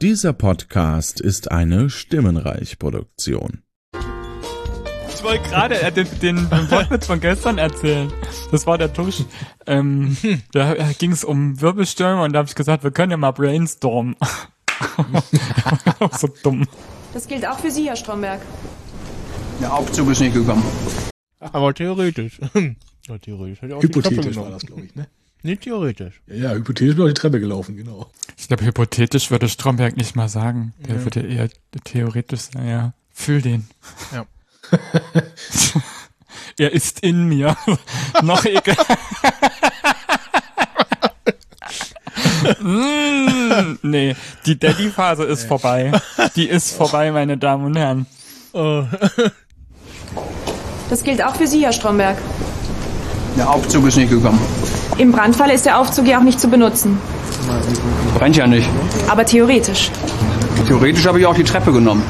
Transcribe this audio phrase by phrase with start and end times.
[0.00, 3.64] Dieser Podcast ist eine Stimmenreich-Produktion.
[5.08, 8.12] Ich wollte gerade äh, den, den, den Wortwitz von gestern erzählen.
[8.52, 9.24] Das war der Tusch.
[9.66, 10.16] Ähm,
[10.52, 14.14] da ging es um Wirbelstürme und da habe ich gesagt, wir können ja mal brainstormen.
[16.16, 16.68] so dumm.
[17.12, 18.40] Das gilt auch für Sie, Herr Stromberg.
[19.60, 20.62] Der Aufzug ist nicht gekommen.
[21.40, 22.38] Aber theoretisch.
[22.54, 23.62] ja, theoretisch.
[23.62, 25.08] Hypothetisch war das, glaube ich, ne?
[25.42, 26.20] Nicht theoretisch.
[26.26, 28.10] Ja, ja, hypothetisch bin ich die Treppe gelaufen, genau.
[28.36, 30.74] Ich glaube, hypothetisch würde Stromberg nicht mal sagen.
[30.86, 31.04] Der Ja.
[31.04, 31.48] würde eher
[31.84, 32.92] theoretisch sagen, ja.
[33.12, 33.68] Fühl den.
[34.12, 34.26] Ja.
[36.58, 37.56] er ist in mir.
[38.22, 38.76] Noch egal.
[43.82, 45.92] Nee, die Daddy-Phase ist vorbei.
[46.36, 48.06] Die ist vorbei, meine Damen und Herren.
[48.52, 48.84] Oh.
[50.88, 52.16] Das gilt auch für Sie, Herr Stromberg.
[53.36, 54.40] Der Aufzug ist nicht gekommen.
[54.98, 56.98] Im Brandfall ist der Aufzug ja auch nicht zu benutzen.
[58.18, 58.68] Brennt ja nicht.
[59.08, 59.90] Aber theoretisch.
[60.66, 62.02] Theoretisch habe ich auch die Treppe genommen.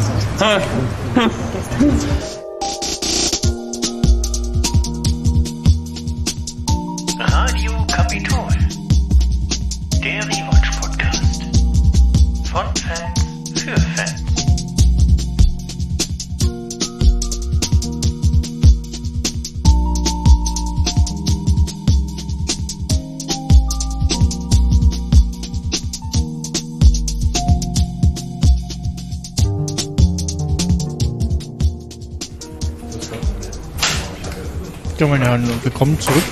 [34.99, 36.25] Ja, meine Herren, willkommen zurück.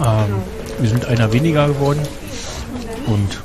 [0.00, 0.42] Ähm,
[0.80, 2.00] wir sind einer weniger geworden
[3.06, 3.40] und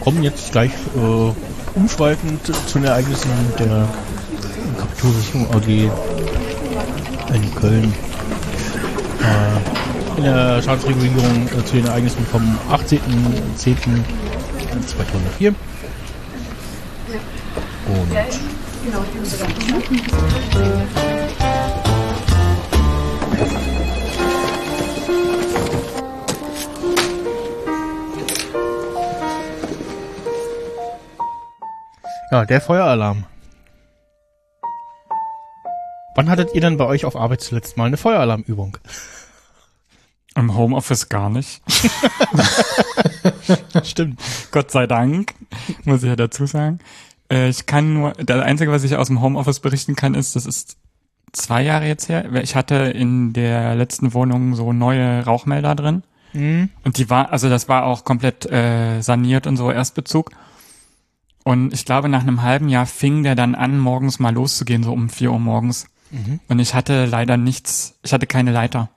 [0.00, 1.32] kommen jetzt gleich äh,
[1.74, 3.86] umschweifend zu den Ereignissen der
[4.78, 5.68] Kapitolsicherung AG
[7.34, 7.92] in Köln.
[9.20, 9.60] Äh,
[10.16, 15.54] in der Staatsregierung äh, zu den Ereignissen vom 18.10.2004.
[17.88, 18.10] Und
[32.38, 33.24] Ja, der Feueralarm.
[36.14, 38.78] Wann hattet ihr denn bei euch auf Arbeit zuletzt mal eine Feueralarmübung?
[40.36, 41.60] Im Homeoffice gar nicht.
[43.82, 44.20] Stimmt.
[44.52, 45.34] Gott sei Dank,
[45.82, 46.78] muss ich ja dazu sagen.
[47.28, 50.46] Äh, ich kann nur, das Einzige, was ich aus dem Homeoffice berichten kann, ist, das
[50.46, 50.76] ist
[51.32, 52.32] zwei Jahre jetzt her.
[52.34, 56.04] Ich hatte in der letzten Wohnung so neue Rauchmelder drin.
[56.34, 56.68] Mhm.
[56.84, 60.30] Und die war, also das war auch komplett äh, saniert und so Erstbezug.
[61.44, 64.92] Und ich glaube, nach einem halben Jahr fing der dann an, morgens mal loszugehen, so
[64.92, 65.86] um vier Uhr morgens.
[66.10, 66.40] Mhm.
[66.48, 68.90] Und ich hatte leider nichts, ich hatte keine Leiter.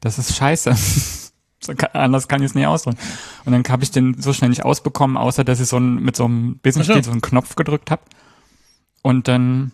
[0.00, 0.74] Das ist scheiße.
[1.58, 2.98] So anders kann ich es nicht ausdrücken.
[3.44, 6.14] Und dann habe ich den so schnell nicht ausbekommen, außer dass ich so ein, mit
[6.14, 7.02] so einem Besenstiel so.
[7.04, 8.02] so einen Knopf gedrückt habe.
[9.02, 9.72] Und dann,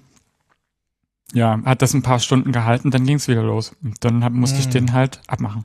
[1.34, 3.74] ja, hat das ein paar Stunden gehalten, dann ging es wieder los.
[3.82, 4.70] Und dann hab, musste ich Mhm.
[4.70, 5.64] den halt abmachen.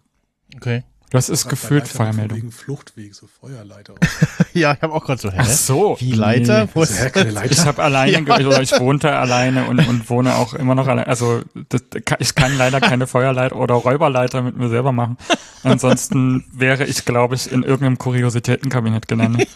[0.55, 0.83] Okay.
[1.09, 2.37] Das ist gefühlt Feuermeldung.
[2.37, 3.95] Wegen Fluchtweg, so Feuerleiter.
[4.53, 5.37] Ja, ich habe auch gerade so, hä?
[5.39, 5.95] Ach so.
[5.99, 6.63] Wie Leiter?
[6.65, 6.69] Nee.
[6.73, 7.51] Wo Das ist ja keine Leiter.
[7.51, 11.05] Ich habe alleine, ge- oder ich wohnte alleine und, und wohne auch immer noch alleine.
[11.07, 11.83] Also das,
[12.19, 15.17] ich kann leider keine Feuerleiter oder Räuberleiter mit mir selber machen.
[15.63, 19.47] Ansonsten wäre ich, glaube ich, in irgendeinem Kuriositätenkabinett gelandet.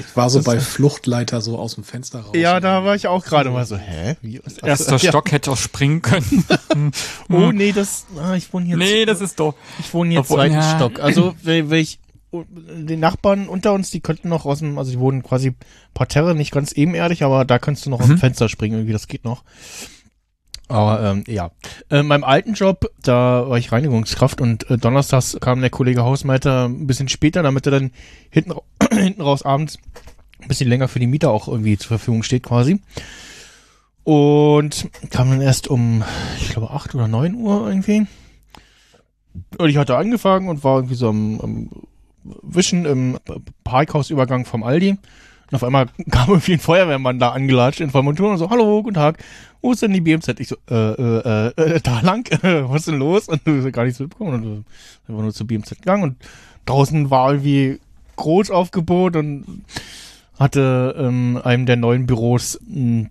[0.00, 2.32] Ich war so bei Fluchtleiter so aus dem Fenster raus.
[2.34, 4.16] Ja, da war ich auch gerade mal so, hä?
[4.22, 4.68] Wie ist das?
[4.68, 5.08] Erster ja.
[5.10, 6.44] Stock hätte auch springen können.
[7.30, 9.54] Oh, nee, das, ah, ich wohne hier, nee, das ist doof.
[9.78, 10.76] ich wohne hier Obwohl, zweiten ja.
[10.76, 11.00] Stock.
[11.00, 11.98] Also, wenn, ich,
[12.32, 15.54] die Nachbarn unter uns, die könnten noch aus dem, also die wohnen quasi
[15.94, 18.20] Parterre, nicht ganz ebenerdig, aber da kannst du noch aus dem Mhm.
[18.20, 19.44] Fenster springen, irgendwie, das geht noch.
[20.68, 21.50] Aber ähm, ja,
[21.90, 26.02] äh, in meinem alten Job, da war ich Reinigungskraft und äh, donnerstags kam der Kollege
[26.02, 27.90] Hausmeister ein bisschen später, damit er dann
[28.30, 28.54] hinten,
[29.02, 29.78] hinten raus abends
[30.40, 32.80] ein bisschen länger für die Mieter auch irgendwie zur Verfügung steht quasi.
[34.04, 36.04] Und kam dann erst um,
[36.38, 38.06] ich glaube, 8 oder 9 Uhr irgendwie.
[39.58, 41.70] Und ich hatte angefangen und war irgendwie so am, am
[42.42, 43.18] Wischen im
[43.64, 44.90] Parkhausübergang vom Aldi.
[44.90, 48.82] Und auf einmal kam irgendwie ein Feuerwehrmann da angelatscht in vollem Montur und so, hallo,
[48.82, 49.22] guten Tag,
[49.60, 50.38] wo ist denn die BMZ?
[50.40, 53.28] Ich so, äh, äh, äh, äh da lang, was ist denn los?
[53.28, 54.64] Und du hast gar nichts mitbekommen und wir
[55.06, 56.16] sind nur zur BMZ gegangen und
[56.66, 57.80] draußen war irgendwie
[58.16, 59.64] Großaufgebot und
[60.38, 63.10] hatte ähm, einem der neuen Büros ein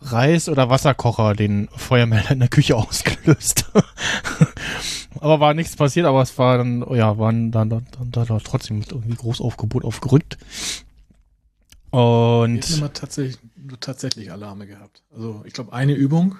[0.00, 3.66] Reis- oder Wasserkocher den Feuermelder in der Küche ausgelöst.
[5.20, 8.82] aber war nichts passiert, aber es war dann, ja, waren dann, dann, dann, dann trotzdem
[8.90, 10.38] irgendwie Großaufgebot aufgerückt.
[11.90, 13.38] Wir haben Und tatsächlich,
[13.80, 15.02] tatsächlich Alarme gehabt.
[15.14, 16.36] Also ich glaube eine Übung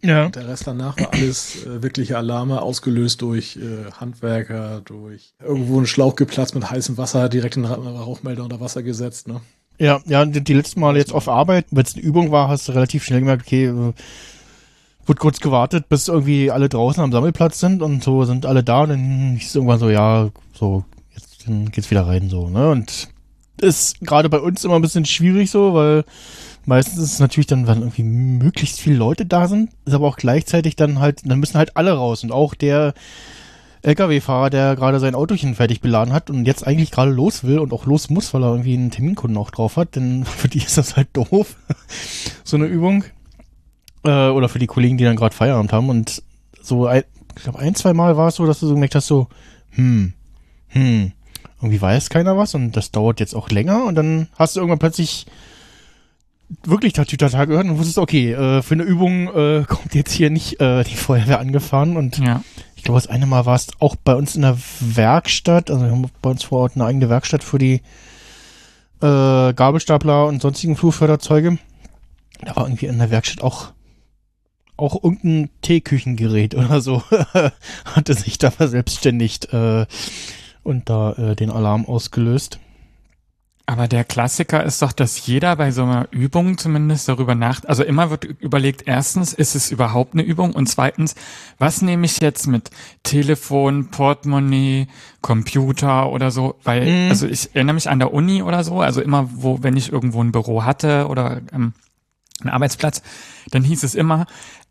[0.00, 0.28] Ja.
[0.28, 5.86] Der Rest danach war alles äh, wirkliche Alarme, ausgelöst durch äh, Handwerker, durch irgendwo ein
[5.86, 9.26] Schlauch geplatzt mit heißem Wasser, direkt in den Ra- Rauchmelder unter Wasser gesetzt.
[9.26, 9.40] Ne?
[9.78, 12.68] Ja, ja, die, die letzten Male jetzt auf Arbeit, wenn es eine Übung war, hast
[12.68, 13.92] du relativ schnell gemerkt, okay, äh,
[15.06, 18.82] wurde kurz gewartet, bis irgendwie alle draußen am Sammelplatz sind und so sind alle da
[18.82, 20.84] und dann hieß es irgendwann so, ja, so,
[21.14, 22.70] jetzt dann geht's wieder rein, so, ne?
[22.70, 23.08] Und
[23.60, 26.04] ist gerade bei uns immer ein bisschen schwierig so, weil
[26.68, 30.16] meistens ist es natürlich dann, wenn irgendwie möglichst viele Leute da sind, ist aber auch
[30.16, 32.94] gleichzeitig dann halt, dann müssen halt alle raus und auch der
[33.82, 37.72] LKW-Fahrer, der gerade sein Autochen fertig beladen hat und jetzt eigentlich gerade los will und
[37.72, 40.78] auch los muss, weil er irgendwie einen Terminkunden auch drauf hat, denn für die ist
[40.78, 41.56] das halt doof,
[42.44, 43.04] so eine Übung.
[44.04, 46.22] Äh, oder für die Kollegen, die dann gerade Feierabend haben und
[46.62, 47.02] so, ein,
[47.36, 49.28] ich glaube, ein, zwei Mal war es so, dass du so gemerkt hast, so,
[49.70, 50.12] hm,
[50.68, 51.12] hm,
[51.60, 54.78] irgendwie weiß keiner was und das dauert jetzt auch länger und dann hast du irgendwann
[54.78, 55.26] plötzlich
[56.64, 60.60] wirklich Tatütata gehört und wusstest, okay, äh, für eine Übung äh, kommt jetzt hier nicht
[60.60, 62.42] äh, die Feuerwehr angefahren und Ja.
[62.76, 65.90] ich glaube, das eine Mal war es auch bei uns in der Werkstatt, also wir
[65.90, 67.82] haben bei uns vor Ort eine eigene Werkstatt für die
[69.00, 71.58] äh, Gabelstapler und sonstigen Flurförderzeuge.
[72.40, 73.72] Da war irgendwie in der Werkstatt auch
[74.76, 77.02] auch irgendein Teeküchengerät oder so
[77.84, 79.86] hatte sich da verselbstständigt äh,
[80.62, 82.60] und da äh, den Alarm ausgelöst.
[83.70, 87.82] Aber der Klassiker ist doch, dass jeder bei so einer Übung zumindest darüber nach, also
[87.84, 90.52] immer wird überlegt, erstens, ist es überhaupt eine Übung?
[90.52, 91.14] Und zweitens,
[91.58, 92.70] was nehme ich jetzt mit
[93.02, 94.86] Telefon, Portemonnaie,
[95.20, 96.54] Computer oder so?
[96.64, 97.10] Weil, Mhm.
[97.10, 100.22] also ich erinnere mich an der Uni oder so, also immer, wo, wenn ich irgendwo
[100.22, 101.74] ein Büro hatte oder ähm,
[102.40, 103.02] einen Arbeitsplatz,
[103.50, 104.24] dann hieß es immer,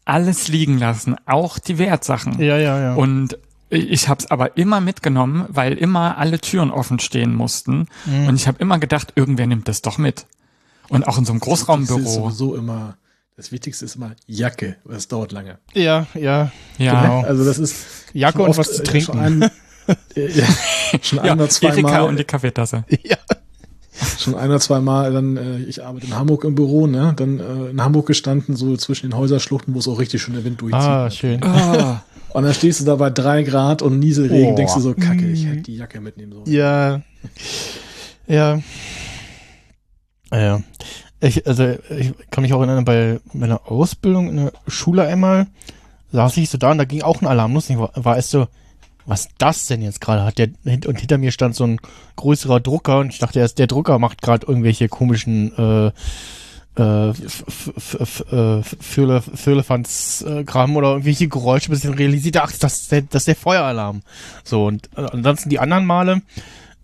[0.05, 2.41] alles liegen lassen, auch die Wertsachen.
[2.41, 2.93] Ja, ja, ja.
[2.95, 3.38] Und
[3.69, 7.87] ich habe es aber immer mitgenommen, weil immer alle Türen offen stehen mussten.
[8.05, 8.27] Mhm.
[8.27, 10.25] Und ich habe immer gedacht, irgendwer nimmt das doch mit.
[10.89, 11.99] Und auch in so einem Das ist Großraumbüro.
[11.99, 12.95] sowieso immer,
[13.35, 15.57] das Wichtigste ist immer Jacke, weil es dauert lange.
[15.73, 17.21] ja, ja, Ja, genau.
[17.23, 17.75] Also das ist
[18.13, 19.05] Jacke und was zu äh, trinken.
[19.13, 19.41] Schon, ein,
[20.15, 20.45] äh, ja,
[21.01, 22.85] schon ja ein oder Erika zweimal, und die Kaffeetasse.
[23.03, 23.17] ja.
[24.17, 27.69] schon ein oder zweimal, dann, äh, ich arbeite in Hamburg im Büro, ne, dann äh,
[27.71, 30.81] in Hamburg gestanden, so zwischen den Häuserschluchten, wo es auch richtig schön der Wind durchzieht.
[30.81, 31.43] Ah, schön.
[31.43, 32.03] Ah,
[32.38, 34.56] Und dann stehst du da bei drei Grad und Nieselregen, Oh.
[34.56, 36.45] denkst du so, kacke, ich hätte die Jacke mitnehmen sollen.
[36.45, 37.01] Ja.
[38.28, 38.60] Ja.
[40.31, 40.62] Ja.
[41.19, 45.48] Ich, also, ich kann mich auch erinnern, bei meiner Ausbildung in der Schule einmal
[46.12, 47.72] saß ich so da und da ging auch ein Alarm los.
[47.72, 48.48] Ich war, war erst so,
[49.07, 50.38] was das denn jetzt gerade hat?
[50.38, 51.80] Der, und hinter mir stand so ein
[52.18, 55.92] größerer Drucker und ich dachte erst, der Drucker macht gerade irgendwelche komischen äh,
[56.77, 57.44] äh, F-
[57.75, 62.91] F- F- äh, Firle- Firlefanz-Kram oder irgendwelche Geräusche, bis ich dann realisierte, ach, das ist
[62.91, 64.01] der, das ist der Feueralarm.
[64.44, 66.21] So, und äh, ansonsten die anderen Male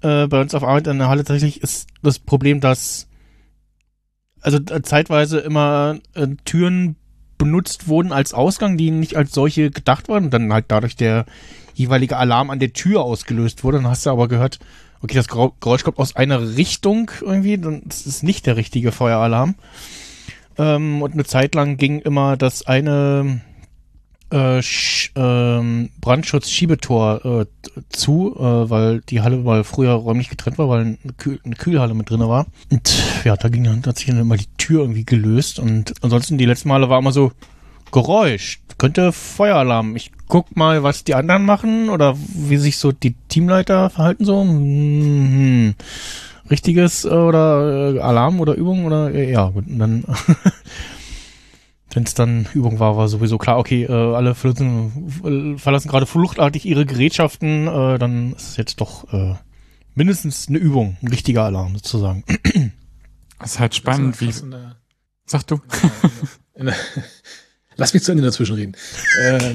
[0.02, 3.08] äh, bei uns auf Arbeit in der Halle tatsächlich ist das Problem, dass
[4.42, 6.96] also äh, zeitweise immer äh, Türen
[7.38, 11.26] benutzt wurden als Ausgang, die nicht als solche gedacht waren und dann halt dadurch der
[11.74, 13.78] jeweilige Alarm an der Tür ausgelöst wurde.
[13.78, 14.60] Dann hast du aber gehört,
[15.02, 19.56] okay, das Geräusch kommt aus einer Richtung irgendwie, dann ist nicht der richtige Feueralarm.
[20.58, 23.42] Ähm, und eine Zeit lang ging immer das eine
[24.34, 24.62] äh,
[25.16, 27.46] ähm, Brandschutz-Schiebetor äh,
[27.90, 31.94] zu, äh, weil die Halle mal früher räumlich getrennt war, weil eine, Kühl eine Kühlhalle
[31.94, 32.48] mit drinne war.
[32.72, 36.38] Und ja, da ging dann hat sich dann immer die Tür irgendwie gelöst und ansonsten
[36.38, 37.32] die letzten Male war immer so
[37.94, 39.96] Geräusch, könnte Feueralarm.
[39.96, 44.42] Ich guck mal, was die anderen machen oder wie sich so die Teamleiter verhalten so.
[44.42, 45.76] Hm,
[46.50, 50.04] richtiges äh, oder äh, Alarm oder Übung oder äh, ja, gut, und dann
[51.94, 56.66] wenn es dann Übung war, war sowieso klar, okay, äh, alle verlassen, verlassen gerade fluchtartig
[56.66, 59.36] ihre Gerätschaften, äh, dann ist es jetzt doch äh,
[59.94, 62.24] mindestens eine Übung, ein richtiger Alarm sozusagen.
[63.44, 64.76] ist halt spannend, wie, Das ist in der-
[65.28, 65.60] sag du?
[66.56, 66.76] in der-
[67.78, 68.74] Lass mich zu Ende dazwischen reden.
[69.22, 69.54] Äh,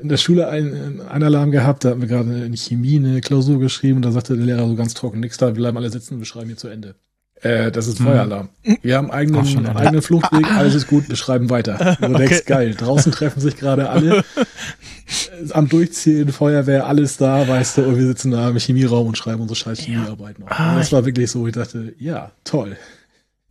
[0.00, 3.58] in der Schule ein, einen Alarm gehabt, da hatten wir gerade in Chemie eine Klausur
[3.60, 6.18] geschrieben und da sagte der Lehrer so ganz trocken, nix da, wir bleiben alle sitzen,
[6.18, 6.94] wir schreiben hier zu Ende.
[7.42, 8.04] Äh, das ist Mhm.
[8.04, 8.48] Feueralarm.
[8.82, 9.80] Wir haben eigenen, schon erlebt.
[9.80, 11.96] eigenen Fluchtweg, alles ist gut, wir schreiben weiter.
[12.00, 14.22] Du denkst, geil, draußen treffen sich gerade alle, äh,
[15.50, 19.40] am Durchziehen, Feuerwehr, alles da, weißt du, und wir sitzen da im Chemieraum und schreiben
[19.42, 20.50] unsere scheiß Chemiearbeiten auf.
[20.50, 22.76] Ah, Und das war wirklich so, ich dachte, ja, toll.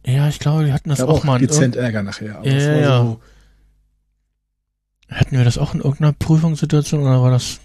[0.05, 1.39] Ja, ich glaube, wir hatten das auch, auch mal.
[1.39, 2.37] dezent Ärger nachher.
[2.37, 3.01] Aber Ja, es war ja.
[3.01, 3.19] so,
[5.09, 7.59] Hatten wir das auch in irgendeiner Prüfungssituation oder war das,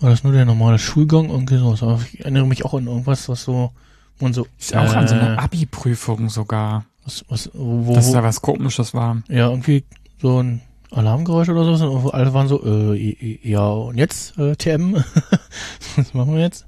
[0.00, 1.28] war das nur der normale Schulgang?
[1.30, 1.82] Irgendwie sowas.
[1.82, 3.70] Aber ich erinnere mich auch an irgendwas, was so,
[4.18, 7.94] wo man so, Ist auch an so äh, einer Abi-Prüfung sogar, was, was, wo, wo,
[7.94, 9.22] dass da was komisches war.
[9.28, 9.84] ja, irgendwie
[10.20, 14.94] so ein Alarmgeräusch oder sowas und alle waren so, äh, ja, und jetzt, äh, TM?
[15.96, 16.64] was machen wir jetzt?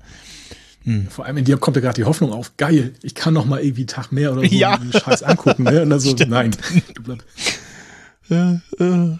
[0.83, 1.09] Hm.
[1.09, 3.61] Vor allem in dir kommt ja gerade die Hoffnung auf, geil, ich kann noch mal
[3.61, 4.77] irgendwie einen Tag mehr oder so Ja.
[4.77, 5.63] den Scheiß angucken.
[5.65, 5.83] Ne?
[5.83, 6.31] Und dann so, Stimmt.
[6.31, 6.51] nein,
[6.95, 7.25] du bleib,
[8.29, 9.17] Äh, äh,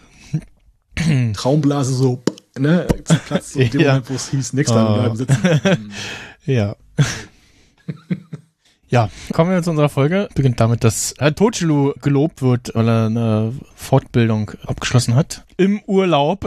[1.35, 2.23] Traumblase so,
[2.59, 3.89] ne, zerplatzt in dem Ja.
[3.93, 4.95] Moment, wo es hieß, nächster Ah.
[4.99, 5.39] bleiben sitzen.
[6.47, 6.77] Ja.
[8.89, 10.29] ja, kommen wir zu unserer Folge.
[10.37, 15.45] Beginnt damit, dass Herr Tochulu gelobt wird, weil er eine Fortbildung abgeschlossen hat.
[15.57, 16.45] Im Urlaub.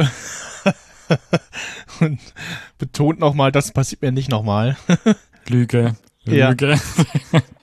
[2.00, 2.20] Und
[2.78, 4.78] betont nochmal, das passiert mir nicht nochmal.
[5.48, 5.96] Lüge.
[6.26, 6.50] Ja.
[6.52, 6.80] Lüge.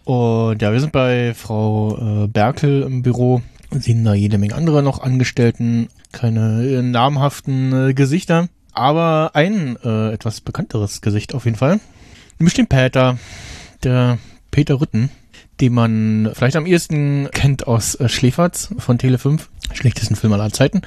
[0.04, 3.40] Und ja, wir sind bei Frau äh, Berkel im Büro.
[3.70, 10.12] Sehen da jede Menge andere noch Angestellten, keine äh, namhaften äh, Gesichter, aber ein äh,
[10.12, 11.78] etwas bekannteres Gesicht auf jeden Fall.
[12.38, 13.18] Nämlich den Peter,
[13.84, 14.18] der
[14.50, 15.10] Peter Rütten,
[15.60, 20.50] den man vielleicht am ehesten kennt aus äh, Schläferz von Tele 5, schlechtesten Film aller
[20.50, 20.80] Zeiten.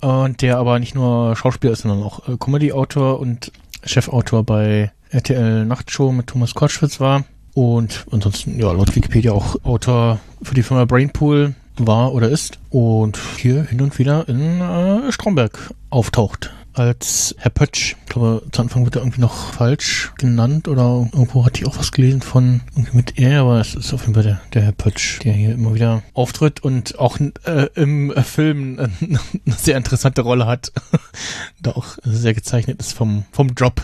[0.00, 3.50] Und der aber nicht nur Schauspieler ist, sondern auch äh, Comedy-Autor und
[3.84, 7.24] Chefautor bei RTL Nachtshow mit Thomas Kortschwitz war.
[7.54, 11.56] Und ansonsten, ja, laut Wikipedia auch Autor für die Firma Brainpool
[11.86, 12.58] war oder ist.
[12.70, 16.52] Und hier hin und wieder in äh, Stromberg auftaucht.
[16.72, 17.96] Als Herr Pötsch.
[18.04, 21.76] Ich glaube, zu Anfang wird er irgendwie noch falsch genannt oder irgendwo hatte ich auch
[21.76, 24.72] was gelesen von irgendwie mit er, aber es ist auf jeden Fall der, der Herr
[24.72, 29.18] Pötsch, der hier immer wieder auftritt und auch äh, im Film eine
[29.56, 30.72] sehr interessante Rolle hat.
[31.60, 33.82] da auch sehr gezeichnet ist vom, vom Job.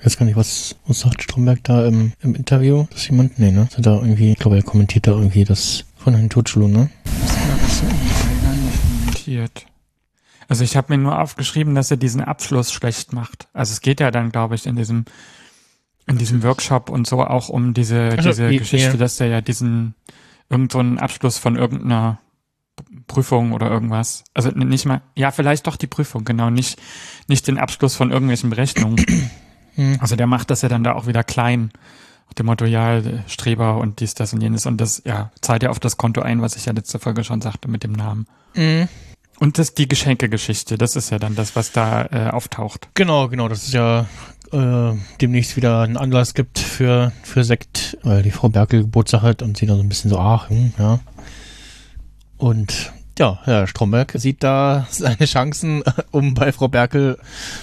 [0.00, 2.86] Ich weiß gar nicht, was, was sagt Stromberg da im, im Interview?
[2.90, 3.68] Dass jemand, nee, ne?
[3.76, 6.88] Hat da irgendwie, ich glaube, er kommentiert da irgendwie das von Herrn Tutschulu, ne?
[9.06, 9.66] Notiert.
[10.48, 13.48] Also ich habe mir nur aufgeschrieben, dass er diesen Abschluss schlecht macht.
[13.52, 15.04] Also es geht ja dann, glaube ich, in diesem
[16.06, 18.58] in diesem Workshop und so auch um diese Ach so, diese ja.
[18.58, 19.94] Geschichte, dass er ja diesen
[20.48, 22.20] irgend so einen Abschluss von irgendeiner
[23.06, 24.24] Prüfung oder irgendwas.
[24.32, 26.80] Also nicht mal, ja, vielleicht doch die Prüfung, genau, nicht
[27.26, 29.04] nicht den Abschluss von irgendwelchen Berechnungen.
[29.74, 29.98] Hm.
[30.00, 31.70] Also der macht das ja dann da auch wieder klein.
[32.28, 34.66] Nach dem Motto, ja, Streber und dies, das und jenes.
[34.66, 37.40] Und das, ja, zahlt ja auf das Konto ein, was ich ja letzte Folge schon
[37.40, 38.26] sagte mit dem Namen.
[38.54, 38.88] Mhm.
[39.38, 42.88] Und das die Geschenkegeschichte, das ist ja dann das, was da äh, auftaucht.
[42.94, 44.06] Genau, genau, das ist ja
[44.52, 49.42] äh, demnächst wieder ein Anlass gibt für, für Sekt, weil die Frau Berkel Geburtstag hat
[49.42, 50.98] und sie dann so ein bisschen so, ach, hm, ja.
[52.36, 57.18] Und ja, Herr Stromberg sieht da seine Chancen, um bei Frau Berkel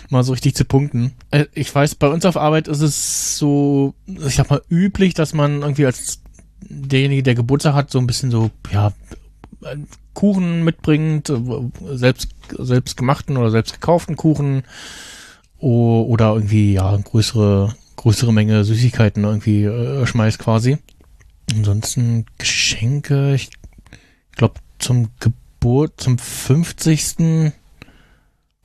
[0.10, 1.14] mal so richtig zu punkten.
[1.32, 5.34] Äh, Ich weiß, bei uns auf Arbeit ist es so, ich sag mal, üblich, dass
[5.34, 6.22] man irgendwie als
[6.62, 8.92] derjenige, der Geburtstag hat, so ein bisschen so, ja,
[9.64, 11.40] einen Kuchen mitbringt, äh,
[11.94, 14.64] selbst, selbst gemachten oder selbst gekauften Kuchen
[15.58, 20.78] oder irgendwie, ja, größere, größere Menge Süßigkeiten irgendwie äh, schmeißt quasi.
[21.52, 23.50] Ansonsten Geschenke, ich
[24.36, 25.10] glaube zum
[25.66, 27.52] Geburt, zum 50.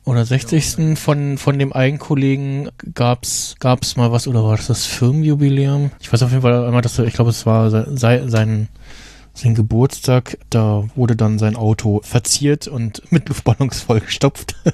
[0.04, 0.98] oder 60.
[0.98, 5.92] von, von dem einen Kollegen gab's, gab's mal was, oder war das das Firmenjubiläum?
[6.00, 8.68] Ich weiß auf jeden Fall einmal, dass ich glaube, es war se- sei, sein,
[9.32, 14.56] sein Geburtstag, da wurde dann sein Auto verziert und mit Luftballons vollgestopft.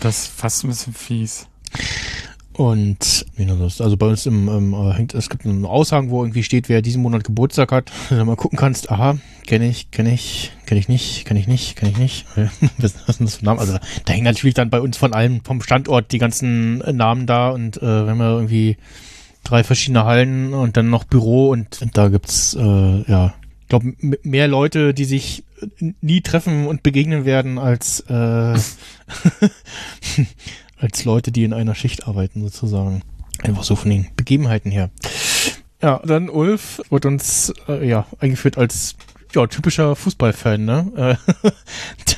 [0.00, 1.46] Das ist fast ein bisschen fies.
[2.56, 3.26] Und?
[3.80, 6.82] Also bei uns im, ähm, äh, hängt, es gibt einen Aushang, wo irgendwie steht, wer
[6.82, 7.90] diesen Monat Geburtstag hat.
[8.08, 11.48] Wenn du mal gucken kannst, aha, kenne ich, kenne ich, kenne ich nicht, kenne ich
[11.48, 12.26] nicht, kenne ich nicht.
[12.78, 13.58] Was ist das für Namen?
[13.58, 17.50] Also da, hängen natürlich dann bei uns von allem vom Standort die ganzen Namen da
[17.50, 18.76] und äh, wir haben ja irgendwie
[19.42, 24.46] drei verschiedene Hallen und dann noch Büro und da gibt's äh, ja, ich glaube mehr
[24.48, 25.42] Leute, die sich
[26.00, 28.54] nie treffen und begegnen werden als äh,
[30.78, 33.02] als Leute, die in einer Schicht arbeiten, sozusagen.
[33.42, 34.90] Einfach so von den Begebenheiten her.
[35.82, 38.96] Ja, dann Ulf wird uns äh, ja eingeführt als
[39.34, 40.92] ja, typischer Fußballfan, ne?
[40.96, 41.50] Äh,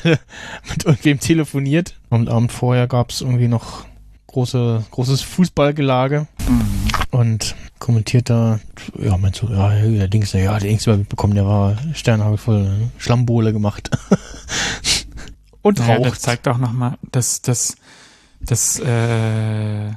[0.05, 0.19] der
[0.71, 1.95] mit irgendwem telefoniert.
[2.11, 3.87] Am Abend vorher gab es irgendwie noch
[4.27, 6.27] große, großes Fußballgelage
[7.11, 8.61] und kommentiert da,
[8.99, 12.91] ja, meinst du, ja, der Dings, ja, der Dings bekommen, der war sternhagelvoll ne?
[12.99, 13.91] Schlammbohle gemacht.
[15.63, 17.77] und Ja, das zeigt auch nochmal, dass das,
[18.41, 19.93] das, äh,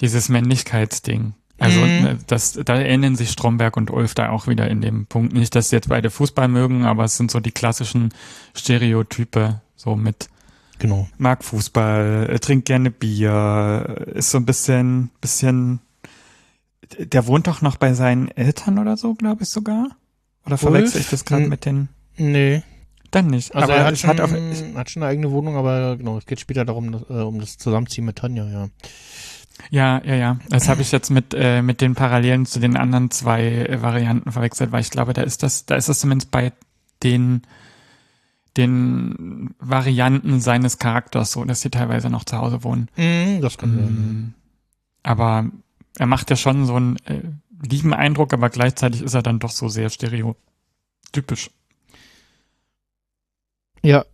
[0.00, 1.34] dieses Männlichkeitsding.
[1.58, 1.86] Also Mhm.
[2.02, 5.34] ne, das, da erinnern sich Stromberg und Ulf da auch wieder in dem Punkt.
[5.34, 8.14] Nicht, dass sie jetzt beide Fußball mögen, aber es sind so die klassischen
[8.56, 10.28] Stereotype, so mit
[10.78, 11.06] Genau.
[11.18, 15.80] mag Fußball, äh, trinkt gerne Bier, äh, ist so ein bisschen, bisschen,
[16.98, 19.88] der wohnt doch noch bei seinen Eltern oder so, glaube ich sogar.
[20.46, 22.62] Oder verwechsel ich das gerade mit den, Nee.
[23.10, 23.54] Dann nicht.
[23.54, 26.26] Also aber er hat schon, hat auch, hat schon eine eigene Wohnung, aber genau, es
[26.26, 28.68] geht später darum, dass, äh, um das Zusammenziehen mit Tanja, ja.
[29.70, 30.38] Ja, ja, ja.
[30.48, 34.32] Das habe ich jetzt mit äh, mit den Parallelen zu den anderen zwei äh, Varianten
[34.32, 36.52] verwechselt, weil ich glaube, da ist das, da ist das zumindest bei
[37.02, 37.42] den
[38.56, 42.88] den Varianten seines Charakters so, dass sie teilweise noch zu Hause wohnen.
[42.96, 43.84] Mhm, das kann sein.
[43.84, 44.34] Mm,
[45.02, 45.46] Aber
[45.98, 47.20] er macht ja schon so einen äh,
[47.62, 51.50] lieben Eindruck, aber gleichzeitig ist er dann doch so sehr stereotypisch.
[53.82, 54.04] Ja.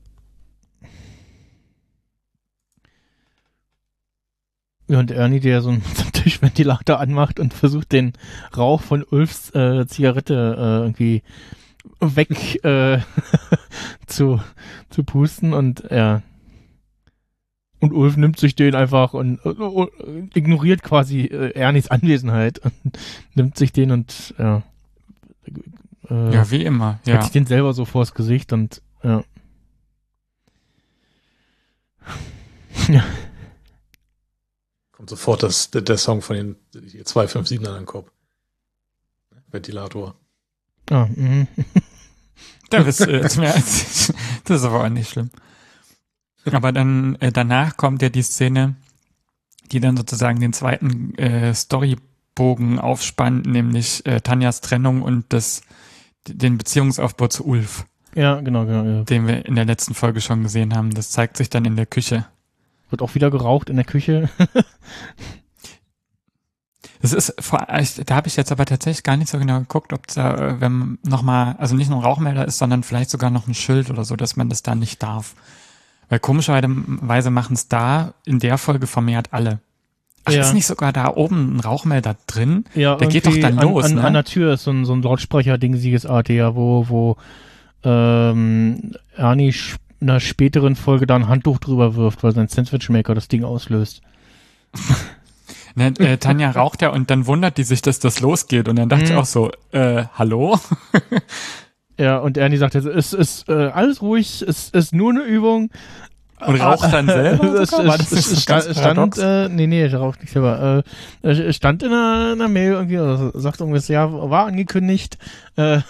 [4.88, 5.82] Ja, und Ernie, der so einen
[6.12, 8.12] Tischventilator anmacht und versucht, den
[8.56, 11.22] Rauch von Ulfs äh, Zigarette äh, irgendwie
[12.00, 13.00] weg äh,
[14.06, 14.40] zu,
[14.90, 16.22] zu pusten und ja.
[17.78, 19.86] Und Ulf nimmt sich den einfach und uh,
[20.34, 22.72] ignoriert quasi äh, Ernies Anwesenheit und
[23.34, 24.62] nimmt sich den und ja.
[26.08, 27.00] Äh, ja, wie immer.
[27.04, 27.14] Ja.
[27.16, 29.22] Hat sich den selber so vors Gesicht und ja
[32.88, 33.04] ja.
[34.92, 38.10] Kommt sofort das, der, der Song von den 257ern in den Kopf.
[39.50, 40.14] Ventilator.
[40.90, 41.48] Ah, mhm.
[42.70, 44.16] Da bist du jetzt mehr als ich.
[44.44, 45.30] Das ist aber auch nicht schlimm.
[46.44, 48.76] Aber dann äh, danach kommt ja die Szene,
[49.72, 55.62] die dann sozusagen den zweiten äh, Storybogen aufspannt, nämlich äh, Tanjas Trennung und das,
[56.28, 57.86] den Beziehungsaufbau zu Ulf,
[58.16, 58.84] ja, genau, genau.
[58.84, 59.02] Ja.
[59.04, 60.90] den wir in der letzten Folge schon gesehen haben.
[60.92, 62.24] Das zeigt sich dann in der Küche.
[62.90, 64.28] Wird auch wieder geraucht in der Küche.
[67.02, 67.66] Das ist vor,
[68.06, 70.98] da habe ich jetzt aber tatsächlich gar nicht so genau geguckt, ob da, äh, wenn
[71.04, 74.16] nochmal, also nicht nur ein Rauchmelder ist, sondern vielleicht sogar noch ein Schild oder so,
[74.16, 75.34] dass man das da nicht darf.
[76.08, 79.60] Weil komischerweise machen es da in der Folge vermehrt alle.
[80.24, 80.40] Ach, Ja.
[80.40, 82.64] ist nicht sogar da oben ein Rauchmelder drin?
[82.74, 84.04] Ja, Der geht doch dann an, los, an, ne?
[84.04, 87.16] an der Tür ist so ein, so ein Lautsprecher-Ding, Siegesart, ja, wo, wo
[87.86, 89.54] ähm, Ernie
[90.00, 94.02] in einer späteren Folge da ein Handtuch drüber wirft, weil sein Sandwichmaker das Ding auslöst.
[95.78, 98.66] Ne, äh, Tanja raucht ja und dann wundert die sich, dass das losgeht.
[98.66, 99.18] Und dann dachte ich Hm.
[99.18, 100.58] auch so, äh, hallo?
[101.98, 105.70] Ja, und Ernie sagt jetzt, es ist äh, alles ruhig, es ist nur eine Übung.
[106.46, 107.46] Und raucht dann selber?
[107.58, 110.84] das es ganz stand, stand äh, nee, nee, raucht nicht selber.
[111.22, 115.16] Äh, stand in einer, in einer Mail irgendwie, also sagt irgendwas, ja, war angekündigt.
[115.56, 115.80] Äh,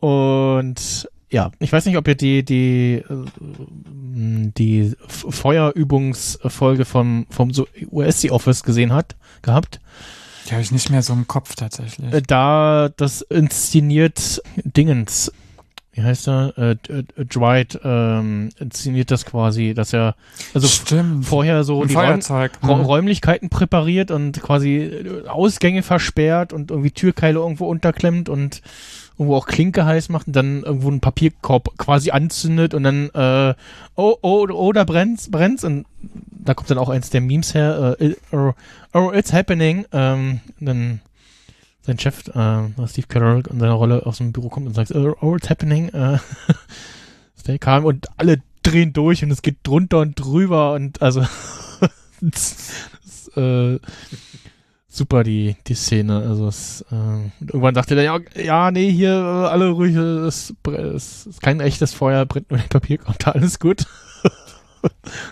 [0.00, 3.24] und ja, ich weiß nicht, ob ihr die, die, äh,
[4.56, 7.52] die Feuerübungsfolge vom, vom
[7.90, 9.80] USC Office gesehen hat, gehabt.
[10.48, 12.12] Die habe ich nicht mehr so im Kopf tatsächlich.
[12.12, 15.30] Äh, da das inszeniert Dingens.
[15.92, 16.56] Wie heißt er?
[16.56, 16.76] Äh,
[17.24, 20.14] Dwight ähm, inszeniert das quasi, dass er
[20.54, 21.26] also Stimmt.
[21.26, 22.52] vorher so Ein die Räum, Feuerzeug.
[22.62, 22.84] Ra hm.
[22.84, 24.90] Räumlichkeiten präpariert und quasi
[25.26, 28.62] Ausgänge versperrt und irgendwie Türkeile irgendwo unterklemmt und
[29.18, 33.54] irgendwo auch Klinke heiß macht und dann irgendwo einen Papierkorb quasi anzündet und dann äh,
[33.96, 35.86] oh, oh, oh, da brennt's, brennt's und
[36.30, 38.52] da kommt dann auch eins der Memes her, äh, oh,
[38.94, 39.84] oh, it's happening.
[39.92, 41.00] Ähm, dann
[41.82, 45.16] sein Chef, äh, Steve Carroll in seiner Rolle aus dem Büro kommt und sagt, oh,
[45.20, 45.88] oh it's happening.
[45.88, 46.18] Äh,
[47.40, 51.20] Stay calm und alle drehen durch und es geht drunter und drüber und also
[52.20, 52.72] das,
[53.04, 53.78] ist, äh,
[54.98, 56.18] super die die Szene.
[56.18, 60.94] Also es, äh, irgendwann dachte er ja ja nee hier äh, alle ruhig es, bre-
[60.94, 63.86] es ist kein echtes Feuer brennt nur der Papierkonter alles gut.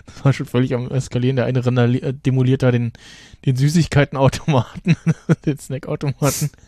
[0.05, 1.37] Das war schon völlig am eskalieren.
[1.37, 2.91] Der eine randali- äh, demoliert da den
[3.45, 4.97] den Süßigkeitenautomaten
[5.45, 6.49] den Snackautomaten.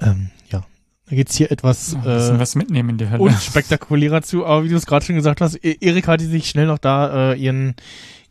[0.00, 0.64] Ähm, ja
[1.06, 3.22] da geht's hier etwas äh, was mitnehmen in die Hölle.
[3.22, 6.66] unspektakulärer zu, aber wie du es gerade schon gesagt hast, E- Erik hatte sich schnell
[6.66, 7.76] noch da äh, ihren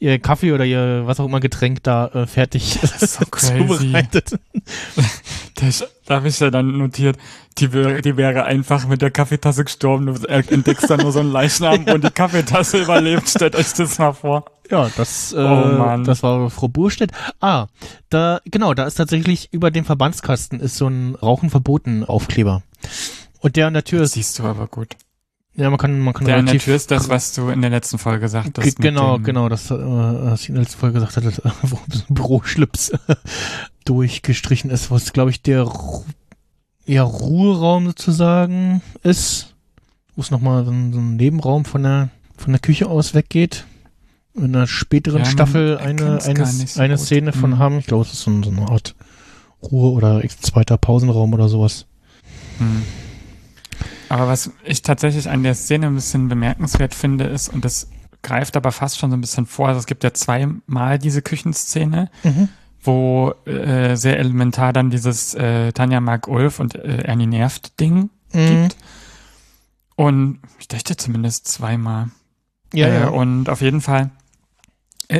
[0.04, 4.40] ihr Kaffee oder ihr was auch immer Getränk da äh, fertig so zubereitet.
[5.56, 7.18] Das, da habe ich ja dann notiert,
[7.60, 10.08] die wäre, die wäre einfach mit der Kaffeetasse gestorben.
[10.08, 13.30] Du entdeckst dann nur so einen Leichnam und die Kaffeetasse überlebt.
[13.30, 14.46] Stellt euch das mal vor.
[14.70, 17.12] Ja, das äh, Oh das war Frau Burstedt.
[17.40, 17.68] Ah,
[18.10, 22.64] da genau, da ist tatsächlich über dem Verbandskasten ist so ein Rauchen verboten Aufkleber.
[23.40, 24.98] Und der an der Tür Das ist siehst du aber gut.
[25.56, 27.98] Ja, man kann man kann Der relativ Tür ist das, was du in der letzten
[27.98, 28.66] Folge Ge- sagtest.
[28.80, 31.32] mit genau, genau, das, äh, was ich in der letzten Folge gesagt hatte,
[31.64, 32.92] wo so ein Büroschlips
[33.86, 35.70] durchgestrichen ist, was, glaube ich, der
[36.86, 39.54] ja, Ruheraum sozusagen ist,
[40.16, 43.66] wo es nochmal so, ein- so ein Nebenraum von der, von der Küche aus weggeht.
[44.36, 47.04] In einer späteren Ja, Staffel eine, eine, so eine gut.
[47.06, 47.60] Szene von Mhm.
[47.60, 47.78] haben.
[47.78, 48.96] Ich glaube, es ist so, so eine Art
[49.62, 51.86] Ruhe- oder zweiter Pausenraum oder sowas.
[52.58, 52.82] Hm.
[54.14, 57.90] Aber was ich tatsächlich an der Szene ein bisschen bemerkenswert finde, ist, und das
[58.22, 62.12] greift aber fast schon so ein bisschen vor, also es gibt ja zweimal diese Küchenszene,
[62.24, 62.50] Mhm.
[62.84, 68.12] wo äh, sehr elementar dann dieses äh, Tanja mag Ulf und äh, Ernie nervt Ding
[68.34, 68.48] Mhm.
[68.48, 68.78] gibt.
[69.96, 72.10] Und ich dachte zumindest zweimal.
[72.74, 73.08] Ja, äh, ja.
[73.08, 74.12] Und auf jeden Fall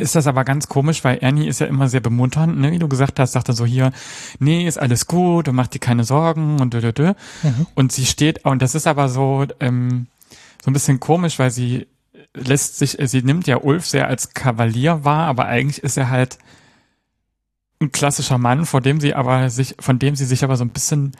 [0.00, 2.72] ist das aber ganz komisch, weil Ernie ist ja immer sehr bemunternd, ne?
[2.72, 3.92] wie du gesagt hast, sagt er so hier,
[4.38, 7.14] nee, ist alles gut und mach dir keine Sorgen und dö, dö, dö.
[7.42, 7.66] Mhm.
[7.74, 10.06] Und sie steht, und das ist aber so, ähm,
[10.64, 11.86] so ein bisschen komisch, weil sie
[12.34, 16.38] lässt sich, sie nimmt ja Ulf sehr als Kavalier wahr, aber eigentlich ist er halt
[17.80, 20.70] ein klassischer Mann, vor dem sie aber sich, von dem sie sich aber so ein
[20.70, 21.12] bisschen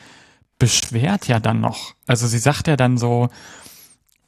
[0.59, 1.95] beschwert ja dann noch.
[2.07, 3.29] Also sie sagt ja dann so,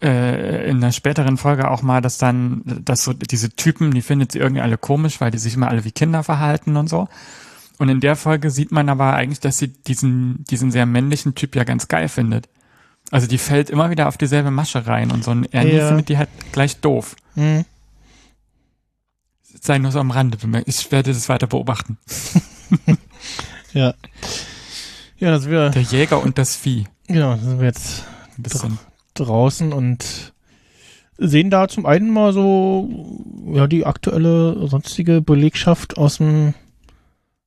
[0.02, 4.32] äh, in einer späteren Folge auch mal, dass dann, dass so diese Typen, die findet
[4.32, 7.08] sie irgendwie alle komisch, weil die sich immer alle wie Kinder verhalten und so.
[7.78, 11.54] Und in der Folge sieht man aber eigentlich, dass sie diesen, diesen sehr männlichen Typ
[11.56, 12.48] ja ganz geil findet.
[13.10, 15.88] Also die fällt immer wieder auf dieselbe Masche rein und so ein Ernie Ja.
[15.88, 17.14] findet die halt gleich doof.
[17.34, 17.64] Mhm.
[19.60, 20.68] Sei nur so am Rande bemerkt.
[20.68, 21.98] Ich werde das weiter beobachten.
[23.72, 23.92] Ja.
[25.18, 26.86] Ja, das wir, Der Jäger und das Vieh.
[27.08, 28.04] genau, das sind wir jetzt
[28.38, 28.78] Ein bisschen.
[29.18, 30.32] Draußen und
[31.18, 32.88] sehen da zum einen mal so
[33.52, 36.54] ja die aktuelle sonstige Belegschaft aus dem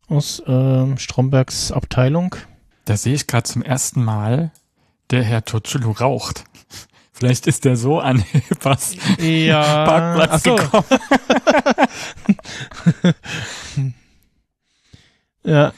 [0.08, 2.36] aus ähm, Strombergs Abteilung.
[2.86, 4.52] Da sehe ich gerade zum ersten Mal,
[5.12, 6.46] der Herr Totschulu raucht.
[7.14, 9.86] Vielleicht ist der so an Hippers Ja.
[9.86, 10.56] Parkplatz so.
[10.56, 10.86] gekommen.
[15.44, 15.74] Ja,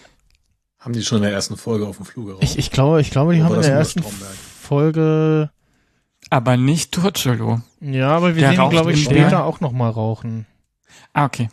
[0.80, 2.43] Haben die schon in der ersten Folge auf dem Flug geraucht?
[2.43, 4.34] ich, ich glaube, ich glaube, die Oder haben in der ersten Stromberg?
[4.62, 5.49] Folge
[6.32, 7.60] Aber nicht Totschulu.
[7.82, 10.46] ja, aber wir Der sehen, glaube ich, in der- später auch noch mal rauchen,
[11.13, 11.50] Ah, okay.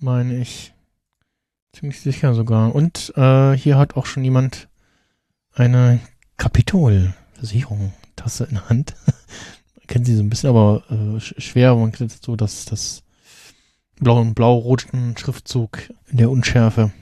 [0.00, 0.72] meine ich.
[1.74, 2.74] Ziemlich sicher sogar.
[2.74, 4.68] Und äh, hier hat auch schon jemand
[5.54, 6.00] eine
[6.36, 8.94] Kapitol-Versicherung-Tasse in der Hand.
[9.88, 11.74] Kennt sie so ein bisschen, aber äh, sch- schwer.
[11.74, 13.02] Man kennt so das, das
[13.98, 15.78] blauen, blau-roten Schriftzug
[16.10, 16.92] in der Unschärfe.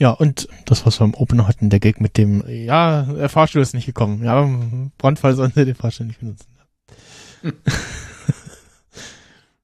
[0.00, 3.60] Ja, und das, was wir im Opener hatten, der Gag mit dem, ja, der Fahrstuhl
[3.60, 4.24] ist nicht gekommen.
[4.24, 4.48] Ja,
[4.96, 6.46] Brandfall sollen sie den Fahrstuhl nicht benutzen.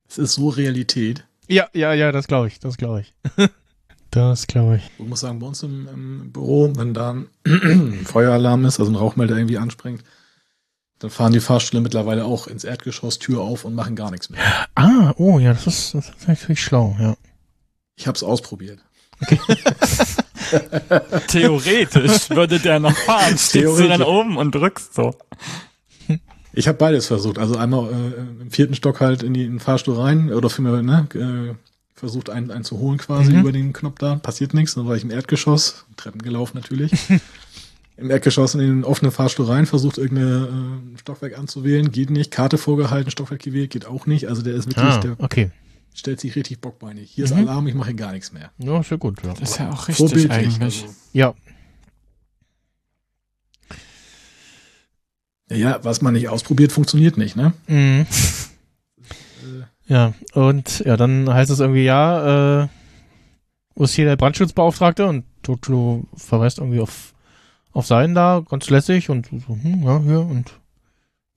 [0.09, 1.27] Es ist so Realität.
[1.47, 3.13] Ja, ja, ja, das glaube ich, das glaube ich.
[4.11, 4.91] das glaube ich.
[4.99, 8.95] Ich muss sagen, bei uns im, im Büro, wenn da ein Feueralarm ist, also ein
[8.95, 10.05] Rauchmelder irgendwie anspringt,
[11.01, 14.41] dann fahren die Fahrstühle mittlerweile auch ins Erdgeschoss, Tür auf und machen gar nichts mehr.
[14.75, 17.15] Ah, oh ja, das ist, das ist natürlich schlau, ja.
[17.97, 18.79] Ich habe es ausprobiert.
[21.29, 23.37] Theoretisch würde der noch fahren.
[23.39, 25.15] Stehst du dann oben und drückst so.
[26.53, 27.39] Ich habe beides versucht.
[27.39, 30.81] Also einmal äh, im vierten Stock halt in, die, in den Fahrstuhl rein oder vielmehr
[30.83, 31.55] ne, äh,
[31.95, 33.41] versucht einen, einen zu holen quasi Mhm.
[33.41, 34.17] über den Knopf da.
[34.17, 34.75] Passiert nichts.
[34.75, 36.93] Dann war ich im Erdgeschoss, Treppen gelaufen natürlich.
[37.99, 42.31] Im Erdgeschoss in den offenen Fahrstuhl rein, versucht irgendein äh, Stockwerk anzuwählen, geht nicht.
[42.31, 44.29] Karte vorgehalten, Stockwerk gewählt, geht auch nicht.
[44.29, 45.51] Also der ist wirklich, Ah, der okay.
[45.97, 47.11] Stellt sich richtig bockbeinig.
[47.11, 47.49] Hier ist Mhm.
[47.49, 48.51] Alarm, ich mache hier gar nichts mehr.
[48.59, 49.33] Ja, ist ja gut, ja.
[49.35, 50.33] Das ist ja auch richtig Vorbildlich.
[50.33, 50.63] eigentlich.
[50.63, 51.35] Also, Ja,
[55.51, 57.53] ja, was man nicht ausprobiert, funktioniert nicht, ne?
[57.69, 58.07] mhm.
[59.43, 62.69] Äh, ja, und ja, dann heißt es irgendwie, ja, äh,
[63.77, 65.07] wo ist hier der Brandschutzbeauftragte?
[65.07, 67.15] Und Totlo verweist irgendwie auf,
[67.73, 70.51] auf seinen da, ganz lässig und so, hm, ja, hier, und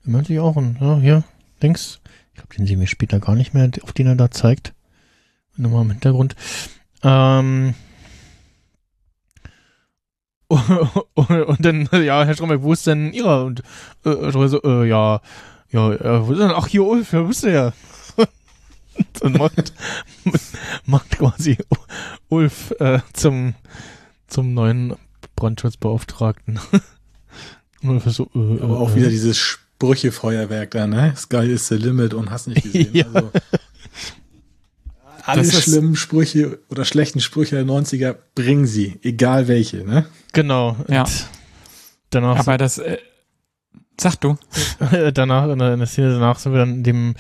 [0.04, 1.24] er meldet sich auch, und ja, hier,
[1.62, 2.00] links.
[2.40, 4.74] Ich glaube, den sehen wir später gar nicht mehr, auf den er da zeigt.
[5.58, 6.38] Nochmal im Hintergrund.
[7.04, 7.74] Ähm,
[10.50, 13.44] und dann, ja, Herr Stromberg, wo ist denn Ihrer?
[13.44, 13.62] Und
[14.06, 15.22] äh, äh, so, äh, ja,
[15.70, 16.52] ja, äh, wo ist denn?
[16.52, 17.74] Ach, hier, Ulf, ja, wusste ja.
[19.22, 19.74] und macht,
[20.86, 21.58] macht quasi
[22.30, 23.54] Ulf äh, zum,
[24.28, 24.96] zum neuen
[25.36, 26.58] Brandschutzbeauftragten.
[27.82, 31.14] Und Ulf ist so, äh, aber auch äh, wieder dieses Sprüchefeuerwerk da, ne?
[31.16, 32.90] Sky is the limit und hast nicht gesehen.
[32.94, 33.06] Ja.
[35.26, 40.06] Also, alle schlimmen Sprüche oder schlechten Sprüche der 90er bringen sie, egal welche, ne?
[40.34, 40.76] Genau.
[40.90, 41.06] Ja.
[42.10, 42.98] Danach Aber das, äh,
[44.00, 44.38] sag du.
[45.14, 47.16] danach, in der, in der Szene danach sind wir dann in dem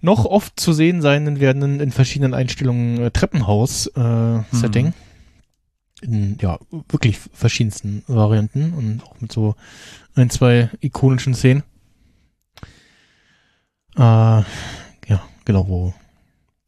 [0.00, 4.86] noch oft zu sehen seienden werdenden in verschiedenen Einstellungen äh, Treppenhaus-Setting.
[4.86, 4.94] Mhm.
[6.02, 6.58] In ja,
[6.88, 9.54] wirklich verschiedensten Varianten und auch mit so
[10.14, 11.62] ein, zwei ikonischen Szenen.
[13.96, 15.94] Äh, ja, genau, wo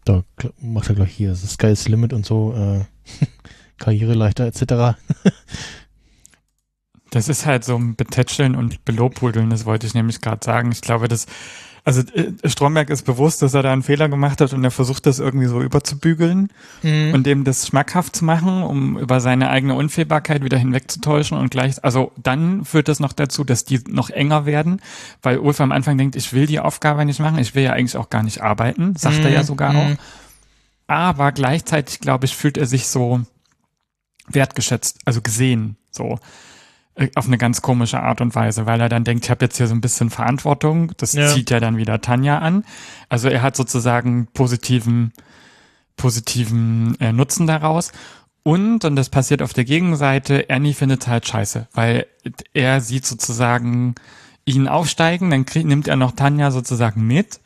[0.05, 0.23] da
[0.61, 2.85] macht er gleich hier das Sky is the Limit und so, äh,
[3.79, 4.99] Karriereleiter etc.
[7.11, 10.73] Das ist halt so ein Betätscheln und Belobhudeln, das wollte ich nämlich gerade sagen.
[10.73, 11.27] Ich glaube, das,
[11.85, 15.05] also äh, Stromberg ist bewusst, dass er da einen Fehler gemacht hat und er versucht
[15.07, 16.49] das irgendwie so überzubügeln
[16.83, 17.13] Mhm.
[17.15, 21.85] und dem das schmackhaft zu machen, um über seine eigene Unfehlbarkeit wieder hinwegzutäuschen und gleich,
[21.85, 24.81] also dann führt das noch dazu, dass die noch enger werden,
[25.23, 27.97] weil Ulf am Anfang denkt, ich will die Aufgabe nicht machen, ich will ja eigentlich
[27.99, 29.47] auch gar nicht arbeiten, sagt er ja Mhm.
[29.47, 29.79] sogar Mhm.
[29.79, 29.91] auch.
[30.87, 33.21] Aber gleichzeitig, glaube ich, fühlt er sich so
[34.29, 36.19] wertgeschätzt, also gesehen, so
[37.17, 39.67] auf eine ganz komische Art und Weise, weil er dann denkt, ich habe jetzt hier
[39.67, 40.93] so ein bisschen Verantwortung.
[40.97, 41.29] Das Ja.
[41.29, 42.65] zieht ja dann wieder Tanja an.
[43.09, 45.13] Also er hat sozusagen positiven,
[45.97, 47.93] positiven äh, Nutzen daraus.
[48.45, 52.07] Und, und das passiert auf der Gegenseite, Ernie findet halt scheiße, weil
[52.53, 53.95] er sieht sozusagen
[54.45, 57.41] ihn aufsteigen, dann krieg, nimmt er noch Tanja sozusagen mit.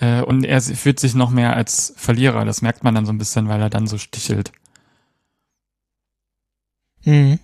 [0.00, 2.44] Äh, und er fühlt sich noch mehr als Verlierer.
[2.44, 4.52] Das merkt man dann so ein bisschen, weil er dann so stichelt.
[7.04, 7.38] Mhm.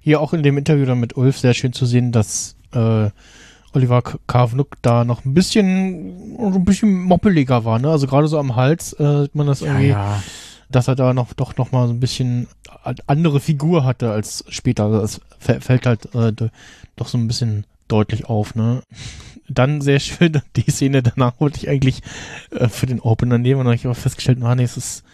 [0.00, 3.10] Hier auch in dem Interview dann mit Ulf sehr schön zu sehen, dass äh,
[3.72, 7.90] Oliver Kavnuk da noch ein bisschen, ein bisschen moppeliger war, ne?
[7.90, 10.22] Also gerade so am Hals äh, sieht man das irgendwie, ja.
[10.70, 12.48] dass er da noch doch noch mal so ein bisschen
[13.06, 14.84] andere Figur hatte als später.
[14.84, 16.48] Also es fä- fällt halt äh, do-
[16.96, 18.82] doch so ein bisschen deutlich auf, ne?
[19.50, 22.02] Dann sehr schön, die Szene danach wollte ich eigentlich
[22.50, 25.04] äh, für den Opener nehmen und dann habe ich aber festgestellt, ah, nee, es ist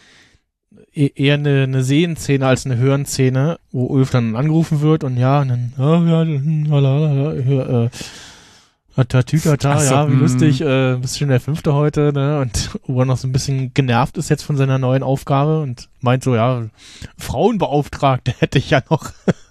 [0.95, 5.49] eher eine, eine Sehenszene als eine Hörenszene, wo Ulf dann angerufen wird und ja, und
[5.49, 7.91] dann, oh, ja, hm, lalala, äh,
[9.03, 10.21] Tatütata, so, ja, wie hm.
[10.21, 12.41] lustig, äh, bist schon der Fünfte heute, ne?
[12.41, 15.89] Und wo er noch so ein bisschen genervt ist jetzt von seiner neuen Aufgabe und
[16.01, 16.63] meint so, ja,
[17.19, 19.11] Frauenbeauftragte hätte ich ja noch.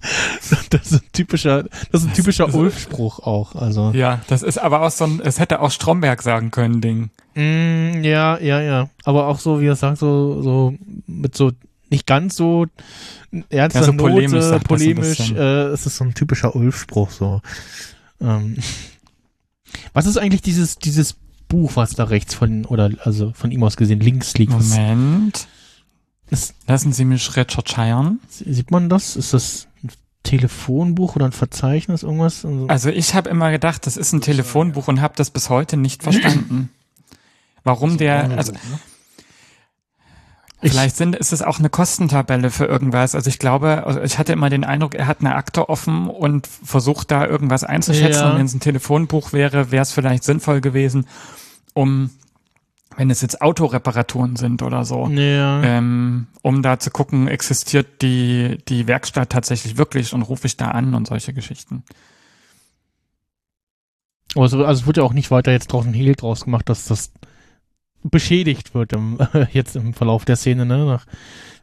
[0.70, 3.92] das ist ein typischer, das ist ein typischer Ulf-Spruch auch, also.
[3.94, 7.10] ja, das ist aber auch so ein, es hätte auch Stromberg sagen können, Ding.
[7.34, 8.88] Mm, ja, ja, ja.
[9.04, 10.74] Aber auch so, wie er sagt, so, so
[11.06, 11.52] mit so
[11.90, 12.66] nicht ganz so
[13.50, 15.32] ernster Ja, so Note, polemisch polemisch.
[15.32, 17.40] äh, es ist so ein typischer Ulf-Spruch so.
[18.20, 18.56] Ähm.
[19.92, 21.16] Was ist eigentlich dieses dieses
[21.48, 24.52] Buch, was da rechts von oder also von ihm aus gesehen links liegt?
[24.52, 25.48] Moment.
[26.30, 28.20] ist, Lassen Sie mich recherchieren.
[28.28, 29.16] sieht man das?
[29.16, 29.66] Ist das
[30.22, 32.46] Telefonbuch oder ein Verzeichnis irgendwas?
[32.68, 36.02] Also, ich habe immer gedacht, das ist ein Telefonbuch und habe das bis heute nicht
[36.02, 36.70] verstanden.
[37.64, 38.52] Warum der, also
[40.62, 43.14] Ich- vielleicht sind, ist es auch eine Kostentabelle für irgendwas.
[43.14, 46.46] Also ich glaube, also ich hatte immer den Eindruck, er hat eine Akte offen und
[46.46, 48.20] versucht da irgendwas einzuschätzen.
[48.22, 48.30] Ja.
[48.32, 51.06] Und wenn es ein Telefonbuch wäre, wäre es vielleicht sinnvoll gewesen,
[51.72, 52.10] um,
[53.00, 55.62] wenn es jetzt Autoreparaturen sind oder so, ja.
[55.62, 60.66] ähm, um da zu gucken, existiert die, die Werkstatt tatsächlich wirklich und rufe ich da
[60.66, 61.82] an und solche Geschichten.
[64.36, 66.84] Also, also es wird ja auch nicht weiter jetzt draus ein Hehl draus gemacht, dass
[66.84, 67.10] das
[68.02, 69.18] beschädigt wird im,
[69.50, 70.84] jetzt im Verlauf der Szene, ne?
[70.84, 71.06] Nach,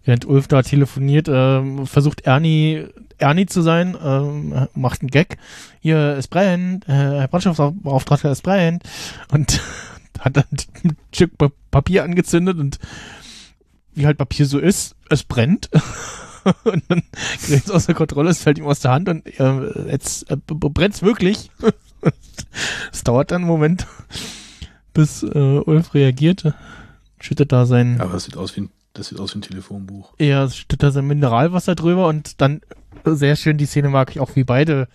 [0.05, 2.87] während Ulf da telefoniert, ähm, versucht Ernie,
[3.19, 5.37] Ernie zu sein, ähm, macht einen Gag.
[5.81, 8.81] Hier, es brennt, äh, Herr Brandschaftsbeauftragter, es brennt.
[9.29, 9.61] Und
[10.19, 10.45] hat dann
[10.83, 12.79] ein Stück Pa- Papier angezündet und
[13.93, 15.69] wie halt Papier so ist, es brennt.
[16.63, 17.03] und dann
[17.45, 20.95] gerät es außer Kontrolle, es fällt ihm aus der Hand und äh, jetzt äh, brennt
[20.95, 21.49] es wirklich.
[22.93, 23.87] Es dauert dann einen Moment,
[24.93, 25.27] bis äh,
[25.59, 26.53] Ulf reagiert.
[27.19, 30.13] Schüttet da sein, Aber das sieht aus wie ein, das sieht aus wie ein Telefonbuch.
[30.19, 32.61] er schüttet da sein Mineralwasser drüber und dann
[33.03, 34.87] äh, sehr schön die Szene mag ich auch, wie beide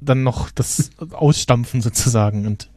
[0.00, 2.70] dann noch das ausstampfen sozusagen und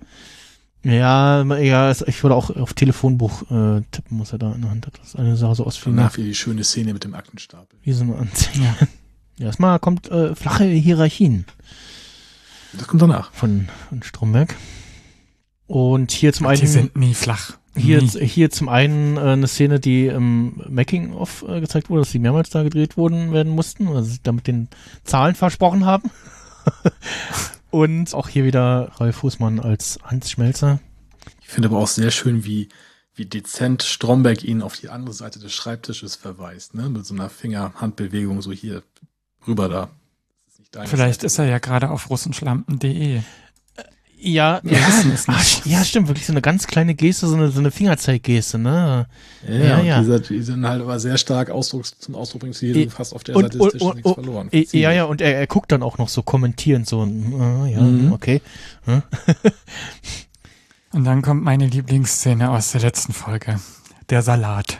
[0.83, 4.87] ja, ja, ich würde auch auf Telefonbuch äh, tippen, muss er da in der Hand
[4.87, 4.99] hat.
[4.99, 7.77] Das eine sah so aus wie, Danach wie die schöne Szene mit dem Aktenstapel.
[7.83, 8.59] wie so eine Anzeige.
[9.37, 9.45] Ja.
[9.47, 11.45] Erstmal kommt äh, flache Hierarchien.
[12.73, 13.31] Das kommt danach.
[13.33, 14.55] von, von Stromberg.
[15.67, 17.57] Und hier zum Die einen, sind nie flach.
[17.75, 18.25] hier, nie.
[18.27, 22.49] hier zum einen äh, eine Szene, die im Making-of äh, gezeigt wurde, dass sie mehrmals
[22.49, 24.67] da gedreht wurden werden mussten, also sie damit den
[25.03, 26.09] Zahlen versprochen haben.
[27.71, 30.79] Und auch hier wieder Ralf Fußmann als Hans Schmelzer.
[31.41, 32.69] Ich finde aber auch sehr schön, wie,
[33.15, 36.89] wie dezent Stromberg ihn auf die andere Seite des Schreibtisches verweist, ne?
[36.89, 38.83] Mit so einer Finger-Handbewegung, so hier
[39.47, 39.89] rüber da.
[40.47, 41.25] Ist Vielleicht Seite.
[41.25, 43.21] ist er ja gerade auf russenschlampen.de.
[44.23, 45.65] Ja, Wir wissen es ah, nicht.
[45.65, 49.07] ja, stimmt, wirklich so eine ganz kleine Geste, so eine, so eine Fingerzeig-Geste, ne?
[49.47, 49.99] Ja, Ja, ja, ja.
[50.01, 53.15] Dieser, die sind halt aber sehr stark Ausdrucks, zum Ausdruck bringst du hier I- fast
[53.15, 54.49] auf der und- Seite des und- Tisches und- nichts verloren.
[54.51, 57.81] Eh, Ja, ja, und er, er guckt dann auch noch so kommentierend so, ah, ja,
[57.81, 58.11] Mhm.
[58.11, 58.41] okay.
[60.93, 63.59] Und dann kommt meine Lieblingsszene aus der letzten Folge.
[64.11, 64.77] Der Salat.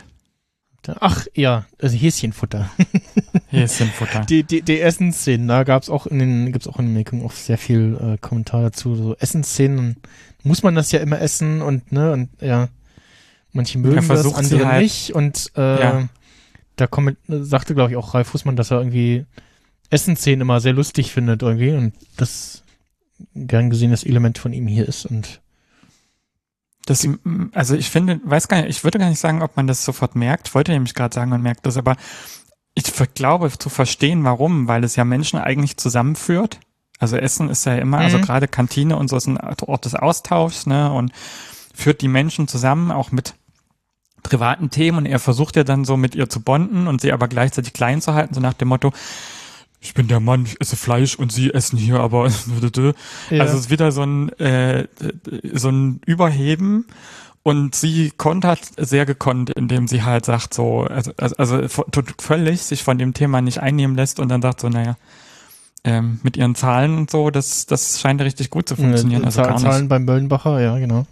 [1.00, 2.70] Ach, ja, also Häschenfutter.
[3.48, 4.20] Hier ist Futter.
[4.24, 7.36] Die, die, die Essensszenen, da gab's auch in den, gibt's auch in den Making of
[7.36, 8.94] sehr viel äh, Kommentar dazu.
[8.94, 9.96] So Essensszenen,
[10.42, 12.68] muss man das ja immer essen und ne, und ja,
[13.52, 15.12] manche mögen das, andere halt- nicht.
[15.14, 16.08] Und äh, Ja.
[16.76, 19.26] da kommt, sagte, glaube ich, auch Ralf Fußmann, dass er irgendwie
[19.90, 22.62] Essensszenen immer sehr lustig findet irgendwie und das
[23.34, 25.40] gern gesehenes Element von ihm hier ist und
[26.86, 27.06] Das,
[27.52, 30.16] also ich finde, weiß gar nicht, ich würde gar nicht sagen, ob man das sofort
[30.16, 30.54] merkt.
[30.54, 31.96] Wollte nämlich gerade sagen, man merkt das, aber
[32.74, 36.58] ich glaube zu verstehen, warum, weil es ja Menschen eigentlich zusammenführt.
[36.98, 38.22] Also Essen ist ja immer, also Mhm.
[38.22, 41.12] gerade Kantine und so ist ein Ort des Austauschs, ne, und
[41.74, 43.34] führt die Menschen zusammen, auch mit
[44.22, 47.26] privaten Themen und er versucht ja dann so mit ihr zu bonden und sie aber
[47.28, 48.92] gleichzeitig klein zu halten, so nach dem Motto,
[49.82, 52.94] ich bin der Mann, ich esse Fleisch und sie essen hier aber Also
[53.30, 54.86] es ist wieder so ein, äh,
[55.52, 56.86] so ein Überheben
[57.42, 61.84] und sie kontert sehr gekonnt, indem sie halt sagt so, also, also, also
[62.20, 64.96] völlig sich von dem Thema nicht einnehmen lässt und dann sagt so, naja,
[65.84, 69.22] ähm, mit ihren Zahlen und so, das, das scheint richtig gut zu funktionieren.
[69.22, 69.88] äh, Also Zahl- gar Zahlen nicht.
[69.88, 71.06] beim Möllenbacher, ja, genau.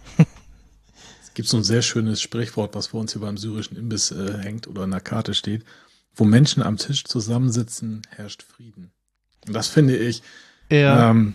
[1.21, 4.37] Es gibt so ein sehr schönes Sprichwort, was vor uns hier beim syrischen Imbiss äh,
[4.41, 5.65] hängt oder in der Karte steht.
[6.15, 8.91] Wo Menschen am Tisch zusammensitzen, herrscht Frieden.
[9.47, 10.21] Und das finde ich,
[10.69, 11.33] Ja, ähm,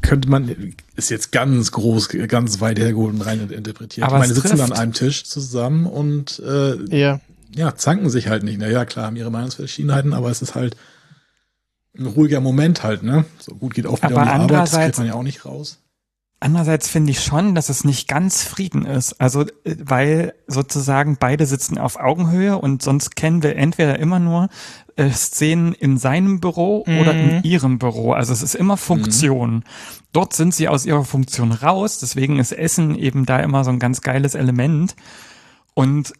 [0.00, 4.06] könnte man, ist jetzt ganz groß, ganz weit hergeholt und rein interpretiert.
[4.06, 7.20] Aber ich meine, sitzen an einem Tisch zusammen und äh, Ja.
[7.54, 8.58] ja, zanken sich halt nicht.
[8.58, 10.76] Naja, klar, haben ihre Meinungsverschiedenheiten, aber es ist halt
[11.98, 13.24] ein ruhiger Moment halt, ne?
[13.38, 15.44] So gut geht auch wieder Aber um die Arbeit, das kriegt man ja auch nicht
[15.44, 15.78] raus.
[16.42, 19.20] Andererseits finde ich schon, dass es nicht ganz Frieden ist.
[19.20, 24.48] Also, äh, weil sozusagen beide sitzen auf Augenhöhe und sonst kennen wir entweder immer nur
[24.96, 27.40] äh, Szenen in seinem Büro oder in Mhm.
[27.44, 28.12] ihrem Büro.
[28.12, 29.64] Also es ist immer Funktion.
[30.12, 33.78] Dort sind sie aus ihrer Funktion raus, deswegen ist Essen eben da immer so ein
[33.78, 34.96] ganz geiles Element.
[35.74, 36.12] Und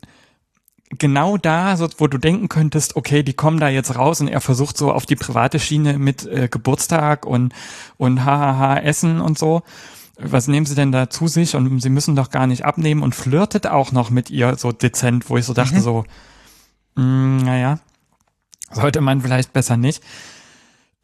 [0.98, 4.40] genau da, so, wo du denken könntest, okay, die kommen da jetzt raus und er
[4.40, 7.52] versucht so auf die private Schiene mit äh, Geburtstag und,
[7.98, 9.62] und hahaha Essen und so.
[10.18, 11.57] Was nehmen sie denn da zu sich?
[11.57, 15.31] Und sie müssen doch gar nicht abnehmen und flirtet auch noch mit ihr so dezent,
[15.31, 16.05] wo ich so dachte so,
[16.96, 17.79] mh, naja,
[18.70, 20.03] sollte man vielleicht besser nicht.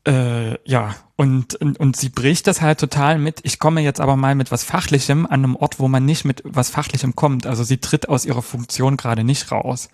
[0.07, 4.17] Äh, ja, und, und, und sie bricht das halt total mit, ich komme jetzt aber
[4.17, 7.47] mal mit was Fachlichem an einem Ort, wo man nicht mit was Fachlichem kommt.
[7.47, 9.89] Also sie tritt aus ihrer Funktion gerade nicht raus.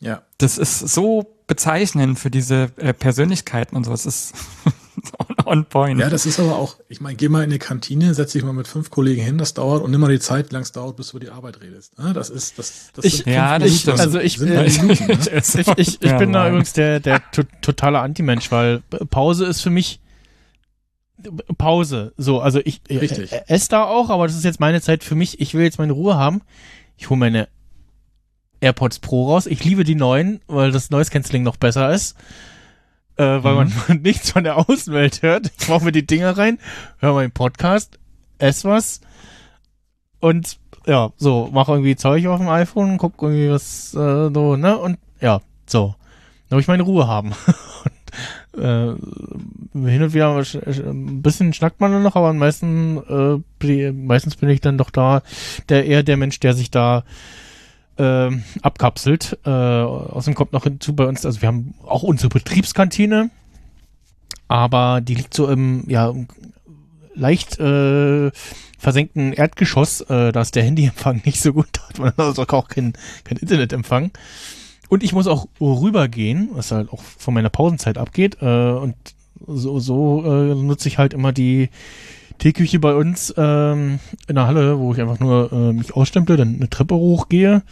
[0.00, 0.22] Ja.
[0.38, 3.92] Das ist so bezeichnend für diese äh, Persönlichkeiten und so.
[3.92, 4.34] Es ist
[5.18, 6.00] on, on point.
[6.00, 8.52] Ja, das ist aber auch, ich meine, geh mal in die Kantine, setz dich mal
[8.52, 10.96] mit fünf Kollegen hin, das dauert und nimm mal die Zeit, wie lange es dauert,
[10.96, 11.98] bis du über die Arbeit redest.
[11.98, 12.12] Ne?
[12.12, 15.18] Das ist, das, das Ich- Ja, das Also ich- sind äh, Minuten, ne?
[15.44, 16.48] Ich, ich, ich Ja, bin da Mann.
[16.50, 18.80] übrigens der, der to totale Anti-Mensch, weil
[19.10, 20.00] Pause ist für mich
[21.58, 22.12] Pause.
[22.16, 23.32] So, also ich Richtig.
[23.32, 25.40] äh, esse da auch, aber das ist jetzt meine Zeit für mich.
[25.40, 26.42] Ich will jetzt meine Ruhe haben.
[26.96, 27.48] Ich hole meine
[28.60, 29.46] AirPods Pro raus.
[29.46, 32.16] Ich liebe die neuen, weil das Noise Cancelling noch besser ist.
[33.16, 33.72] Äh, weil man
[34.02, 35.52] nichts von der Außenwelt hört.
[35.58, 36.58] Ich mache mir die Dinger rein,
[36.98, 37.98] höre meinen Podcast,
[38.38, 39.00] ess was
[40.24, 44.78] und ja, so, mach irgendwie Zeug auf dem iPhone, guck irgendwie was äh, so, ne?
[44.78, 45.94] Und ja, so.
[46.48, 47.32] Dann will ich meine Ruhe haben.
[48.52, 48.94] und, äh,
[49.90, 54.48] hin und wieder ein bisschen schnackt man dann noch, aber am meisten, äh, meistens bin
[54.48, 55.22] ich dann doch da
[55.68, 57.04] der eher der Mensch, der sich da
[57.98, 59.38] ähm, abkapselt.
[59.44, 63.30] Äh, außerdem kommt noch hinzu bei uns, also wir haben auch unsere Betriebskantine,
[64.48, 66.12] aber die liegt so im, ja,
[67.14, 68.30] leicht äh,
[68.78, 72.92] versenkten Erdgeschoss, äh, da ist der Handyempfang nicht so gut, hat man also auch kein,
[73.24, 74.10] kein Internetempfang.
[74.88, 78.36] Und ich muss auch rübergehen, was halt auch von meiner Pausenzeit abgeht.
[78.42, 78.94] Äh, und
[79.46, 81.70] so, so äh, nutze ich halt immer die
[82.38, 86.56] Teeküche bei uns ähm, in der Halle, wo ich einfach nur äh, mich ausstemple, dann
[86.56, 87.62] eine Treppe hochgehe.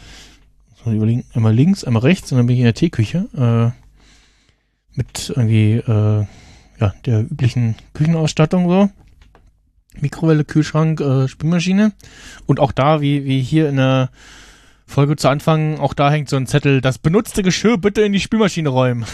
[0.85, 3.29] So, überlegen, einmal links, einmal rechts und dann bin ich in der Teeküche.
[3.37, 3.83] Äh,
[4.95, 6.27] mit irgendwie äh,
[6.81, 8.91] ja, der üblichen Küchenausstattung so.
[10.01, 11.93] Mikrowelle, Kühlschrank, äh, Spülmaschine.
[12.47, 14.11] Und auch da, wie, wie hier in der
[14.87, 18.21] Folge zu Anfang, auch da hängt so ein Zettel, das benutzte Geschirr bitte in die
[18.21, 19.05] Spülmaschine räumen.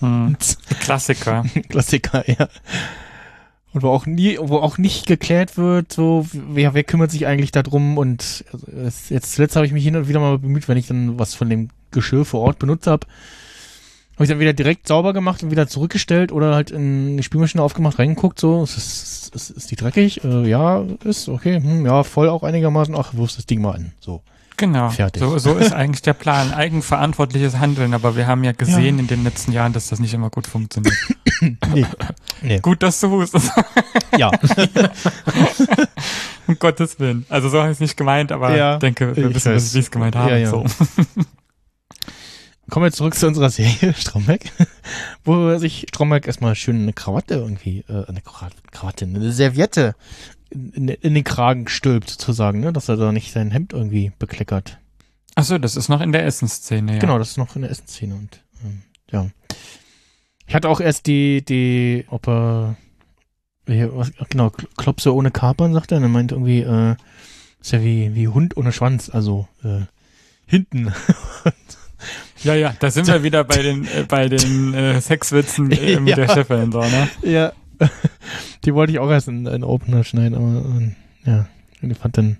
[0.00, 0.36] Hm.
[0.80, 1.44] Klassiker.
[1.68, 2.48] Klassiker, ja.
[3.74, 7.52] Und wo auch nie, wo auch nicht geklärt wird, so, wer, wer kümmert sich eigentlich
[7.52, 8.44] darum und
[8.86, 11.34] es- jetzt zuletzt habe ich mich hin und wieder mal bemüht, wenn ich dann was
[11.34, 13.06] von dem Geschirr vor Ort benutzt habe,
[14.14, 17.62] habe ich dann wieder direkt sauber gemacht und wieder zurückgestellt oder halt in die Spülmaschine
[17.62, 20.24] aufgemacht, reingeguckt, so, ist, ist, ist, ist die dreckig?
[20.24, 23.92] Äh, ja, ist, okay, hm, ja, voll auch einigermaßen, ach, wirfst das Ding mal an,
[24.00, 24.22] so.
[24.58, 24.90] Genau.
[24.90, 25.22] Fertig.
[25.22, 26.52] So, so ist eigentlich der Plan.
[26.52, 30.28] Eigenverantwortliches Handeln, aber wir haben ja gesehen in den letzten Jahren, dass das nicht immer
[30.30, 30.94] gut funktioniert.
[31.72, 31.86] Nee.
[32.42, 32.58] nee.
[32.58, 33.52] gut, dass du hustest.
[34.16, 34.28] Ja.
[36.48, 37.24] um Gottes Willen.
[37.28, 39.72] Also so habe ich es nicht gemeint, aber Ja, ich denke, wir ich wissen, weiß.
[39.72, 40.32] ich es gemeint habe.
[40.32, 40.50] Ja, ja.
[40.50, 40.64] So.
[42.70, 44.40] Kommen wir zurück zu unserer Serie Stromberg,
[45.24, 49.94] wo sich Stromberg erstmal schön eine Krawatte irgendwie, äh, eine Krawatte, eine Serviette
[50.50, 54.78] in, in den Kragen stülpt sozusagen, ne, dass er da nicht sein Hemd irgendwie bekleckert.
[55.34, 56.98] Achso, das ist noch in der Essensszene, ja.
[56.98, 59.28] Genau, das ist noch in der Essenszene und ähm, ja.
[60.46, 62.76] Ich hatte auch erst die, die, ob er
[63.66, 66.96] hier, was, genau, Klopse ohne Kapern, sagt er, und er meint irgendwie, äh,
[67.60, 69.82] ist ja wie, wie Hund ohne Schwanz, also äh,
[70.46, 70.92] hinten.
[72.44, 76.10] Ja, ja, da sind wir wieder bei den, äh, bei den äh, Sexwitzen äh, mit
[76.16, 76.26] Ja.
[76.26, 77.08] der Chefin, so, ne?
[77.22, 77.52] Ja,
[78.64, 81.46] die wollte ich auch erst in einen Opener schneiden, aber ähm, ja,
[81.80, 82.38] ich fand dann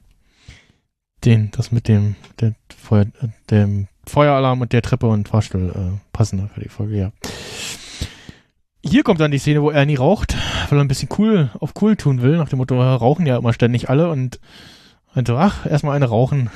[1.24, 3.06] den, das mit dem, der Feuer,
[3.50, 7.12] dem Feueralarm und der Treppe und Fahrstuhl äh, passender für die Folge, ja.
[8.84, 10.36] Hier kommt dann die Szene, wo Ernie raucht,
[10.68, 13.36] weil er ein bisschen cool auf cool tun will, nach dem Motto, "Ja, rauchen ja
[13.36, 14.40] immer ständig alle und
[15.14, 16.48] meinte, ach, erstmal eine rauchen.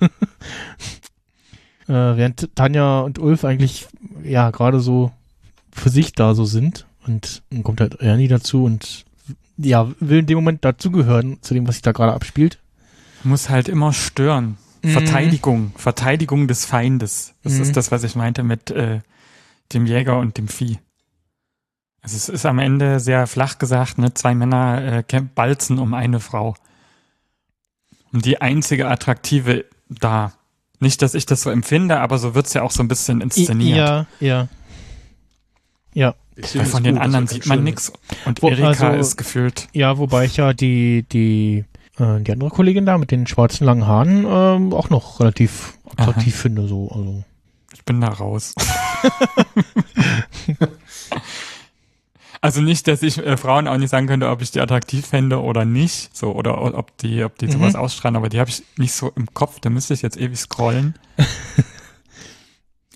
[1.88, 3.88] äh, während Tanja und Ulf eigentlich
[4.22, 5.10] ja gerade so
[5.72, 9.04] für sich da so sind und dann kommt halt Ernie dazu und
[9.56, 12.58] ja, will in dem Moment dazugehören zu dem, was sich da gerade abspielt.
[13.22, 14.56] Muss halt immer stören.
[14.82, 14.90] Mhm.
[14.90, 17.34] Verteidigung, Verteidigung des Feindes.
[17.42, 17.62] Das Mhm.
[17.62, 19.00] ist das, was ich meinte mit äh,
[19.72, 20.78] dem Jäger und dem Vieh.
[22.02, 24.12] Also es ist am Ende sehr flach gesagt, ne?
[24.12, 26.54] zwei Männer äh, balzen um eine Frau.
[28.12, 30.32] Und die einzige Attraktive da.
[30.80, 33.78] Nicht, dass ich das so empfinde, aber so wird's ja auch so ein bisschen inszeniert.
[33.78, 34.48] Ja, ja.
[35.94, 36.14] Ja,
[36.54, 37.92] Weil von den anderen sieht man nix.
[38.26, 39.68] Und Wo- Erika also- ist gefühlt.
[39.72, 41.64] ja, wobei ich ja die, die,
[41.98, 46.34] äh, die andere Kollegin da mit den schwarzen langen Haaren ähm, auch noch relativ attraktiv
[46.36, 47.22] finde, so, also.
[47.72, 48.54] Ich bin da raus.
[52.40, 55.40] also nicht, dass ich äh, Frauen auch nicht sagen könnte, ob ich die attraktiv fände
[55.40, 57.78] oder nicht, so oder ob die, ob die sowas Mhm.
[57.80, 59.60] ausstrahlen, aber die habe ich nicht so im Kopf.
[59.60, 60.94] Da müsste ich jetzt ewig scrollen.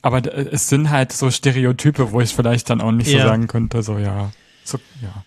[0.09, 3.27] aber d- es sind halt so Stereotype, wo ich vielleicht dann auch nicht so Ja.
[3.27, 4.31] sagen könnte, so ja,
[4.65, 5.25] so ja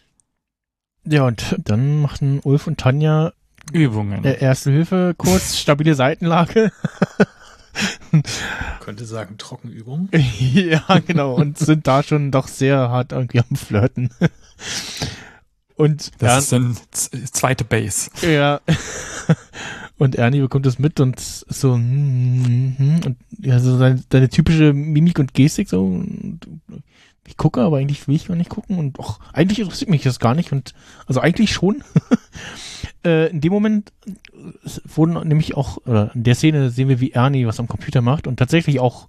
[1.06, 3.32] Ja, und dann machten Ulf und Tanja
[3.72, 4.26] Übungen.
[4.26, 6.72] äh, Erste Hilfe kurz, stabile Seitenlage.
[8.82, 10.10] Könnte sagen, Trockenübung.
[10.40, 11.36] ja, genau.
[11.36, 14.10] Und sind da schon doch sehr hart irgendwie am Flirten.
[15.76, 16.76] Und das ist dann
[17.32, 18.10] zweite Base.
[18.22, 18.60] Ja.
[20.02, 24.74] Und Ernie bekommt das mit und so, hm, hm, und ja, so seine, seine typische
[24.74, 25.84] Mimik und Gestik so.
[25.86, 26.40] Und
[27.28, 30.20] ich gucke, aber eigentlich will ich gar nicht gucken und auch eigentlich interessiert mich das
[30.20, 30.74] gar nicht und
[31.06, 31.84] also eigentlich schon.
[33.06, 37.12] äh, in dem Moment äh, wurden nämlich auch, oder in der Szene sehen wir, wie
[37.12, 39.08] Ernie was am Computer macht und tatsächlich auch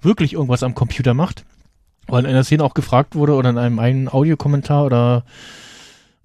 [0.00, 1.44] wirklich irgendwas am Computer macht.
[2.06, 5.26] Weil in einer Szene auch gefragt wurde oder in einem einen Audiokommentar oder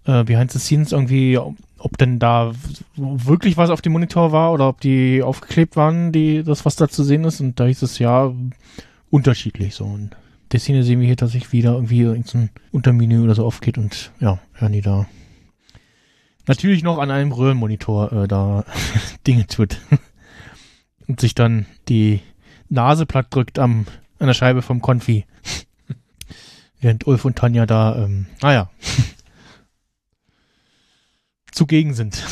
[0.06, 1.38] äh, behind the scenes irgendwie,
[1.80, 2.52] ob, denn da
[2.96, 6.88] wirklich was auf dem Monitor war oder ob die aufgeklebt waren, die, das was da
[6.88, 7.42] zu sehen ist.
[7.42, 8.32] Und da hieß es ja
[9.10, 9.86] unterschiedlich so.
[9.86, 10.12] Und
[10.52, 14.12] der Szene sehen wir hier, dass sich wieder irgendwie irgendein Untermenü oder so aufgeht und
[14.20, 15.08] ja, Ernie da
[16.48, 18.66] natürlich noch an einem Röhrenmonitor äh, da
[19.28, 19.78] Dinge tut.
[21.10, 22.22] und sich dann die
[22.70, 23.86] Nase platt drückt am,
[24.20, 25.26] an der Scheibe vom Konfi.
[26.82, 28.70] Während Ulf und Tanja da, ähm, naja,
[31.52, 32.24] zugegen sind.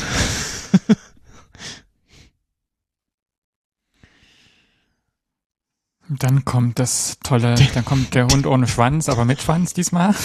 [6.08, 10.14] Dann kommt das tolle, dann kommt der Hund ohne Schwanz, aber mit Schwanz diesmal.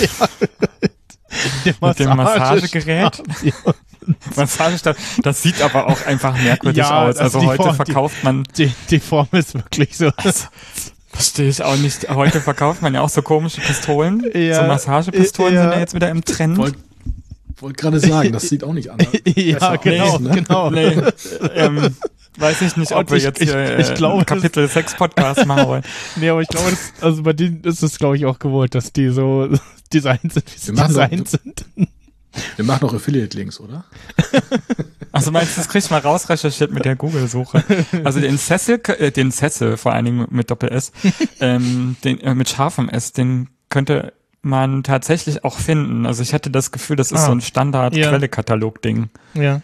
[1.66, 3.22] Der Mit dem Massagegerät.
[3.26, 3.76] Massagestab,
[4.36, 4.98] Massagestab.
[5.24, 7.18] Das sieht aber auch einfach merkwürdig Ja, aus.
[7.18, 10.12] also Also die heute Form- verkauft man, Die, die Form ist wirklich so.
[10.16, 10.48] also,
[11.10, 12.08] verstehe ich auch nicht.
[12.10, 14.24] Heute verkauft man ja auch so komische Pistolen.
[14.36, 15.62] Ja, so Massagepistolen ja.
[15.64, 16.76] sind ja jetzt wieder im Trend.
[17.64, 19.08] Wollte wollt gerade sagen, das sieht auch nicht anders.
[19.36, 20.30] ja, besser genau, aus, ne?
[20.32, 20.70] genau.
[20.70, 20.98] Nee,
[21.56, 21.96] ähm,
[22.38, 25.46] weiß ich nicht, ob wir ich- jetzt ich- hier äh, ich glaube, Kapitel 6 Podcast
[25.46, 25.84] machen wollen.
[26.18, 28.92] Nee, aber ich glaube, das, also bei denen ist es, glaube ich, auch gewollt, dass
[28.92, 29.50] die so
[29.94, 31.66] designt sind, wie sie Wir machen doch- designt sind.
[32.56, 33.86] Wir machen auch Affiliate-Links, oder?
[35.12, 37.64] Also meinst du, das krieg ich mal rausrecherchiert mit der Google-Suche.
[38.04, 40.92] Also den Cecil, äh, den Cecil vor allen Dingen mit Doppel-S,
[41.40, 46.06] ähm, den, äh, mit scharfem S, den könnte man tatsächlich auch finden.
[46.06, 47.26] Also ich hatte das Gefühl, das ist Ah.
[47.28, 47.42] so ein.
[47.42, 49.10] Standard-Quelle-Katalog-Ding.
[49.34, 49.62] Ja.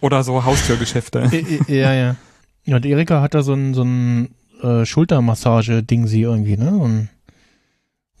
[0.00, 1.30] Oder so Haustürgeschäfte.
[1.68, 2.16] Ja, ja.
[2.64, 6.70] Ja, und Erika hat da so ein, so ein äh, Schultermassage-Ding sie irgendwie, ne?
[6.70, 7.10] So ein,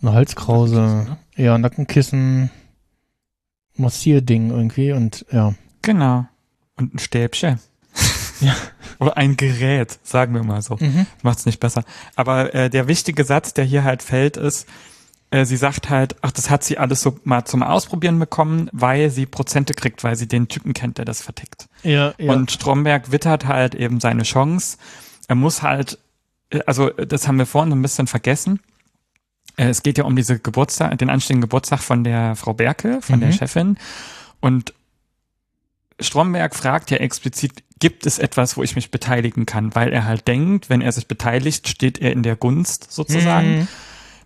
[0.02, 0.80] eine Halskrause.
[0.82, 2.50] Nackenkissen, Ja, Nackenkissen.
[3.76, 5.54] Massierding irgendwie und ja.
[5.82, 6.26] Genau.
[6.76, 7.58] Und ein Stäbchen.
[8.40, 8.54] Ja.
[9.00, 10.76] Oder ein Gerät, sagen wir mal so.
[10.78, 11.06] Mhm.
[11.22, 11.82] Macht's nicht besser.
[12.14, 14.68] Aber äh, der wichtige Satz, der hier halt fällt, ist,
[15.34, 19.10] äh, sie sagt halt, ach, das hat sie alles so mal zum Ausprobieren bekommen, weil
[19.10, 21.66] sie Prozente kriegt, weil sie den Typen kennt, der das vertickt.
[21.82, 22.32] Ja, ja.
[22.32, 24.76] Und Stromberg wittert halt eben seine Chance.
[25.26, 25.98] Er muss halt,
[26.50, 28.60] äh, also äh, das haben wir vorhin so ein bisschen vergessen.
[29.56, 33.30] Es geht ja um diese Geburtstag, den anstehenden Geburtstag von der Frau Berke, von der
[33.30, 33.34] Mhm.
[33.34, 33.76] Chefin.
[34.40, 34.72] Und
[35.98, 39.74] Stromberg fragt ja explizit, gibt es etwas, wo ich mich beteiligen kann?
[39.74, 43.58] Weil er halt denkt, wenn er sich beteiligt, steht er in der Gunst sozusagen.
[43.58, 43.68] Mhm.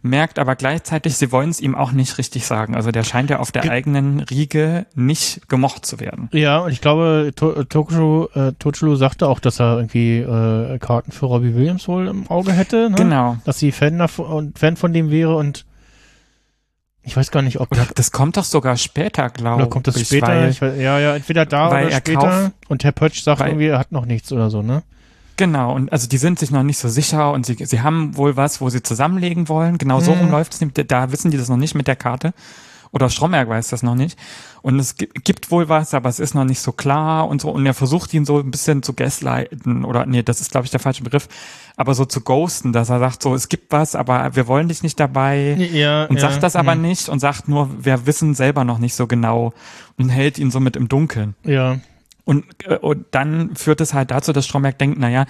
[0.01, 2.77] Merkt aber gleichzeitig, sie wollen es ihm auch nicht richtig sagen.
[2.77, 6.29] Also der scheint ja auf der Ge- eigenen Riege nicht gemocht zu werden.
[6.33, 11.11] Ja, und ich glaube, To- Tokushiro, äh, Tochiro sagte auch, dass er irgendwie äh, Karten
[11.11, 12.97] für Robbie Williams wohl im Auge hätte, ne?
[12.97, 13.39] Genau.
[13.45, 15.65] Dass sie Fan, davon, und Fan von dem wäre und
[17.03, 19.71] ich weiß gar nicht, ob Oder das kommt doch sogar später, glaube oder ich.
[19.71, 20.27] kommt das später?
[20.29, 22.19] Weil, weiß, ja, ja, entweder da oder er später.
[22.21, 24.83] kauft- und Herr Pötsch sagt weil- irgendwie, er hat noch nichts oder so, ne?
[25.39, 28.36] Genau, und also die sind sich noch nicht so sicher und sie, sie haben wohl
[28.36, 29.78] was, wo sie zusammenlegen wollen.
[29.78, 30.18] Genau so Mhm.
[30.20, 30.86] rum läuft es.
[30.86, 32.34] Da wissen die das noch nicht mit der Karte.
[32.91, 34.18] Oder Stromberg weiß das noch nicht.
[34.62, 37.51] Und es gi- gibt wohl was, aber es ist noch nicht so klar und so.
[37.51, 40.70] Und er versucht ihn so ein bisschen zu gaslighten oder, nee, das ist, glaube ich,
[40.70, 41.28] der falsche Begriff,
[41.76, 44.82] aber so zu ghosten, dass er sagt so, es gibt was, aber wir wollen dich
[44.82, 45.55] nicht dabei.
[45.70, 46.80] Ja, und sagt das aber hm.
[46.82, 49.53] nicht und sagt nur, wir wissen selber noch nicht so genau
[49.99, 51.34] und hält ihn so mit im Dunkeln.
[51.45, 51.76] Ja,
[52.29, 55.24] Und, äh, und dann führt es halt dazu, dass Stromberg denkt, naja,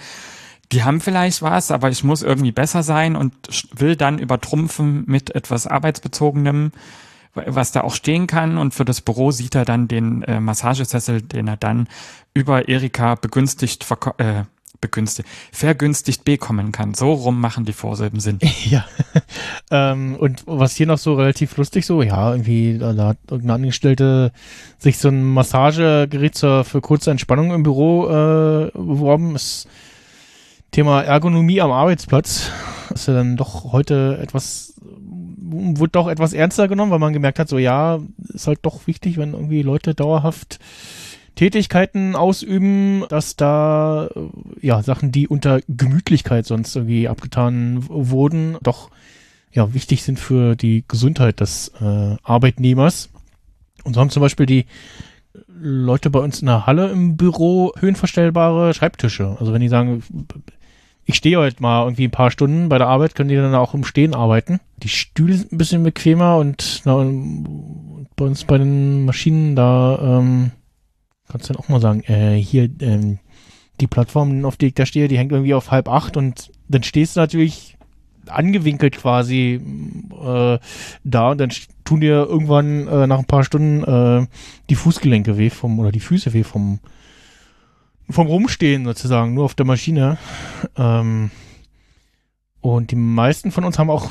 [0.73, 3.33] die haben vielleicht was, aber ich muss irgendwie besser sein und
[3.73, 6.73] will dann übertrumpfen mit etwas arbeitsbezogenem,
[7.33, 8.57] was da auch stehen kann.
[8.57, 11.87] Und für das Büro sieht er dann den äh, Massagesessel, den er dann
[12.33, 13.87] über Erika begünstigt,
[14.17, 14.43] äh,
[14.81, 16.93] begünstigt, vergünstigt bekommen kann.
[16.93, 18.39] So rum machen die Vorsilben Sinn.
[18.69, 18.85] Ja.
[19.71, 24.31] ähm, und was hier noch so relativ lustig so, ja, irgendwie, da hat irgendeine Angestellte
[24.77, 29.33] sich so ein Massagegerät zur, für kurze Entspannung im Büro äh, beworben.
[29.33, 29.65] Das
[30.71, 32.51] Thema Ergonomie am Arbeitsplatz
[32.93, 34.75] ist ja dann doch heute etwas,
[35.41, 37.99] wurde doch etwas ernster genommen, weil man gemerkt hat, so ja,
[38.33, 40.59] ist halt doch wichtig, wenn irgendwie Leute dauerhaft
[41.35, 44.19] Tätigkeiten ausüben, dass da äh,
[44.61, 48.89] ja Sachen, die unter Gemütlichkeit sonst irgendwie abgetan wurden, doch
[49.51, 53.09] ja wichtig sind für die Gesundheit des äh, Arbeitnehmers.
[53.83, 54.65] Und so haben zum Beispiel die
[55.61, 59.37] Leute bei uns in der Halle im Büro höhenverstellbare Schreibtische.
[59.39, 60.03] Also wenn die sagen,
[61.05, 63.73] ich stehe heute mal irgendwie ein paar Stunden bei der Arbeit, können die dann auch
[63.73, 64.59] im Stehen arbeiten.
[64.77, 67.03] Die Stühle sind ein bisschen bequemer und na,
[68.15, 70.51] bei uns bei den Maschinen da ähm,
[71.29, 73.19] kannst du dann auch mal sagen, äh, hier, ähm,
[73.79, 76.83] die Plattform, auf die ich da stehe, die hängt irgendwie auf halb acht und dann
[76.83, 77.77] stehst du natürlich
[78.27, 79.59] angewinkelt quasi
[80.21, 80.59] äh,
[81.03, 81.51] da und dann
[81.83, 84.27] tun dir irgendwann äh, nach ein paar Stunden äh,
[84.69, 86.79] die Fußgelenke weh vom oder die Füße weh vom
[88.09, 90.17] vom Rumstehen sozusagen, nur auf der Maschine.
[90.75, 91.29] Ähm,
[92.59, 94.09] und die meisten von uns haben auch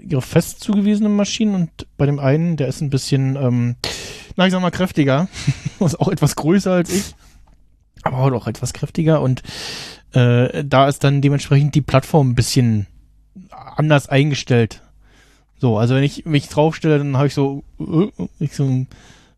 [0.00, 3.76] ihre fest zugewiesenen Maschinen und bei dem einen, der ist ein bisschen ähm,
[4.52, 5.28] sag mal, kräftiger.
[5.80, 7.14] ist auch etwas größer als ich.
[8.02, 9.20] Aber auch etwas kräftiger.
[9.20, 9.42] Und
[10.12, 12.86] äh, da ist dann dementsprechend die Plattform ein bisschen
[13.76, 14.82] anders eingestellt.
[15.58, 18.86] So, also wenn ich mich draufstelle, dann habe ich so, äh, ich so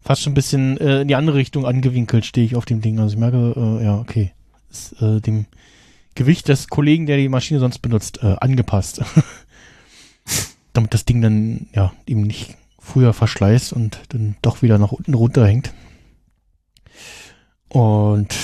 [0.03, 2.99] fast schon ein bisschen äh, in die andere Richtung angewinkelt, stehe ich auf dem Ding.
[2.99, 4.33] Also ich merke, äh, ja, okay.
[4.71, 5.47] Ist äh, dem
[6.15, 9.03] Gewicht des Kollegen, der die Maschine sonst benutzt, äh, angepasst.
[10.73, 15.15] Damit das Ding dann ja eben nicht früher verschleißt und dann doch wieder nach unten
[15.15, 15.73] runterhängt.
[17.69, 18.35] Und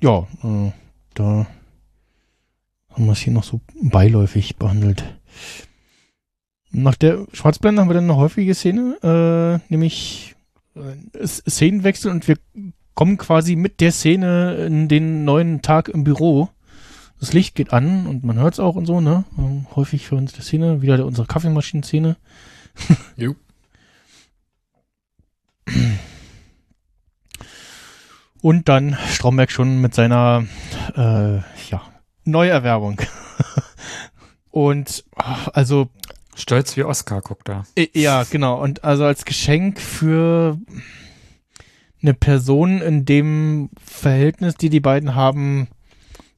[0.00, 0.72] ja, äh,
[1.14, 1.46] da
[2.90, 5.04] haben wir es hier noch so beiläufig behandelt.
[6.70, 10.34] Nach der Schwarzblende haben wir dann eine häufige Szene, äh, nämlich
[10.74, 12.36] äh, Szenenwechsel und wir
[12.94, 16.48] kommen quasi mit der Szene in den neuen Tag im Büro.
[17.20, 19.24] Das Licht geht an und man hört es auch und so, ne?
[19.38, 22.16] Ähm, häufig für uns die Szene, wieder unsere Kaffeemaschinen-Szene.
[23.16, 23.34] Jo.
[28.40, 30.44] Und dann Stromberg schon mit seiner
[30.96, 31.36] äh,
[31.70, 31.82] ja,
[32.24, 33.00] Neuerwerbung.
[34.50, 35.04] Und
[35.52, 35.88] also
[36.34, 37.64] Stolz wie Oscar, guckt da.
[37.94, 38.60] Ja, genau.
[38.60, 40.58] Und also als Geschenk für
[42.02, 45.68] eine Person in dem Verhältnis, die die beiden haben,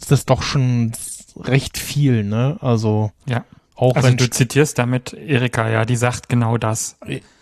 [0.00, 0.92] ist das doch schon
[1.36, 2.56] recht viel, ne?
[2.60, 3.44] Also ja.
[3.74, 6.96] Auch also wenn du zitierst damit Erika, ja, die sagt genau das.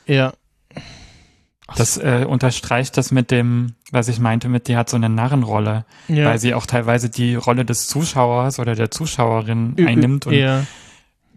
[0.06, 0.32] Ja.
[1.76, 5.86] Das äh, unterstreicht das mit dem, was ich meinte, mit die hat so eine Narrenrolle,
[6.08, 6.26] Ja.
[6.26, 10.66] weil sie auch teilweise die Rolle des Zuschauers oder der Zuschauerin einnimmt und ja.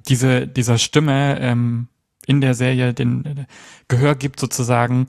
[0.09, 1.87] diese dieser Stimme ähm,
[2.25, 3.45] in der Serie den äh,
[3.87, 5.07] Gehör gibt sozusagen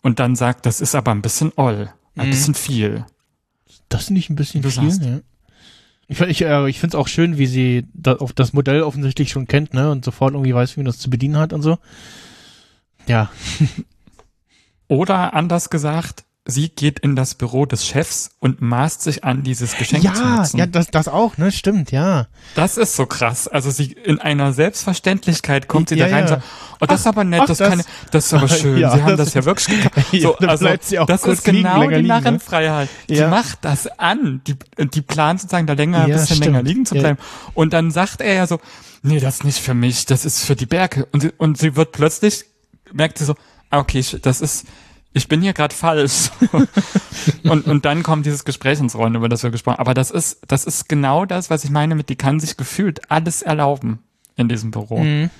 [0.00, 2.30] und dann sagt, das ist aber ein bisschen oll, ein Mhm.
[2.30, 3.04] bisschen viel.
[3.88, 5.02] Das finde ich ein bisschen Du viel, sagst.
[5.04, 5.18] ja.
[6.06, 9.30] Ich, ich, äh, ich finde es auch schön, wie sie da, auf das Modell offensichtlich
[9.30, 9.90] schon kennt, ne?
[9.90, 11.78] Und sofort irgendwie weiß, wie man das zu bedienen hat und so.
[13.08, 13.28] Ja.
[14.88, 19.76] Oder anders gesagt, sie geht in das Büro des Chefs und maßt sich an, dieses
[19.76, 20.56] Geschenk zu Ja, nutzen.
[20.58, 21.52] ja, das, das auch, ne?
[21.52, 22.26] Stimmt, ja.
[22.56, 23.46] Das ist so krass.
[23.46, 26.34] Also sie in einer Selbstverständlichkeit kommt sie Ja, da rein ja.
[26.34, 26.44] und sagt,
[26.80, 28.76] oh, das ist aber nett, ach, das, das- kann, das ist aber schön.
[28.78, 30.06] Ja, sie haben das- das, ja wirklich gekauft.
[30.20, 30.68] So, also,
[31.06, 32.08] das ist genau liegen, die ne?
[32.08, 32.88] Narrenfreiheit.
[33.08, 33.28] Die Ja.
[33.28, 34.40] macht das an.
[34.46, 34.56] Die,
[34.88, 36.44] die plant sozusagen da länger, ein bisschen stimmt.
[36.46, 37.18] länger liegen zu bleiben.
[37.54, 38.58] Und dann sagt er ja so,
[39.02, 41.06] nee, das ist nicht für mich, das ist für die Berge.
[41.12, 42.46] Und, sie- und sie wird plötzlich,
[42.92, 43.36] merkt sie so,
[43.80, 44.66] okay, ich- das ist,
[45.12, 46.30] ich bin hier gerade falsch.
[47.44, 49.82] und, und dann kommt dieses Gespräch ins Rollen, über das wir gesprochen haben.
[49.82, 53.10] Aber das ist, das ist genau das, was ich meine mit, die kann sich gefühlt
[53.10, 53.98] alles erlauben
[54.36, 55.00] in diesem Büro.
[55.00, 55.30] Mhm.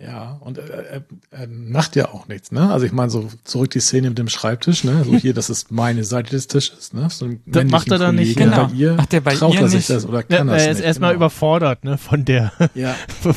[0.00, 2.68] Ja, und er, er, er macht ja auch nichts, ne?
[2.72, 5.04] Also ich meine, so zurück die Szene mit dem Schreibtisch, ne?
[5.04, 7.08] So hier, das ist meine Seite des Tisches, ne?
[7.10, 8.66] So einen Das macht er dann nicht, genau.
[8.66, 9.90] Bei ihr Macht er bei traut ihr er sich nicht.
[9.90, 10.84] das oder Ja, kann er das ist nicht.
[10.86, 11.18] erstmal genau.
[11.26, 13.36] überfordert, ne, von der, Ja, von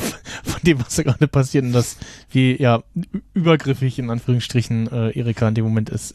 [0.64, 1.96] dem, was da gerade passiert und das,
[2.32, 2.82] wie, ja,
[3.34, 6.14] übergriffig in Anführungsstrichen äh, Erika in dem Moment ist.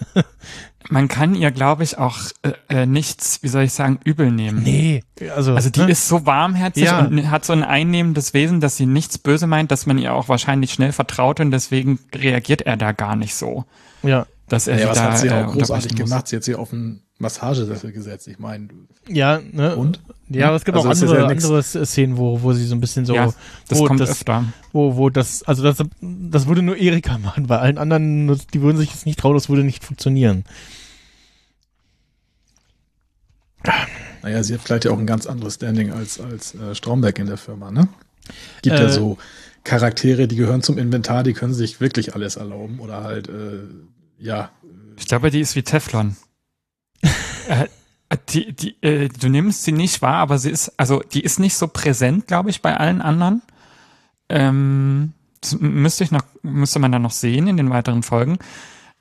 [0.89, 4.63] Man kann ihr, glaube ich, auch äh, äh, nichts, wie soll ich sagen, übel nehmen.
[4.63, 5.03] nee,
[5.35, 5.91] also, Also die ne?
[5.91, 6.99] ist so warmherzig Ja.
[6.99, 10.29] und hat so ein einnehmendes Wesen, dass sie nichts böse meint, dass man ihr auch
[10.29, 13.65] wahrscheinlich schnell vertraut und deswegen reagiert er da gar nicht so,
[14.03, 15.61] ja, dass er ja, sie was da hat sie äh, auch großartig
[15.91, 16.09] unterbrechen muss.
[16.09, 16.27] gemacht?
[16.27, 18.27] Sie hat sie auf den Massagesessel gesetzt.
[18.27, 18.67] Ich meine,
[19.09, 19.75] Ja, ne?
[19.75, 19.99] und?
[20.29, 22.79] Ja, aber es gibt Also auch andere, ja andere Szenen, wo, wo sie so ein
[22.81, 23.33] bisschen so, ja,
[23.67, 24.45] das wo kommt das, öfter.
[24.71, 28.77] wo, wo das, also das, das würde nur Erika machen, bei allen anderen, die würden
[28.77, 30.43] sich jetzt nicht trauen, das würde nicht funktionieren.
[34.21, 37.27] Naja, sie hat vielleicht ja auch ein ganz anderes Standing als, als äh, Stromberg in
[37.27, 37.87] der Firma, ne?
[38.61, 39.17] Gibt ja Äh, so
[39.63, 43.59] Charaktere, die gehören zum Inventar, die können sich wirklich alles erlauben oder halt, äh,
[44.17, 44.49] ja,
[44.97, 46.15] Ich glaube, die ist wie Teflon.
[47.47, 47.67] Äh,
[48.29, 51.55] die, die, äh, du nimmst sie nicht wahr, aber sie ist, also die ist nicht
[51.55, 53.41] so präsent, glaube ich, bei allen anderen.
[54.29, 58.37] Ähm, das müsste ich noch, müsste man dann noch sehen in den weiteren Folgen.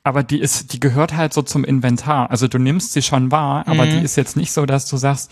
[0.03, 2.29] Aber die ist, die gehört halt so zum Inventar.
[2.29, 3.91] Also du nimmst sie schon wahr, aber Mhm.
[3.91, 5.31] die ist jetzt nicht so, dass du sagst,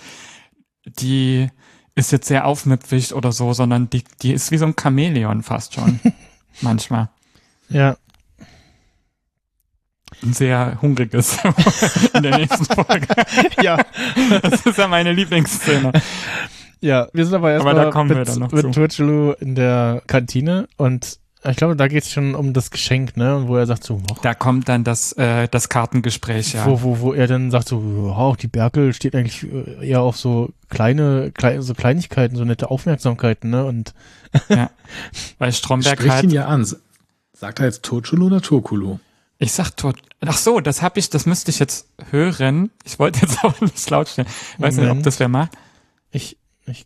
[0.86, 1.50] die
[1.96, 5.74] ist jetzt sehr aufmüpfig oder so, sondern die, die ist wie so ein Chamäleon fast
[5.74, 6.00] schon.
[6.62, 7.10] Manchmal.
[7.68, 7.98] Ja,
[10.24, 11.40] Ein sehr hungriges
[12.14, 13.08] in der nächsten Folge.
[13.62, 13.78] ja,
[14.42, 15.92] Das ist ja meine Lieblingsszene.
[16.80, 17.08] ja.
[17.14, 18.74] Wir sind aber erstmal da kommen wir mit, mit.
[18.74, 23.36] Twitchelu in der Kantine und ich glaube, da geht es schon um das Geschenk, ne?
[23.36, 26.68] Und wo er sagt so, oh, Da kommt dann das, äh, das Kartengespräch, ja.
[26.68, 30.02] wo, wo, wo er dann sagt so, oh, auch die Berkel steht eigentlich äh, eher
[30.02, 33.66] auf so kleine, kleine, so Kleinigkeiten, so nette Aufmerksamkeiten, ne?
[33.66, 33.96] Und
[35.40, 36.68] Weil Stromberg spricht halt, ihn ja an.
[37.34, 39.00] Sagt er jetzt Totschulu oder Tokulu?
[39.42, 42.70] Ich sag tot, ach so, das hab ich, das müsste ich jetzt hören.
[42.86, 44.28] Ich wollte jetzt aber nicht laut stellen.
[44.56, 45.06] Ich weiß nicht, ob Moment.
[45.06, 45.52] das wer macht.
[46.12, 46.86] ich, ich,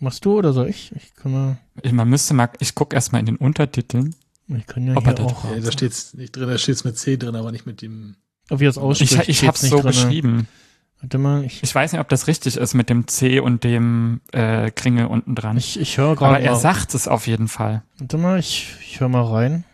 [0.00, 0.92] machst du oder soll ich?
[0.94, 4.14] Ich kann mal, Ich, man müsste mal, ich guck erst mal in den Untertiteln.
[4.48, 6.98] ich kann ja Ob er hier auch, Ja, da steht's nicht drin, da steht's mit
[6.98, 8.16] C drin, aber nicht mit dem.
[8.50, 9.28] ob ihr das Ich, ausspricht.
[9.28, 9.90] ich steht's hab's nicht so drinne.
[9.92, 10.48] geschrieben.
[11.00, 14.20] Warte mal, ich, Ich weiß nicht, ob das richtig ist mit dem C und dem
[14.32, 15.56] äh, Kringel unten dran.
[15.56, 16.58] ich, ich höre aber gerade er mal.
[16.60, 17.82] sagt es auf jeden Fall.
[17.98, 19.64] Warte mal, ich, ich höre mal rein.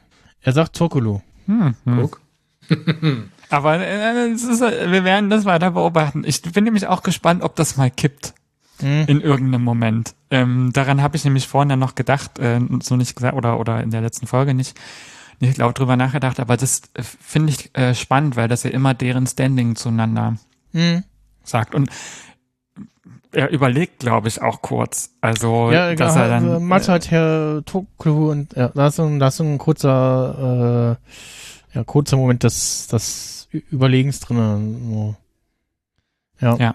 [0.42, 1.20] Er sagt Tokulu.
[1.50, 2.00] Hm, hm.
[2.00, 2.20] Guck.
[3.50, 6.22] Aber äh, es ist, äh, wir werden das weiter beobachten.
[6.24, 8.34] Ich bin nämlich auch gespannt, ob das mal kippt
[8.78, 9.04] Hm.
[9.08, 10.14] in irgendeinem Moment.
[10.30, 13.82] Ähm, daran habe ich nämlich vorhin ja noch gedacht, äh, so nicht gesagt oder oder
[13.82, 14.74] in der letzten Folge nicht,
[15.38, 16.40] nicht laut drüber nachgedacht.
[16.40, 20.36] Aber das äh, finde ich äh, spannend, weil das ja immer deren Standing zueinander
[20.72, 21.02] Hm.
[21.42, 21.90] sagt und
[23.32, 25.10] er überlegt, glaube ich, auch kurz.
[25.20, 28.98] Also, Ja, dass ja, er dann äh, Mathe hat Herr Tokulu und ja, da ist
[28.98, 31.10] ein, da ist ein kurzer, äh,
[31.74, 34.80] ja, kurzer Moment des, des Ü- Überlegens drin.
[34.90, 35.16] So.
[36.40, 36.56] Ja.
[36.56, 36.74] Ja.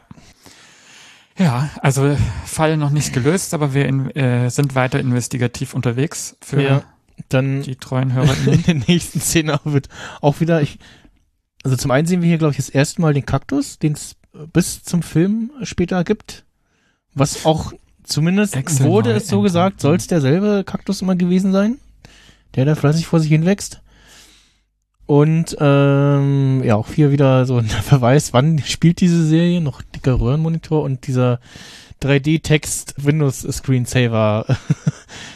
[1.38, 2.16] Ja, also
[2.46, 6.84] Fall noch nicht gelöst, aber wir in, äh, sind weiter investigativ unterwegs für Ja.
[7.30, 8.64] Dann die treuen in HörerInnen.
[8.64, 9.90] der nächsten Szene wird
[10.22, 10.80] auch wieder, ich,
[11.64, 14.16] also zum einen sehen wir hier, glaube ich, das erste Mal den Kaktus, den es
[14.54, 16.46] bis zum Film später gibt.
[17.14, 17.72] Was auch
[18.04, 21.80] zumindest Excel wurde es so gesagt, soll es derselbe Kaktus immer gewesen sein,
[22.56, 23.82] der da fleißig vor sich hin wächst.
[25.06, 30.20] Und ähm, ja, auch hier wieder so ein Verweis, wann spielt diese Serie, noch dicker
[30.20, 31.40] Röhrenmonitor und dieser
[32.02, 34.46] 3D-Text Windows Screensaver,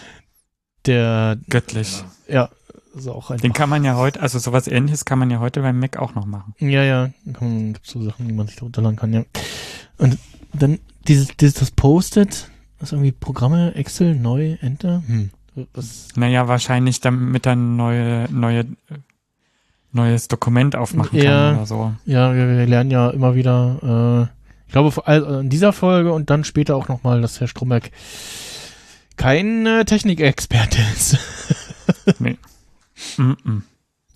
[0.86, 2.04] der Göttlich.
[2.28, 2.50] ja,
[2.96, 3.42] ist auch einfach.
[3.42, 6.16] Den kann man ja heute, also sowas ähnliches kann man ja heute beim Mac auch
[6.16, 6.56] noch machen.
[6.60, 9.24] Ja, ja, gibt's so Sachen, die man sich runterladen kann, ja.
[9.98, 10.18] Und
[10.54, 12.50] dann dieses, dieses das Post-it,
[12.80, 15.04] das irgendwie Programme, Excel, neu, Enter.
[15.06, 15.32] Hm.
[15.74, 18.66] Das, Naja, wahrscheinlich damit dann neue, neue,
[19.92, 21.24] neues Dokument aufmachen Ja.
[21.24, 21.94] kann oder so.
[22.06, 24.36] ja, wir, wir lernen ja immer wieder, äh,
[24.68, 27.92] ich glaube, allem in dieser Folge und dann später auch nochmal, dass Herr Stromberg
[29.18, 31.18] kein äh, Technikexperte ist.
[32.20, 32.38] Nee.
[33.18, 33.62] Mm -mm.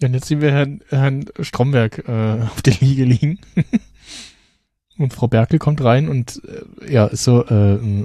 [0.04, 3.40] Und jetzt sehen wir Herrn, Herrn Stromberg äh, auf der Liege liegen.
[4.98, 8.04] und Frau Berkel kommt rein und äh, ja, ist so, äh, äh,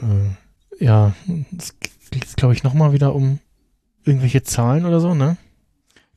[0.78, 1.14] ja,
[1.56, 1.74] es
[2.10, 3.40] geht, glaube ich, nochmal wieder um
[4.04, 5.36] irgendwelche Zahlen oder so, ne?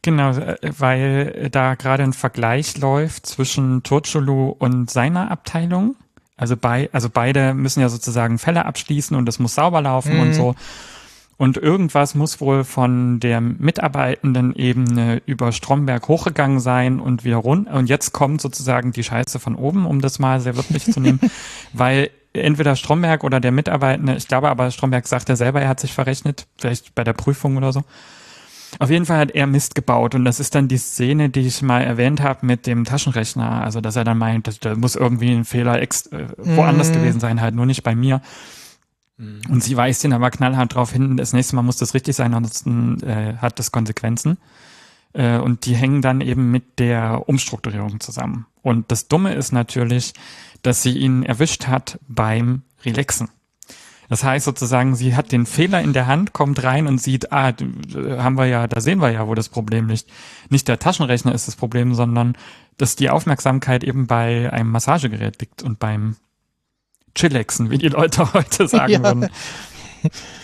[0.02, 5.96] Genau, äh, weil da gerade ein Vergleich läuft zwischen Turchulu und seiner Abteilung.
[6.38, 10.20] Also bei, also beide müssen ja sozusagen Fälle abschließen und es muss sauber laufen Mhm.
[10.22, 10.56] und so.
[11.38, 17.74] Und irgendwas muss wohl von der mitarbeitenden Ebene über Stromberg hochgegangen sein und wieder runter.
[17.74, 21.20] Und jetzt kommt sozusagen die Scheiße von oben, um das mal sehr wörtlich zu nehmen,
[21.74, 25.80] weil entweder Stromberg oder der Mitarbeitende, ich glaube aber Stromberg sagt ja selber, er hat
[25.80, 27.84] sich verrechnet, vielleicht bei der Prüfung oder so.
[28.80, 31.62] Auf jeden Fall hat er Mist gebaut und das ist dann die Szene, die ich
[31.62, 33.64] mal erwähnt habe mit dem Taschenrechner.
[33.64, 36.94] Also dass er dann meint, da muss irgendwie ein Fehler ex äh, woanders Mhm.
[36.94, 38.22] gewesen sein, halt nur nicht bei mir.
[39.50, 42.34] Und sie weist ihn aber knallhart darauf hin, das nächste Mal muss das richtig sein,
[42.34, 44.38] ansonsten äh, hat das Konsequenzen.
[45.14, 48.48] Äh, und die hängen dann eben mit der Umstrukturierung zusammen.
[48.64, 50.14] Und das Dumme ist natürlich,
[50.64, 53.30] dass sie ihn erwischt hat beim Relaxen.
[54.12, 57.54] Das heißt sozusagen, sie hat den Fehler in der Hand, kommt rein und sieht, ah,
[57.54, 57.66] d-
[58.18, 60.06] haben wir ja, da sehen wir ja, wo das Problem liegt.
[60.50, 62.36] Nicht der Taschenrechner ist das Problem, sondern
[62.76, 66.18] dass die Aufmerksamkeit eben bei einem Massagegerät liegt und beim
[67.16, 69.02] Chillaxen, wie die Leute heute sagen Ja.
[69.02, 69.30] würden.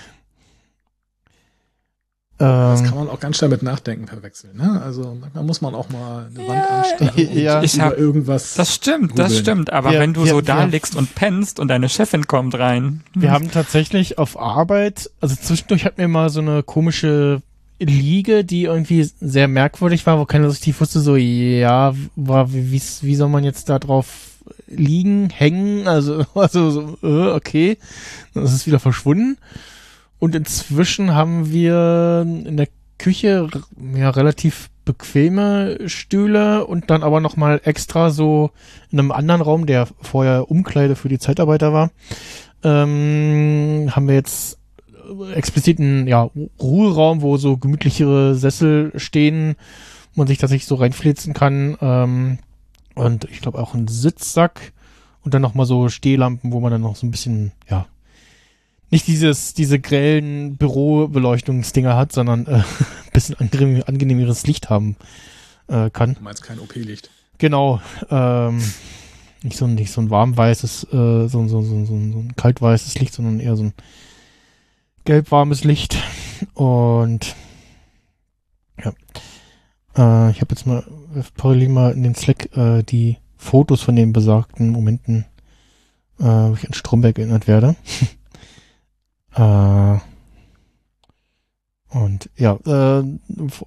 [2.40, 4.56] Das Ähm, kann man auch ganz schnell mit Nachdenken verwechseln.
[4.58, 4.80] Ne?
[4.84, 7.64] Also manchmal muss man auch mal eine Wand anstarren und ja.
[7.64, 8.54] Ich über hab- irgendwas.
[8.54, 9.42] Das stimmt, das Googeln.
[9.44, 9.74] stimmt.
[9.74, 13.02] Aber Wir- wenn du wir- so da liegst und pennst und deine Chefin kommt rein.
[13.16, 17.42] wir haben tatsächlich auf Arbeit, also zwischendurch hatten wir mal so eine komische
[17.80, 22.72] Liege, die irgendwie sehr merkwürdig war, wo keiner so richtig wusste, so, ja, war, wie,
[23.02, 24.08] wie, soll man jetzt da drauf
[24.68, 27.78] liegen, hängen, also, also so, äh, okay,
[28.34, 29.38] dann ist es wieder verschwunden.
[30.20, 33.48] Und inzwischen haben wir in der Küche
[33.96, 38.52] ja relativ bequeme Stühle und dann aber nochmal extra so
[38.90, 41.92] in einem anderen Raum, der vorher Umkleide für die Zeitarbeiter war,
[42.64, 44.58] ähm, haben wir jetzt
[45.36, 49.56] explizit einen ja, Ruheraum, wo so gemütlichere Sessel stehen,
[50.14, 51.78] wo man sich tatsächlich so reinflitzen kann.
[51.82, 52.40] Ähm,
[52.96, 54.74] und ich glaube auch einen Sitzsack
[55.22, 57.86] und dann nochmal so Stehlampen, wo man dann noch so ein bisschen, ja,
[58.90, 62.64] nicht dieses, diese grellen Bürobeleuchtungsdinger hat, sondern äh, ein
[63.14, 64.96] bisschen angenehm, angenehmeres Licht haben
[65.68, 66.14] äh, kann.
[66.16, 67.10] Du meinst kein OP-Licht.
[67.38, 67.82] Genau.
[68.10, 68.62] Ähm,
[69.44, 72.20] nicht so ein, nicht so ein warmweißes, äh, so, ein- so, so, so, ein- so
[72.20, 73.74] ein kaltweißes Licht, sondern eher so ein
[75.06, 75.98] gelbwarmes Licht.
[76.54, 77.36] Und
[78.84, 78.92] ja.
[79.98, 80.84] Äh, ich habe jetzt mal
[81.36, 85.26] parallel mal in den Slack äh, die Fotos von den besagten Momenten,
[86.20, 87.76] äh, wo ich an Stromberg erinnert werde.
[89.38, 90.00] äh,
[91.90, 93.04] und ja, äh,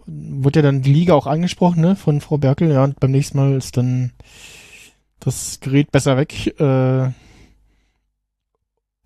[0.07, 3.39] wurde ja dann die Liga auch angesprochen, ne, von Frau Berkel, ja, und beim nächsten
[3.39, 4.13] Mal ist dann
[5.21, 6.59] das Gerät besser weg.
[6.61, 7.11] Äh,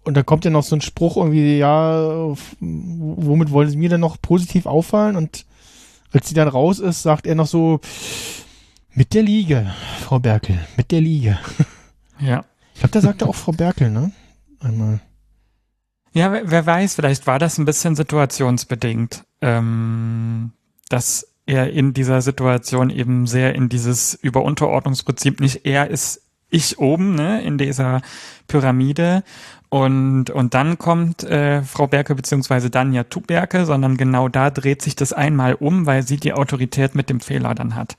[0.04, 4.00] und dann kommt ja noch so ein Spruch irgendwie, ja, womit wollen Sie mir denn
[4.00, 5.16] noch positiv auffallen?
[5.16, 5.46] Und
[6.12, 7.80] als sie dann raus ist, sagt er noch so,
[8.92, 11.38] mit der Liege, Frau Berkel, mit der Liege.
[12.20, 12.44] Ja.
[12.74, 14.12] Ich glaube, da sagte auch Frau Berkel, ne?
[14.60, 15.00] Einmal.
[16.14, 20.52] Ja, wer, wer weiß, vielleicht war das ein bisschen situationsbedingt, ähm,
[20.88, 27.16] dass er in dieser Situation eben sehr in dieses Überunterordnungsprinzip nicht er ist ich oben,
[27.16, 28.00] ne, in dieser
[28.46, 29.24] Pyramide
[29.70, 34.82] und, und dann kommt äh, Frau Berke beziehungsweise dann ja Tuberke, sondern genau da dreht
[34.82, 37.96] sich das einmal um, weil sie die Autorität mit dem Fehler dann hat.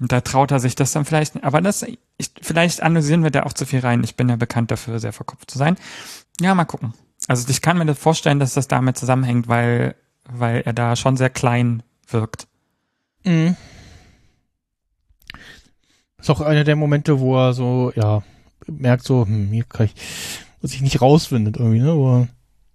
[0.00, 1.86] Und da traut er sich das dann vielleicht, aber das,
[2.16, 4.02] ich, vielleicht analysieren wir da auch zu viel rein.
[4.02, 5.76] Ich bin ja bekannt dafür, sehr verkopft zu sein.
[6.40, 6.94] Ja, mal gucken.
[7.26, 11.16] Also ich kann mir das vorstellen, dass das damit zusammenhängt, weil, weil er da schon
[11.16, 12.46] sehr klein wirkt.
[13.24, 13.56] Mhm.
[16.18, 18.22] Ist auch einer der Momente, wo er so, ja,
[18.66, 19.94] merkt so, hm, hier kann ich,
[20.60, 22.28] was ich nicht rausfindet irgendwie, ne, wo er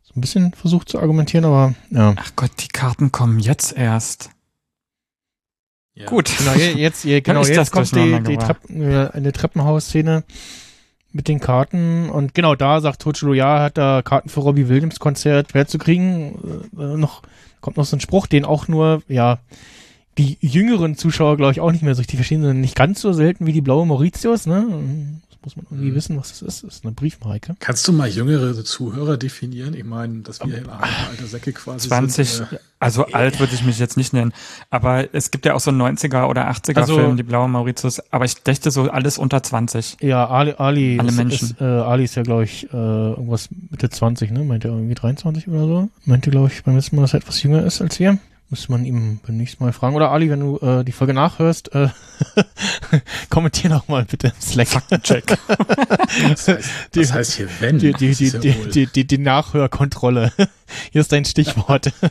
[0.04, 2.14] so ein bisschen versucht zu argumentieren, aber, ja.
[2.18, 4.30] Ach Gott, die Karten kommen jetzt erst.
[5.96, 6.06] Ja.
[6.08, 6.32] Gut.
[6.38, 8.38] Genau, je- jetzt, je, genau, jetzt kommt die, die?
[8.38, 10.24] Treppen, äh, eine Treppenhausszene
[11.14, 15.00] mit den Karten und genau da sagt Totschlo, ja, hat da Karten für Robbie Williams
[15.00, 16.64] Konzert schwer zu kriegen.
[16.78, 17.22] Äh, noch,
[17.62, 19.40] kommt noch so ein Spruch, den auch nur, ja,
[20.18, 23.14] die jüngeren Zuschauer, glaube ich, auch nicht mehr so richtig verstehen, sondern nicht ganz so
[23.14, 24.66] selten wie die blaue Mauritius, ne?
[25.44, 25.96] Muss man irgendwie Mhm.
[25.96, 26.64] wissen, was das ist.
[26.64, 27.56] Das ist eine Briefmarke.
[27.60, 29.74] Kannst du mal jüngere Zuhörer definieren?
[29.74, 32.52] Ich meine, dass wir hier alte Säcke quasi 20, sind.
[32.54, 34.32] Äh, also alt würde ich mich jetzt nicht nennen.
[34.70, 38.00] Aber es gibt ja auch so 90er oder 80er Also- Filme, die blaue Mauritius.
[38.12, 39.98] Aber ich dächte so alles unter 20.
[40.02, 41.50] Ja, Ali, Ali, Alle ist, Menschen.
[41.52, 44.44] Ist, äh, Ali ist ja, glaube ich, äh, irgendwas Mitte 20, ne?
[44.44, 45.90] Meint er irgendwie 23 oder so?
[46.06, 48.18] Meinte, glaube ich, beim letzten Mal, dass er etwas jünger ist als wir.
[48.54, 49.96] Müsste man ihm beim nächsten Mal fragen.
[49.96, 51.88] Oder Ali, wenn du äh, die Folge nachhörst, äh,
[53.32, 54.68] kommentier noch mal bitte im Slack.
[54.68, 55.26] Faktencheck.
[56.30, 57.80] das, heißt, Die- das heißt hier wenn.
[57.80, 60.32] Die, die, Das die, die, die, die, die Nachhörkontrolle.
[60.92, 61.92] Hier ist dein Stichwort.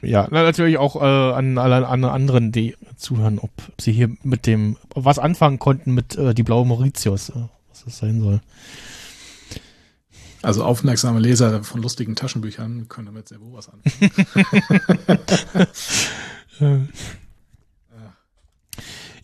[0.00, 1.04] ja, na, natürlich auch äh,
[1.34, 6.16] an alle an anderen, die zuhören, ob sie hier mit dem was anfangen konnten mit
[6.16, 7.32] äh, die blaue Mauritius, äh,
[7.70, 8.40] was das sein soll.
[10.42, 14.10] Also aufmerksame Leser von lustigen Taschenbüchern können damit sehr wohl was anfangen.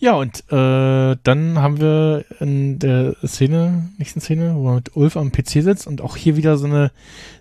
[0.01, 5.17] Ja, und äh, dann haben wir in der Szene, nächsten Szene, wo er mit Ulf
[5.17, 6.93] am PC sitzt und auch hier wieder so eine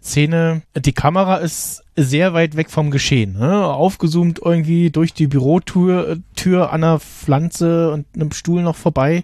[0.01, 3.65] Szene, die Kamera ist sehr weit weg vom Geschehen, ne?
[3.65, 9.23] aufgezoomt irgendwie durch die Bürotür Tür an einer Pflanze und einem Stuhl noch vorbei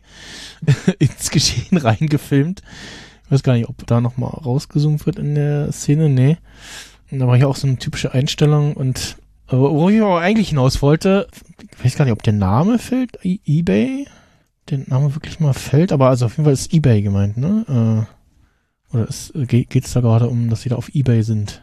[0.99, 2.62] ins Geschehen reingefilmt.
[3.26, 6.38] Ich weiß gar nicht, ob da nochmal rausgezoomt wird in der Szene, nee.
[7.11, 9.17] Und da war hier auch so eine typische Einstellung und
[9.47, 11.28] äh, wo ich aber eigentlich hinaus wollte,
[11.71, 14.07] ich weiß gar nicht, ob der Name fällt, I eBay,
[14.69, 18.07] der Name wirklich mal fällt, aber also auf jeden Fall ist eBay gemeint, ne?
[18.91, 21.61] Äh, Oder es, äh, ge- geht's da gerade um, dass sie da auf Ebay sind?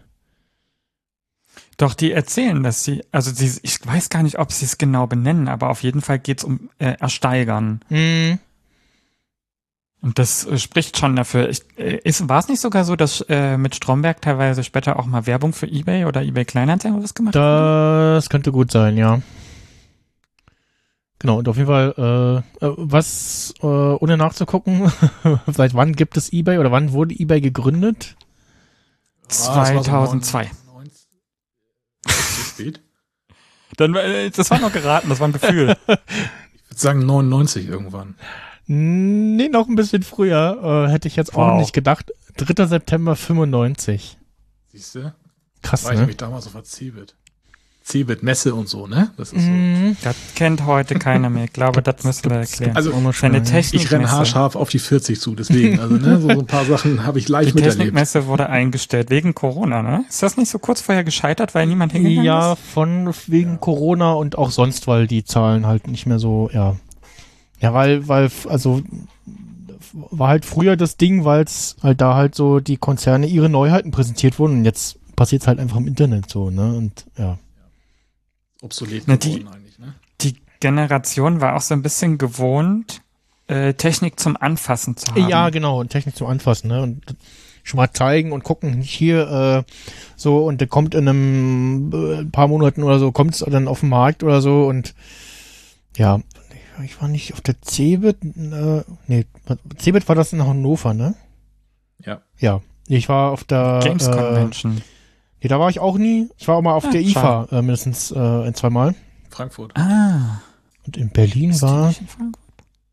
[1.76, 5.06] Doch, die erzählen, dass sie, also sie, ich weiß gar nicht, ob sie es genau
[5.06, 7.80] benennen, aber auf jeden Fall geht's um äh, Ersteigern.
[7.88, 8.38] Mhm.
[10.02, 11.48] Und das äh, spricht schon dafür.
[11.48, 15.06] Ich, äh, ist, war es nicht sogar so, dass äh, mit Stromberg teilweise später auch
[15.06, 18.14] mal Werbung für Ebay oder Ebay Kleinanzeigen oder was gemacht wurde?
[18.14, 19.20] Das könnte gut sein, ja.
[21.18, 24.90] Genau, und auf jeden Fall, äh, äh, was, äh, ohne nachzugucken,
[25.46, 28.16] seit wann gibt es eBay oder wann wurde eBay gegründet?
[29.24, 30.50] Ah, das war so 2002.
[30.66, 31.08] 90.
[32.06, 32.80] Zu spät.
[33.76, 35.76] Dann, äh, das war noch geraten, das war ein Gefühl.
[36.62, 38.14] Ich würde sagen 99 irgendwann.
[38.72, 41.58] Nee, noch ein bisschen früher, äh, hätte ich jetzt auch Wow.
[41.58, 42.12] nicht gedacht.
[42.36, 42.66] 3.
[42.66, 44.16] September 95.
[44.72, 45.12] Siehst du?
[45.60, 46.06] Krass, War ich ne?
[46.06, 47.16] mich damals auf der Cebit.
[48.22, 49.10] Messe und so, ne?
[49.16, 49.50] Das ist so.
[49.50, 49.96] Mhm.
[50.04, 51.44] das kennt heute keiner mehr.
[51.46, 52.76] Ich glaube, das müssen wir erklären.
[52.76, 53.42] Also, Auch Seine ne?
[53.42, 53.82] Technik.
[53.82, 55.80] Ich renne haarscharf auf die 40 zu, deswegen.
[55.80, 57.64] Also, ne, so, so ein paar Sachen habe ich Die miterlebt.
[57.72, 60.04] Technikmesse wurde eingestellt wegen Corona, ne?
[60.08, 62.60] Ist das nicht so kurz vorher gescheitert, weil niemand hingegangen Ja, ist?
[62.72, 66.76] von wegen Corona und auch sonst, weil die Zahlen halt nicht mehr so, ja.
[67.60, 68.82] Ja, weil, weil, also
[69.92, 73.90] war halt früher das Ding, weil es halt da halt so die Konzerne ihre Neuheiten
[73.90, 76.74] präsentiert wurden und jetzt passiert halt einfach im Internet so, ne?
[76.76, 77.38] Und ja.
[78.62, 79.94] Obsolet Na, die- eigentlich, ne?
[80.20, 83.02] Die Generation war auch so ein bisschen gewohnt,
[83.48, 85.28] äh, Technik zum Anfassen zu haben.
[85.28, 86.82] Ja, genau, und Technik zum Anfassen, ne?
[86.82, 87.02] Und
[87.62, 89.72] schon mal zeigen und gucken, nicht hier, äh,
[90.16, 93.80] so, und der kommt in einem äh, paar Monaten oder so, kommt es dann auf
[93.80, 94.94] den Markt oder so und
[95.96, 96.20] ja,
[96.78, 99.26] ich- ich war nicht auf der Cebit, äh, nee,
[99.78, 101.14] Cebit war das in Hannover, ne?
[102.04, 102.20] Ja.
[102.38, 102.60] Ja.
[102.88, 104.82] Ich war auf der Games Äh, Convention.
[105.42, 106.28] nee, da war ich auch nie.
[106.38, 108.94] Ich war auch mal auf Ah, der IFA, äh, mindestens äh, ein, zwei Mal.
[109.30, 109.76] Frankfurt.
[109.76, 110.40] ah.
[110.86, 112.40] Und in Berlin Ist war nicht in Frankfurt?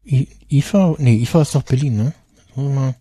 [0.06, 2.14] I IFA, nee, IFA ist doch Berlin, ne?
[2.56, 2.96] Wollen wir mal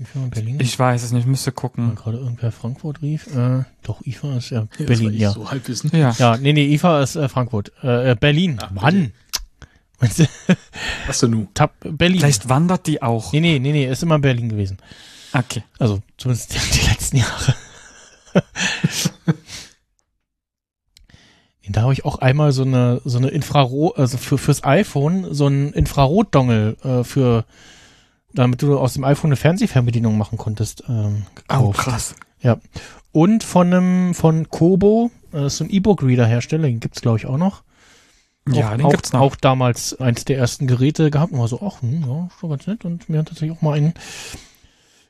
[0.00, 0.58] IFA in Berlin?
[0.60, 1.94] Ich weiß es nicht, müsste Weil gucken.
[1.94, 3.26] gerade irgendwer Frankfurt rief.
[3.36, 5.30] Äh, doch, IFA ist ja Ja, das war Berlin, ich ja.
[5.32, 5.90] So Halbwissen.
[5.94, 6.14] Ja.
[6.18, 7.72] Ja, nee, nee, IFA ist äh, Frankfurt.
[7.82, 8.58] Äh, äh, Berlin.
[8.62, 9.12] Ach, Mann.
[11.06, 11.48] Was denn nu?
[11.54, 12.20] Tab Berlin.
[12.20, 13.32] Vielleicht wandert die auch.
[13.32, 14.78] Nee, nee, nee, nee, ist immer Berlin gewesen.
[15.32, 15.62] Okay.
[15.78, 17.54] Also zumindest die, die letzten Jahre.
[21.68, 25.46] da habe ich auch einmal so eine so eine Infrarot, also für fürs iPhone so
[25.46, 27.44] ein Infrarot-Dongle äh, für
[28.32, 31.78] damit du aus dem iPhone eine Fernsehfernbedienung machen konntest ähm, Oh, gekauft.
[31.78, 32.14] krass.
[33.12, 37.26] Und von einem von Kobo, äh, das ist so ein E-Book-Reader-Hersteller, den gibt's glaube ich
[37.26, 37.62] auch noch.
[38.48, 39.20] Ja, auch, den auch, gibt's noch.
[39.20, 42.66] Auch damals eins der ersten Geräte gehabt und war so, ach, hm, ja, schon ganz
[42.66, 43.94] nett und mir hat tatsächlich auch mal einen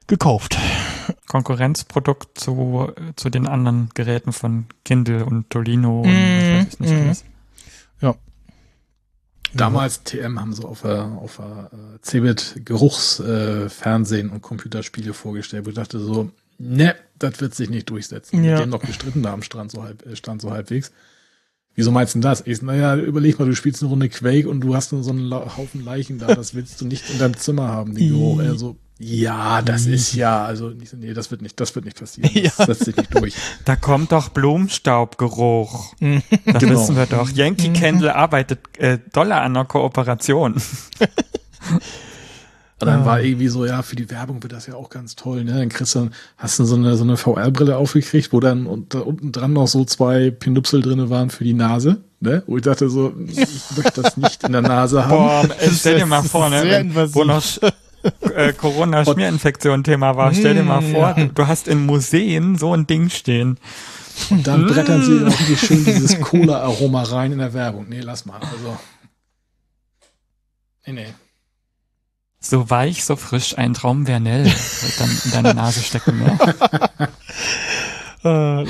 [0.06, 0.56] gekauft.
[1.26, 6.80] Konkurrenzprodukt zu, zu den anderen Geräten von Kindle und Tolino und Mhm, was weiß ich
[6.80, 7.06] nicht mhm.
[7.06, 7.24] alles.
[9.56, 15.14] Damals TM haben so auf der, auf der äh, Cebit Geruchsfernsehen äh, Fernsehen und Computerspiele
[15.14, 18.44] vorgestellt, wo ich dachte so, ne, das wird sich nicht durchsetzen.
[18.44, 18.56] Ja.
[18.56, 20.92] Die haben noch gestritten da am Strand so, halb, äh, Stand so halbwegs.
[21.76, 22.42] Wieso meinst du denn das?
[22.46, 25.30] Ich, naja, überleg mal, du spielst eine Runde Quake und du hast nur so einen
[25.32, 28.40] Haufen Leichen da, das willst du nicht in deinem Zimmer haben, den Geruch.
[28.42, 28.46] I.
[28.48, 32.30] Also, ja, das ist ja, also, nee, das wird nicht, das wird nicht passieren.
[32.34, 32.64] Das Ja.
[32.66, 33.34] setzt sich nicht durch.
[33.66, 35.92] Da kommt doch Blumenstaubgeruch.
[36.00, 36.22] Mhm.
[36.46, 36.80] Das Genau.
[36.80, 37.28] wissen wir doch.
[37.30, 40.54] Yankee Candle arbeitet äh, doller an einer Kooperation.
[42.78, 43.06] Und dann Ah.
[43.06, 45.54] war irgendwie so, ja, für die Werbung wird das ja auch ganz toll, ne?
[45.54, 48.98] Dann kriegst du, hast du so eine, so eine VR-Brille aufgekriegt, wo dann und da
[49.00, 52.42] unten dran noch so zwei Pinupsel drinne waren für die Nase, ne?
[52.46, 55.48] Wo ich dachte so, ich möchte das nicht in der Nase haben.
[55.48, 57.42] Boah, ey, stell dir mal vor, ne, wenn, wo noch
[58.34, 60.34] äh, Corona-Schmierinfektion Thema war.
[60.34, 61.24] Stell dir mal vor, ja.
[61.24, 63.58] du, hast in Museen so ein Ding stehen.
[64.30, 67.86] Und dann brettern sie auch richtig schön dieses Cola-Aroma rein in der Werbung.
[67.88, 68.38] Nee, lass mal.
[68.38, 68.78] Also.
[70.86, 71.06] Nee, nee.
[72.48, 74.44] So weich, so frisch, ein Traum Vernell
[74.98, 76.18] dann in deine Nase stecken.
[76.18, 76.38] Ne?
[78.24, 78.64] Äh,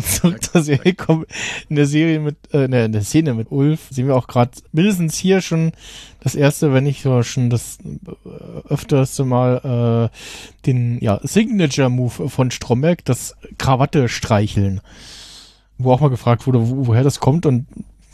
[0.00, 1.26] zurück zur Serie kommen.
[1.68, 4.52] In der Serie mit, äh, ne, in der Szene mit Ulf sehen wir auch gerade
[4.72, 5.72] mindestens hier schon
[6.20, 12.50] das erste, wenn nicht so schon das äh, öfterste Mal äh, den ja, Signature-Move von
[12.50, 14.80] Stromberg, das Krawatte streicheln.
[15.76, 17.66] Wo auch mal gefragt wurde, wo, woher das kommt und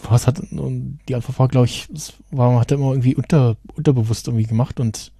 [0.09, 1.89] was hat, die Antwort war, glaube ich,
[2.31, 5.13] war, hat er immer irgendwie unter, unterbewusst irgendwie gemacht und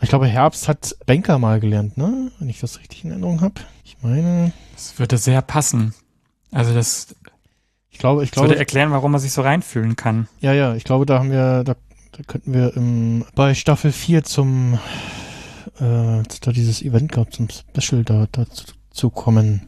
[0.00, 2.30] ich glaube, Herbst hat Banker mal gelernt, ne?
[2.38, 3.54] Wenn ich das richtig in Erinnerung habe.
[3.84, 5.92] Ich meine, Das würde sehr passen.
[6.52, 7.16] Also das,
[7.90, 10.28] ich glaube, ich das würde glaube, erklären, warum man sich so reinfühlen kann.
[10.40, 11.74] ja, ja, ich glaube, da haben wir, da,
[12.12, 14.74] da könnten wir im, bei Staffel 4 zum,
[15.80, 19.66] äh, da dieses Event gab, zum Special da, dazu zu kommen.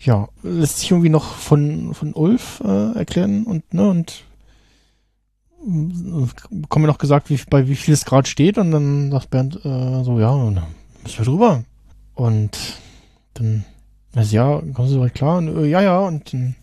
[0.00, 4.24] Ja, lässt sich irgendwie noch von, von Ulf äh, erklären und, ne, und
[5.64, 9.28] mm, bekommen wir noch gesagt, wie, bei wie viel es Grad steht und dann sagt
[9.28, 11.64] Bernd äh, so, ja, müssen wir drüber.
[12.14, 12.58] Und
[13.34, 13.64] dann,
[14.14, 15.38] also ja, kommen Sie soweit klar?
[15.38, 16.56] Und, äh, ja, ja, und dann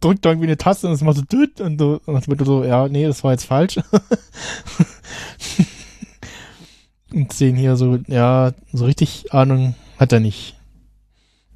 [0.00, 2.64] drückt da irgendwie eine Taste und es macht so düt und so, und dann so,
[2.64, 3.76] ja, nee, das war jetzt falsch.
[7.12, 10.58] und sehen hier so, ja, so richtig Ahnung hat er nicht.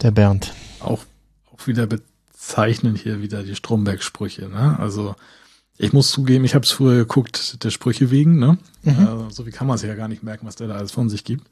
[0.02, 0.54] Der Bernd.
[0.80, 1.04] Auch,
[1.52, 4.48] auch wieder bezeichnend hier wieder die Stromberg-Sprüche.
[4.48, 4.78] Ne?
[4.78, 5.14] Also
[5.78, 8.38] ich muss zugeben, ich habe es früher geguckt, der Sprüche wegen.
[8.38, 8.58] Ne?
[8.82, 8.90] Mhm.
[9.28, 11.08] Äh, so wie kann man sich ja gar nicht merken, was der da alles von
[11.08, 11.46] sich gibt.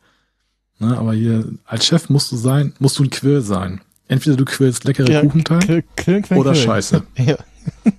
[0.78, 0.96] Ne?
[0.96, 3.80] Aber hier als Chef musst du sein, musst du ein Quill sein.
[4.06, 6.54] Entweder du quillst leckere Ja, Kuchenteig Quill, Quill, Quill, oder.
[6.54, 7.02] Scheiße.
[7.16, 7.36] Ja.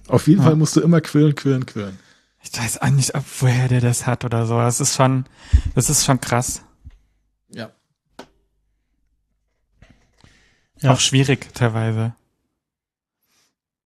[0.07, 0.47] Auf jeden Ja.
[0.47, 1.99] Fall musst du immer quillen, quillen, quillen.
[2.41, 4.57] Ich weiß auch nicht, ob, woher der das hat oder so.
[4.57, 5.25] Das ist schon,
[5.75, 6.63] das ist schon krass.
[7.51, 7.69] Ja.
[10.81, 10.91] Ja.
[10.91, 12.13] Auch schwierig teilweise.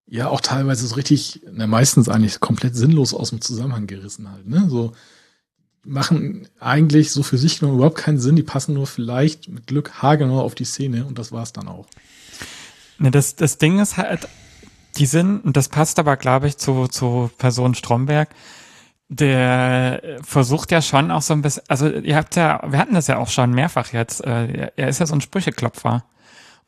[0.05, 4.47] Ja, auch teilweise so richtig, na, meistens eigentlich komplett sinnlos aus dem Zusammenhang gerissen halt,
[4.47, 4.67] ne?
[4.69, 4.93] So
[5.85, 10.01] machen eigentlich so für sich genommen überhaupt keinen Sinn, die passen nur vielleicht mit Glück
[10.01, 11.87] haargenau auf die Szene und das war's dann auch.
[12.99, 14.27] Ne, das, das Ding ist halt,
[14.97, 18.29] die sind, und das passt aber, glaube ich, zu, zu Person Stromberg,
[19.09, 23.07] der versucht ja schon auch so ein bisschen, also ihr habt ja, wir hatten das
[23.07, 26.05] ja auch schon mehrfach jetzt, äh, er ist ja so ein Sprücheklopfer.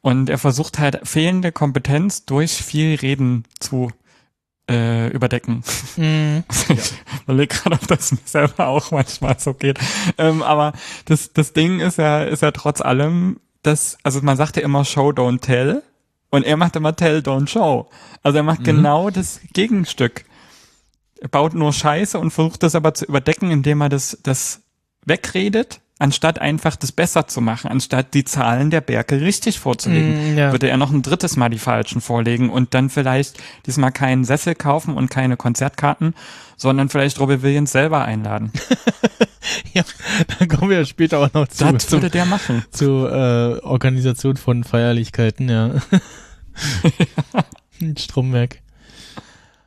[0.06, 3.89] Und er versucht halt fehlende Kompetenz durch viel Reden zu
[4.70, 5.64] äh, überdecken.
[5.97, 6.43] Mhm.
[6.70, 6.93] Ich
[7.24, 9.80] überlege gerade, ob das mir selber auch manchmal so geht.
[10.20, 10.74] Ähm, aber
[11.06, 14.86] das, das Ding ist ja, ist ja trotz allem, dass, also man sagt ja immer
[14.86, 15.82] Show, don't tell.
[16.30, 17.89] Und er macht immer Tell, don't show.
[18.22, 20.26] Also er macht genau das Gegenstück.
[21.20, 24.62] Er baut nur Scheiße und versucht das aber zu überdecken, indem er das, das
[25.03, 30.38] wegredet, anstatt einfach das besser zu machen, anstatt die Zahlen der Berge richtig vorzulegen Mm,
[30.38, 30.52] ja.
[30.52, 34.56] würde er noch ein drittes Mal die falschen vorlegen und dann vielleicht diesmal keinen Sessel
[34.56, 36.14] kaufen und keine Konzertkarten,
[36.58, 38.52] sondern vielleicht Robbie Williams selber einladen.
[39.74, 39.84] ja,
[40.38, 42.66] dann kommen wir später auch noch zu, Das würde der machen.
[42.72, 45.72] zu äh, Organisation von Feierlichkeiten, ja.
[47.98, 48.62] Stromberg.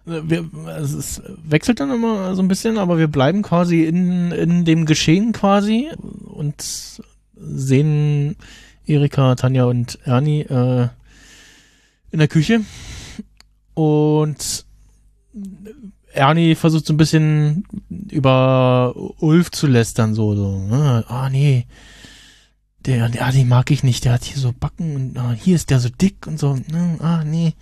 [0.09, 0.48] Wir,
[0.80, 4.86] es ist, wechselt dann immer so ein bisschen, aber wir bleiben quasi in, in dem
[4.86, 5.90] Geschehen quasi
[6.24, 7.02] und
[7.36, 8.36] sehen
[8.86, 10.88] Erika, Tanja und Ernie äh,
[12.11, 12.62] in der Küche
[13.74, 14.64] und
[16.12, 17.64] Ernie versucht so ein bisschen
[18.11, 21.04] über Ulf zu lästern, so, so, ne?
[21.06, 21.66] ah, nee,
[22.89, 25.57] der, der, ah, den mag ich nicht, der hat hier so Backen und ah, hier
[25.57, 26.97] ist der so dick und so, ne?
[27.01, 27.53] ah, nee.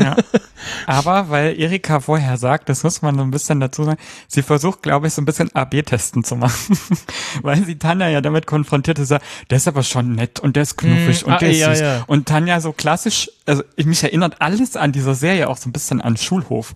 [0.00, 0.16] Ja.
[0.86, 4.82] Aber weil Erika vorher sagt, das muss man so ein bisschen dazu sagen, sie versucht,
[4.82, 6.76] glaube ich, so ein bisschen AB-Testen zu machen.
[7.42, 9.20] weil sie Tanja ja damit konfrontiert ist, der
[9.56, 11.80] ist aber schon nett und der ist knuffig Mm, und ah, der ist ja, süß.
[11.80, 12.04] ja.
[12.08, 15.72] Und Tanja so klassisch, also ich, mich erinnert alles an dieser Serie auch so ein
[15.72, 16.74] bisschen an Schulhof.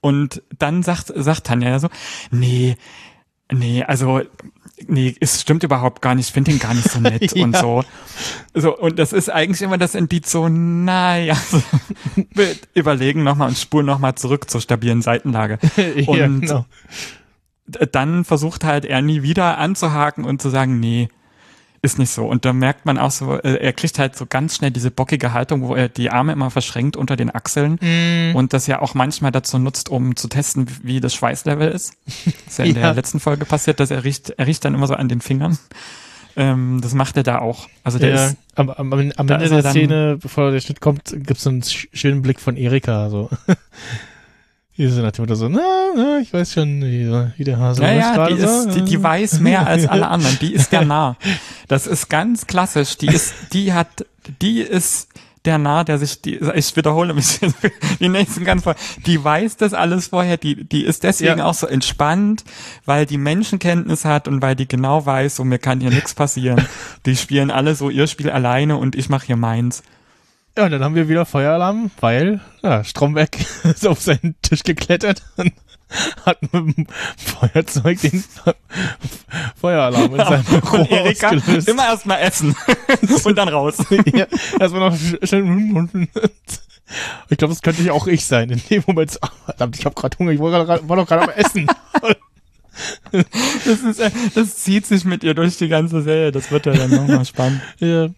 [0.00, 1.88] Und dann sagt, sagt Tanja ja so,
[2.30, 2.76] nee,
[3.52, 4.22] nee, also,
[4.86, 7.60] nee, es stimmt überhaupt gar nicht, ich finde ihn gar nicht so nett und Ja.
[7.60, 7.84] so.
[8.54, 11.62] So, und das ist eigentlich immer das Indiz so, naja, so,
[12.34, 15.58] wir überlegen nochmal und spulen nochmal zurück zur stabilen Seitenlage.
[15.76, 16.66] ja, Und genau.
[17.92, 21.08] dann versucht halt Ernie wieder anzuhaken und zu sagen, nee,
[21.86, 22.26] ist nicht so.
[22.26, 25.32] Und da merkt man auch so, äh, er kriegt halt so ganz schnell diese bockige
[25.32, 28.36] Haltung, wo er die Arme immer verschränkt unter den Achseln Mhm.
[28.36, 31.94] und das ja auch manchmal dazu nutzt, um zu testen, wie das Schweißlevel ist.
[32.04, 32.82] Das ist ja in Ja.
[32.82, 35.58] der letzten Folge passiert, dass er riecht, er riecht dann immer so an den Fingern.
[36.38, 37.66] Ähm, das macht er da auch.
[37.82, 41.14] Also der ja, ist, am, am, am Ende der er Szene, bevor der Schnitt kommt,
[41.16, 43.30] gibt's so einen sch- schönen Blick von Erika, so.
[44.76, 45.60] Hier ist sie natürlich so, na,
[45.94, 48.46] na, ich weiß schon, wie, wie der Hase ja, ja, gerade die, so.
[48.46, 50.38] ist, die, die weiß mehr als alle anderen.
[50.40, 51.16] Die ist der Narr.
[51.66, 52.98] Das ist ganz klassisch.
[52.98, 54.04] Die ist, die hat,
[54.42, 55.08] die ist
[55.46, 57.38] der Narr, der sich, die, ich wiederhole mich
[58.00, 58.74] die nächsten ganz vor,
[59.06, 61.46] die weiß das alles vorher, die, die ist deswegen Ja.
[61.46, 62.44] auch so entspannt,
[62.84, 66.66] weil die Menschenkenntnis hat und weil die genau weiß, so mir kann hier nichts passieren.
[67.06, 69.82] Die spielen alle so ihr Spiel alleine und ich mache hier meins.
[70.56, 75.22] Ja, und dann haben wir wieder Feueralarm, weil, ja, Stromberg ist auf seinen Tisch geklettert
[75.36, 75.52] und
[76.26, 76.86] hat mit dem
[77.16, 78.24] Feuerzeug den
[79.60, 81.68] Feueralarm in seinem Büro Und Erika, ausgelöst.
[81.68, 82.56] immer erstmal essen
[83.24, 83.76] und dann raus.
[84.14, 84.26] ja,
[84.58, 86.08] erstmal noch sch- schön.
[87.28, 88.48] Ich glaube, das könnte ja auch ich sein.
[88.50, 91.22] In dem Moment, so, ah, verdammt, ich habe gerade Hunger, ich war, war doch gerade
[91.24, 91.66] am Essen.
[93.12, 96.32] Das, ist, äh, das zieht sich mit ihr durch die ganze Serie.
[96.32, 97.60] Das wird ja dann nochmal spannend.
[97.80, 98.08] ja.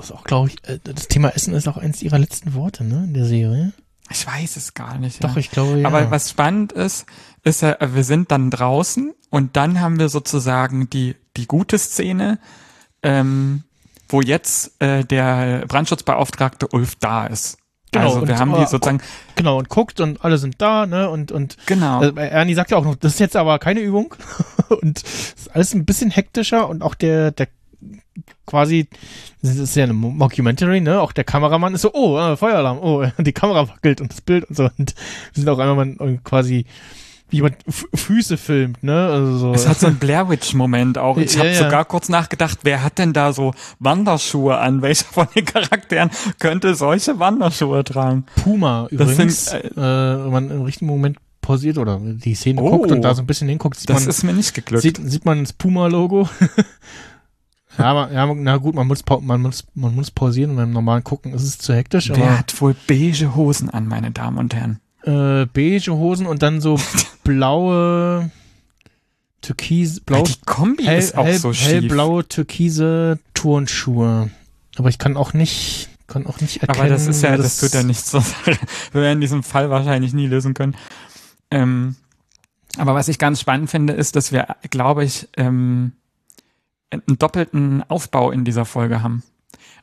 [0.00, 2.84] Das ist auch, glaube ich, äh, das Thema Essen ist auch eins ihrer letzten Worte,
[2.84, 3.72] ne, in der Serie.
[4.10, 5.22] Ich weiß es gar nicht.
[5.22, 5.36] Doch, ja.
[5.36, 5.86] ich glaube, ja.
[5.86, 7.06] Aber was spannend ist,
[7.44, 12.38] ist ja, wir sind dann draußen und dann haben wir sozusagen die, die gute Szene,
[13.02, 13.64] ähm,
[14.08, 17.58] wo jetzt äh, der Brandschutzbeauftragte Ulf da ist.
[17.92, 19.02] Genau, also wir und, haben äh, die sozusagen,
[19.36, 22.02] Genau, und guckt und alle sind da, ne, und, und genau.
[22.02, 24.14] äh, Ernie sagt ja auch noch, das ist jetzt aber keine Übung.
[24.80, 27.48] und es ist alles ein bisschen hektischer und auch der, der
[28.50, 28.88] quasi,
[29.42, 31.00] das ist ja eine Mockumentary, ne?
[31.00, 34.44] Auch der Kameramann ist so, oh, äh, Feueralarm, oh, die Kamera wackelt und das Bild
[34.44, 34.64] und so.
[34.76, 34.94] Und
[35.34, 36.66] wir sind auch einmal mal quasi
[37.30, 37.58] wie jemand
[37.94, 39.06] Füße filmt, ne?
[39.06, 39.52] Also so.
[39.54, 41.16] Es hat so einen Blair Witch-Moment auch.
[41.16, 41.54] Ich habe ja.
[41.54, 44.82] sogar kurz nachgedacht, wer hat denn da so Wanderschuhe an?
[44.82, 48.24] Welcher von den Charakteren könnte solche Wanderschuhe tragen?
[48.42, 52.70] Puma übrigens, sind, äh, wenn man im richtigen Moment pausiert oder die Szene Oh.
[52.78, 54.82] guckt und da so ein bisschen hinguckt, sieht Das man, ist mir nicht geglückt.
[54.82, 56.28] sieht, sieht man das Puma-Logo.
[57.78, 61.04] Ja, aber, ja, na gut, man muss, man muss, man muss pausieren und beim normalen
[61.04, 64.80] gucken ist es zu hektisch, aber hat wohl beige Hosen an, meine Damen und Herren?
[65.04, 66.78] äh, beige Hosen und dann so
[67.24, 68.30] blaue,
[69.40, 71.68] türkis, blau, die Kombi hell, ist auch hell, so schief.
[71.68, 74.30] hellblaue, türkise Turnschuhe.
[74.76, 76.80] Aber ich kann auch nicht, kann auch nicht erkennen.
[76.80, 78.56] Aber das ist ja, das tut ja nichts zur Sache.
[78.92, 80.76] Wir werden diesen Fall wahrscheinlich nie lösen können.
[81.50, 81.96] Ähm,
[82.78, 85.92] aber was ich ganz spannend finde, ist, dass wir, glaube ich, ähm,
[86.90, 89.22] einen doppelten Aufbau in dieser Folge haben.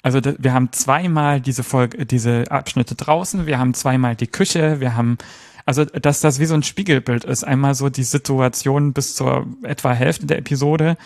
[0.04, 4.96] Also wir haben zweimal diese Folge, diese Abschnitte draußen, wir haben zweimal die Küche, wir
[4.96, 5.18] haben,
[5.66, 7.44] also dass das wie so ein Spiegelbild ist.
[7.44, 10.98] Einmal so die Situation bis zur etwa Hälfte der Episode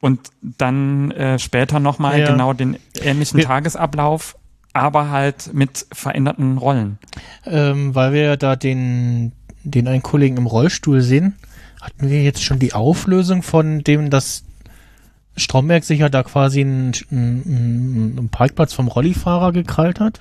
[0.00, 2.26] und dann äh, später nochmal Ja.
[2.26, 4.36] genau den ähnlichen Wir- Tagesablauf,
[4.72, 6.98] aber halt mit veränderten Rollen.
[7.46, 9.32] Ähm, weil wir da den,
[9.62, 11.36] den einen Kollegen im Rollstuhl sehen,
[11.80, 14.44] hatten wir jetzt schon die Auflösung von dem, dass
[15.36, 20.20] Stromberg sich ja da quasi einen, einen, einen Parkplatz vom Rollifahrer gekrallt hat.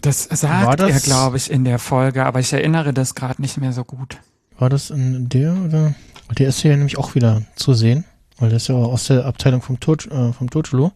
[0.00, 3.40] Das War sagt das- er, glaube ich, in der Folge, aber ich erinnere das gerade
[3.40, 4.18] nicht mehr so gut.
[4.58, 5.94] War das in der oder?
[6.38, 8.04] Der ist hier nämlich auch wieder zu sehen,
[8.38, 10.92] weil der ist ja aus der Abteilung vom, Tod, äh, vom Totschlo.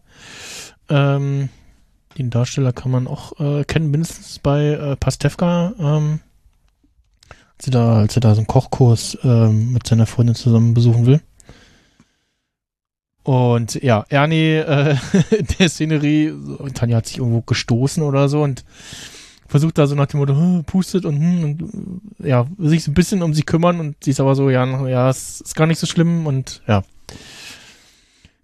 [0.89, 1.49] Ähm,
[2.17, 6.19] den Darsteller kann man auch äh, kennen, mindestens bei äh, Pastewka, ähm,
[7.57, 11.05] als er da, als er da so einen Kochkurs ähm, mit seiner Freundin zusammen besuchen
[11.05, 11.21] will.
[13.27, 14.95] Und ja, Ernie äh,
[15.59, 16.31] der Szenerie,
[16.73, 18.63] Tanja hat sich irgendwo gestoßen oder so und
[19.49, 22.91] versucht da so nach dem Motto, "Hm, pustet und, hm, und äh, ja, sich so
[22.91, 25.67] ein bisschen um sie kümmern und sie ist aber so, ja, ja, es ist gar
[25.67, 26.83] nicht so schlimm und ja.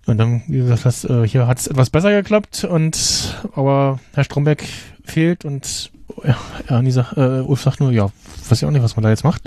[0.05, 4.25] Und dann, wie gesagt, das, äh, hier hat es etwas besser geklappt und aber Herr
[4.25, 4.65] Stromberg
[5.05, 5.93] fehlt und
[6.25, 6.35] ja,
[6.67, 8.09] Ernie sagt, äh, Ulf sagt nur, ja,
[8.49, 9.43] weiß ja auch nicht, was man da jetzt macht.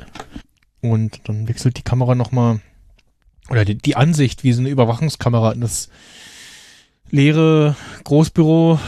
[0.81, 2.61] Und dann wechselt die Kamera nochmal,
[3.51, 5.89] oder die, die Ansicht, wie so eine Überwachungskamera in das
[7.11, 8.81] leere Großbüro.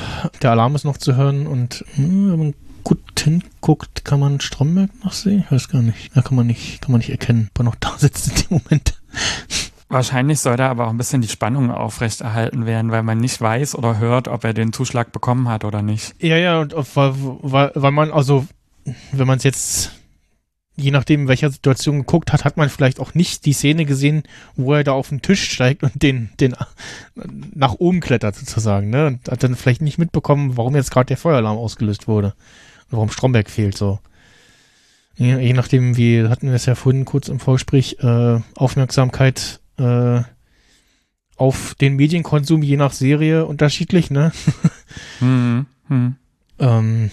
[0.42, 2.54] Der Alarm ist noch zu hören und hm, wenn man
[2.84, 5.44] gut hinguckt, kann man Stromberg noch sehen?
[5.44, 6.16] Ich weiß gar nicht.
[6.16, 8.62] Da kann man nicht, kann man nicht erkennen, ob er noch da sitzt in dem
[8.62, 8.98] Moment.
[9.90, 13.74] Wahrscheinlich soll da aber auch ein bisschen die Spannung aufrechterhalten werden, weil man nicht weiß
[13.74, 16.14] oder hört, ob er den Zuschlag bekommen hat oder nicht.
[16.18, 18.46] Ja, ja, und weil, weil, weil man, also,
[19.12, 19.92] wenn man es jetzt,
[20.78, 24.22] je nachdem, in welcher Situation geguckt hat, hat man vielleicht auch nicht die Szene gesehen,
[24.56, 26.54] wo er da auf den Tisch steigt und den, den
[27.54, 29.08] nach oben klettert sozusagen, ne?
[29.08, 32.28] Und hat dann vielleicht nicht mitbekommen, warum jetzt gerade der Feueralarm ausgelöst wurde.
[32.90, 33.98] Und warum Stromberg fehlt, so.
[35.16, 40.22] Je, je nachdem, wie, hatten wir es ja vorhin kurz im Vorgespräch, äh, Aufmerksamkeit, äh,
[41.36, 44.32] auf den Medienkonsum je nach Serie unterschiedlich, ne?
[45.20, 46.16] Hm, hm.
[46.58, 47.10] Ähm,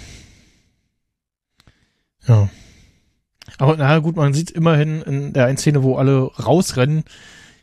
[2.25, 2.49] ja.
[3.57, 7.03] Aber na gut, man sieht immerhin in der einen Szene, wo alle rausrennen,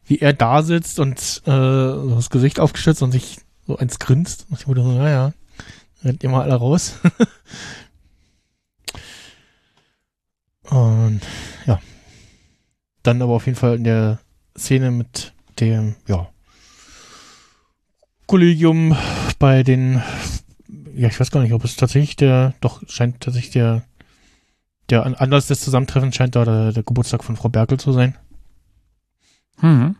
[0.04, 4.46] wie er da sitzt und äh, das Gesicht aufgestützt und sich so eins grinst.
[4.48, 5.32] Und ich wurde so, naja,
[6.02, 6.94] rennt ihr mal alle raus.
[10.70, 11.20] und
[11.66, 11.80] ja.
[13.02, 14.20] Dann aber auf jeden Fall in der
[14.56, 16.28] Szene mit dem, ja,
[18.26, 18.96] Kollegium
[19.38, 20.02] bei den
[20.94, 23.82] ja, ich weiß gar nicht, ob es tatsächlich der, doch, scheint tatsächlich der,
[24.92, 28.16] der An- Anlass des Zusammentreffens scheint da der, der Geburtstag von Frau Berkel zu sein.
[29.58, 29.96] Hm.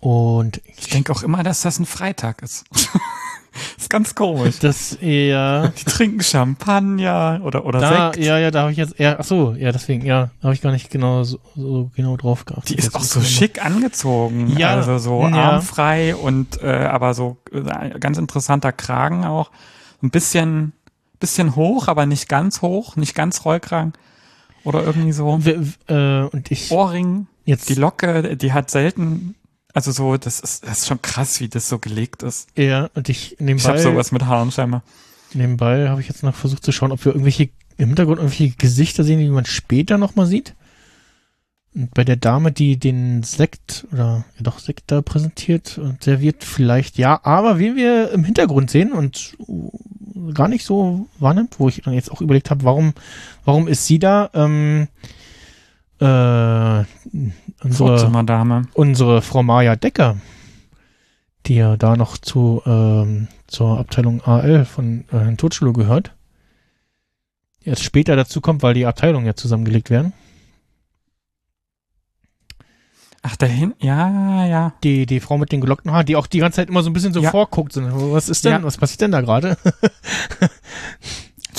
[0.00, 2.64] Und Ich denke auch immer, dass das ein Freitag ist.
[3.76, 4.60] ist ganz komisch.
[4.60, 8.24] das eher, Die trinken Champagner oder, oder da, Sekt.
[8.24, 10.70] ja, ja, da habe ich jetzt eher, ach so, ja, deswegen, ja, habe ich gar
[10.70, 12.68] nicht genau so, so genau drauf geachtet.
[12.70, 14.56] Die ist auch so ich schick angezogen.
[14.56, 15.34] Ja, Also so ja.
[15.52, 19.50] armfrei und äh, aber so äh, ganz interessanter Kragen auch.
[20.00, 20.74] Ein bisschen,
[21.18, 23.92] bisschen hoch, aber nicht ganz hoch, nicht ganz Rollkragen.
[24.64, 25.44] Oder irgendwie so.
[25.44, 25.58] W-
[25.88, 29.34] äh, und ich, Ohrring, jetzt, die Locke, die hat selten,
[29.72, 32.48] also so, das ist, das ist schon krass, wie das so gelegt ist.
[32.56, 34.82] ja, und ich Ich habe nebenbei, sowas mit Haaren scheinbar.
[35.34, 39.04] nebenbei habe ich jetzt noch versucht zu schauen, ob wir irgendwelche, im Hintergrund irgendwelche Gesichter
[39.04, 40.54] sehen, die man später nochmal sieht.
[41.78, 46.44] Und bei der Dame, die den Sekt oder ja doch Sekt da präsentiert und serviert,
[46.44, 49.36] vielleicht ja, aber wen wir im Hintergrund sehen und
[50.34, 52.92] gar nicht so wahrnimmt, wo ich dann jetzt auch überlegt habe, warum,
[53.44, 54.28] warum ist sie da?
[54.34, 54.88] Ähm,
[56.00, 56.04] Äh,
[57.64, 57.96] unsere,
[58.74, 60.16] unsere Frau Maja Decker,
[61.46, 66.12] die ja da noch zu, ähm, zur Abteilung AL von äh, Herrn Totschlo gehört,
[67.64, 70.12] jetzt später dazu kommt, weil die Abteilungen ja zusammengelegt werden.
[73.22, 74.74] Ach, dahin, ja, ja.
[74.84, 76.92] Die, die Frau mit den gelockten Haaren, die auch die ganze Zeit immer so ein
[76.92, 77.30] bisschen so Ja.
[77.30, 77.72] vorguckt.
[77.72, 77.82] So,
[78.12, 78.62] was ist denn, Ja.
[78.62, 79.56] was passiert denn da gerade?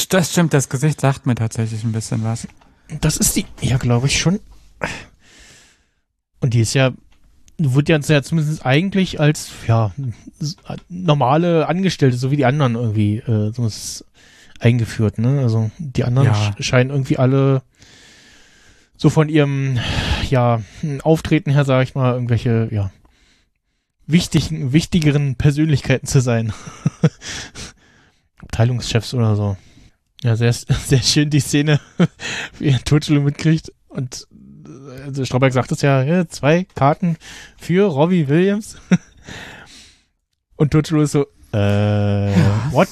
[0.10, 2.48] Das stimmt, das Gesicht sagt mir tatsächlich ein bisschen was.
[3.02, 4.40] Das ist die, ja, glaube ich schon.
[6.40, 6.92] Und die ist ja,
[7.58, 9.92] wird ja zumindest eigentlich als, ja,
[10.88, 14.06] normale Angestellte, so wie die anderen irgendwie, äh, so ist
[14.60, 15.42] eingeführt, ne?
[15.42, 16.34] Also, die anderen Ja.
[16.34, 17.62] sch- scheinen irgendwie alle
[18.98, 19.80] so von ihrem,
[20.32, 20.62] ja,
[21.04, 22.92] Auftreten her, sage ich mal, irgendwelche, ja,
[24.08, 26.52] wichtigen, wichtigeren Persönlichkeiten zu sein.
[28.40, 29.58] Abteilungschefs oder so.
[30.24, 31.80] Ja, sehr, sehr schön die Szene,
[32.60, 33.72] wie er Totschule mitkriegt.
[33.88, 34.28] Und
[34.66, 37.18] äh, also Strauberg sagt es ja, ja, zwei Karten
[37.58, 38.78] für Robbie Williams.
[40.56, 42.34] Und Totschule ist so, äh,
[42.72, 42.90] what?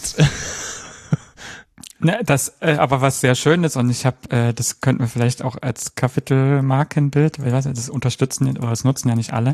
[2.00, 5.08] Ne, das, äh, aber was sehr schön ist, und ich habe, äh, das könnten wir
[5.08, 9.34] vielleicht auch als Kapitelmarkenbild, weil ich weiß nicht, das unterstützen oder das nutzen ja nicht
[9.34, 9.52] alle.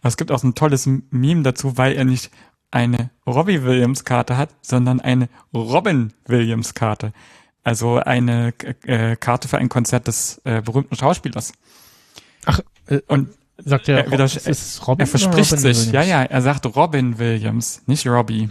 [0.00, 2.30] Aber es gibt auch so ein tolles Meme dazu, weil er nicht
[2.70, 7.12] eine Robbie Williams Karte hat, sondern eine Robin Williams Karte.
[7.62, 8.54] Also eine
[8.86, 11.52] äh, Karte für ein Konzert des äh, berühmten Schauspielers.
[12.46, 13.28] Ach, äh, Und
[13.64, 16.08] Sagt er, Er wieder- ist es Robin er verspricht oder Robin sich, ja, Williams?
[16.08, 18.48] ja, er sagt Robin Williams, nicht Robbie.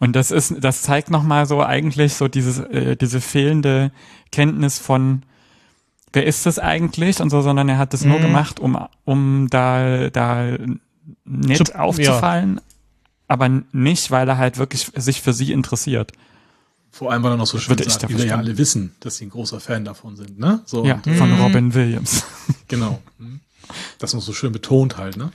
[0.00, 3.92] Und das ist, das zeigt nochmal so eigentlich so dieses, äh, diese fehlende
[4.32, 5.22] Kenntnis von,
[6.12, 8.22] wer ist das eigentlich und so, sondern er hat das nur Mhm.
[8.22, 10.56] gemacht, um, um da, da
[11.24, 12.60] nett Zu- aufzufallen,
[13.28, 16.12] aber nicht, weil er halt wirklich sich für sie interessiert.
[16.90, 18.58] Vor allem, weil er noch so schön Würde ich sagt, da wie wir ja alle
[18.58, 20.60] wissen, dass sie ein großer Fan davon sind, ne?
[20.66, 21.40] So, Ja, und, von Mhm.
[21.40, 22.24] Robin Williams.
[22.68, 23.00] genau.
[23.18, 23.40] Mhm.
[23.98, 25.30] Das noch so schön betont halt, ne?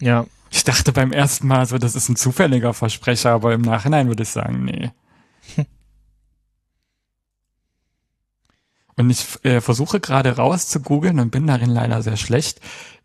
[0.00, 4.08] Ja, Ich dachte beim ersten Mal so, das ist ein zufälliger Versprecher, aber im Nachhinein
[4.08, 4.90] würde ich sagen, nee.
[8.96, 12.60] Und ich äh, versuche gerade rauszugoogeln und bin darin leider sehr schlecht.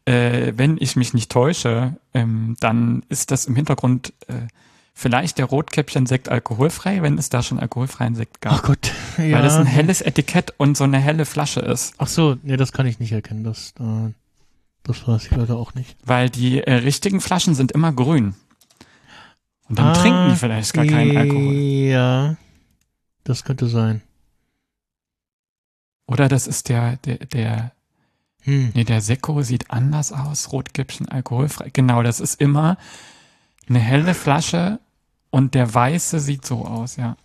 [0.05, 4.47] Äh, wenn ich mich nicht täusche, ähm, dann ist das im Hintergrund äh,
[4.95, 8.53] vielleicht der Rotkäppchen-Sekt alkoholfrei, wenn es da schon alkoholfreien Sekt gab.
[8.53, 8.91] ach Gott.
[9.17, 9.37] Ja.
[9.37, 11.93] Weil das ein helles Etikett und so eine helle Flasche ist.
[11.99, 13.43] Ach so, nee, das kann ich nicht erkennen.
[13.43, 14.11] Das, äh,
[14.83, 15.95] das weiß ich leider auch nicht.
[16.03, 18.35] Weil die äh, richtigen Flaschen sind immer grün.
[19.69, 21.53] Und dann Ah, trinken die vielleicht gar keinen Alkohol.
[21.53, 22.35] Ja,
[23.23, 24.01] das könnte sein.
[26.05, 27.71] Oder das ist der, der, der,
[28.41, 28.71] Hm.
[28.75, 31.69] nee, der Sekko sieht anders aus, Rotkäppchen alkoholfrei.
[31.71, 32.77] Genau, das ist immer
[33.69, 34.79] eine helle Flasche
[35.29, 37.15] und der weiße sieht so aus, ja.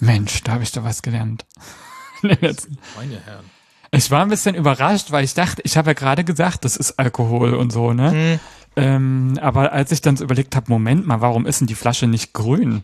[0.00, 1.44] Mensch, da habe ich doch was gelernt.
[2.22, 3.50] Meine Herren.
[3.90, 6.98] Ich war ein bisschen überrascht, weil ich dachte, ich habe ja gerade gesagt, das ist
[6.98, 8.10] Alkohol und so, ne?
[8.12, 8.40] Hm.
[8.76, 12.06] Ähm, aber als ich dann so überlegt habe, Moment mal, warum ist denn die Flasche
[12.06, 12.82] nicht grün?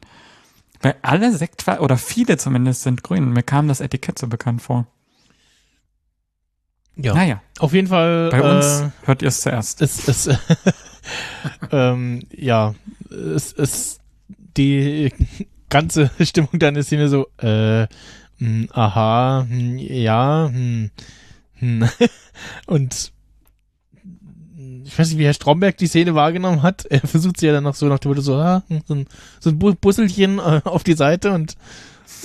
[0.83, 3.33] Weil alle Sektflaschen, oder viele zumindest, sind grün.
[3.33, 4.87] Mir kam das Etikett so bekannt vor.
[6.97, 7.15] Ja.
[7.15, 8.31] Naja, Auf jeden Fall.
[8.31, 9.83] bei uns Äh, hört ihr es zuerst.
[9.83, 10.29] es, es,
[11.73, 12.75] ähm, ja,
[13.11, 13.99] es, es,
[14.29, 15.13] die
[15.71, 17.87] ganze Stimmung dann ist hier so, äh,
[18.39, 20.91] hm, aha, hm, ja, hm,
[21.59, 21.89] hm.
[22.67, 23.13] und
[24.87, 26.85] ich weiß nicht, wie Herr Stromberg die Szene wahrgenommen hat.
[26.87, 29.07] Er versucht sie ja dann noch so nach dem Motto so, ah, so ein,
[29.41, 31.57] so ein Bu- Busselchen äh, auf die Seite und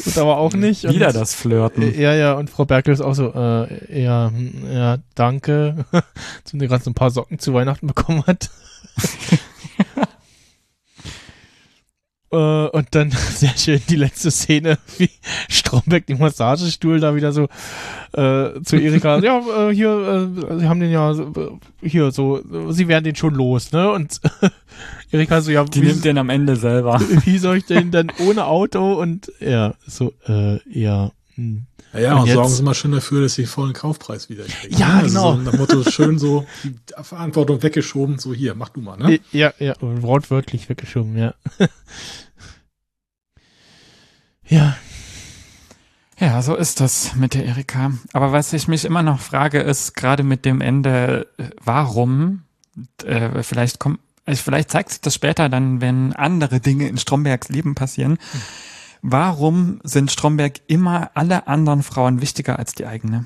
[0.03, 0.83] wird aber auch nicht.
[0.87, 1.83] Wieder und, das Flirten.
[1.83, 5.85] äh, Ja, ja, und Frau Berkel ist auch so, äh, ja, hm, ja, danke,
[6.43, 8.49] dass mir gerade so ein paar Socken zu Weihnachten bekommen hat.
[12.31, 15.09] äh, und dann sehr schön die letzte Szene, wie
[15.47, 17.43] Stromberg den Massagestuhl da wieder so
[18.13, 21.27] äh, zu Erika, ja, äh, hier, äh, sie haben den ja, äh,
[21.81, 23.91] hier so, äh, sie werden den schon los, ne?
[23.91, 24.19] Und
[25.11, 26.99] Erika so, ja, Die wie, nimmt den am Ende selber.
[27.25, 31.65] wie soll ich denn dann ohne Auto und ja, so, äh, ja, hm.
[31.93, 34.43] Ja, ja, Und und, sorgen Sie mal schön dafür, dass Sie den vollen Kaufpreis wieder
[34.43, 34.77] kriegen.
[34.77, 35.07] Ja, ne?
[35.07, 35.31] genau.
[35.31, 39.19] Also so nach Motto schön so die Verantwortung weggeschoben, so hier, mach du mal, ne?
[39.31, 41.33] Ja, ja, wortwörtlich weggeschoben, ja.
[44.47, 44.77] ja,
[46.19, 47.93] Ja, so ist das mit der Erika.
[48.11, 51.27] Aber was ich mich immer noch frage, ist gerade mit dem Ende,
[51.63, 52.43] warum,
[53.05, 57.47] äh, vielleicht kommt, also vielleicht zeigt sich das später dann, wenn andere Dinge in Strombergs
[57.47, 58.17] Leben passieren.
[59.01, 63.25] Warum sind Stromberg immer alle anderen Frauen wichtiger als die eigene?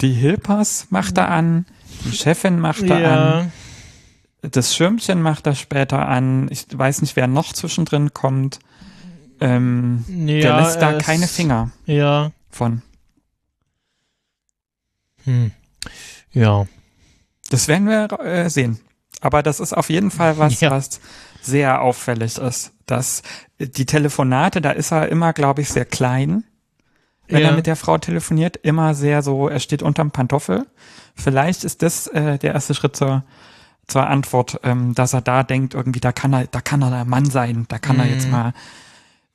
[0.00, 1.64] Die Hilpers macht er an,
[2.04, 3.52] die Chefin macht er an,
[4.42, 6.48] ja, das Schirmchen macht er später an.
[6.50, 8.58] Ich weiß nicht, wer noch zwischendrin kommt.
[9.40, 12.32] Ähm, Ja, der lässt da keine Finger Ja.
[12.50, 12.82] von.
[15.24, 15.52] Hm.
[16.32, 16.66] Ja.
[17.50, 18.80] Das werden wir äh, sehen.
[19.20, 20.70] Aber das ist auf jeden Fall was, Ja.
[20.72, 21.00] was
[21.42, 22.72] sehr auffällig ist.
[22.86, 23.22] Dass
[23.58, 26.44] die Telefonate, da ist er immer, glaube ich, sehr klein.
[27.28, 27.50] Wenn Ja.
[27.50, 30.66] er mit der Frau telefoniert, immer sehr so, er steht unterm Pantoffel.
[31.14, 33.22] Vielleicht ist das äh, der erste Schritt zur,
[33.86, 37.04] zur Antwort, ähm, dass er da denkt, irgendwie, da kann er, da kann er der
[37.04, 38.30] Mann sein, da kann er jetzt Mhm.
[38.32, 38.52] mal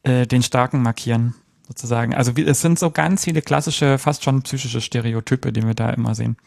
[0.03, 1.33] äh, den Starken markieren,
[1.67, 2.13] sozusagen.
[2.13, 6.13] Also es sind so ganz viele klassische, fast schon psychische Stereotype, die wir da immer
[6.15, 6.37] sehen.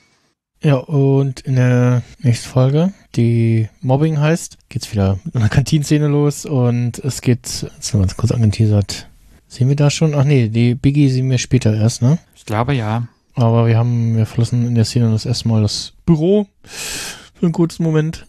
[0.63, 6.45] Ja, und in der nächsten Folge, die Mobbing heißt, geht's wieder mit einer Kantinszene los
[6.45, 9.09] und es geht, jetzt haben wir uns kurz angeteasert.
[9.49, 10.15] Sehen wir da schon?
[10.15, 12.19] Ach nee, die Biggie sehen wir später erst, ne?
[12.35, 13.09] Ich glaube ja.
[13.33, 17.53] Aber wir haben, wir verlassen in der Szene das erste Mal das Büro für einen
[17.53, 18.27] kurzen Moment.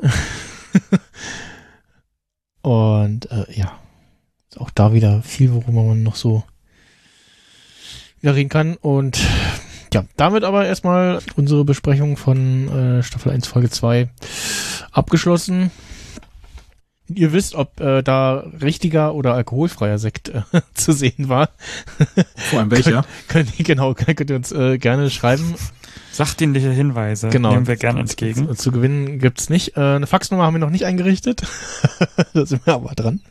[2.62, 3.78] und äh, ja,
[4.50, 6.44] ist auch da wieder viel, worüber man noch so
[8.22, 8.78] wieder reden kann.
[8.78, 9.20] Und
[9.94, 14.10] ja, damit aber erstmal unsere Besprechung von äh, Staffel 1, Folge 2
[14.92, 15.72] abgeschlossen.
[17.14, 20.44] Ihr wisst, ob äh, da richtiger oder alkoholfreier Sekt äh,
[20.74, 21.50] zu sehen war.
[22.36, 23.06] Vor allem welcher?
[23.28, 25.56] Könnt ihr, genau, könnt ihr uns äh, gerne schreiben.
[26.14, 27.52] Sachdienliche Hinweise Genau.
[27.52, 28.48] nehmen wir gerne entgegen.
[28.50, 29.76] Zu, zu gewinnen gibt's nicht.
[29.76, 31.42] Äh, eine Faxnummer haben wir noch nicht eingerichtet.
[32.34, 33.22] da sind wir aber dran.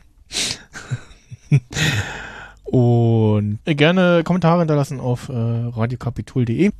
[2.71, 6.71] Und gerne Kommentare hinterlassen auf äh, radiokapitol.de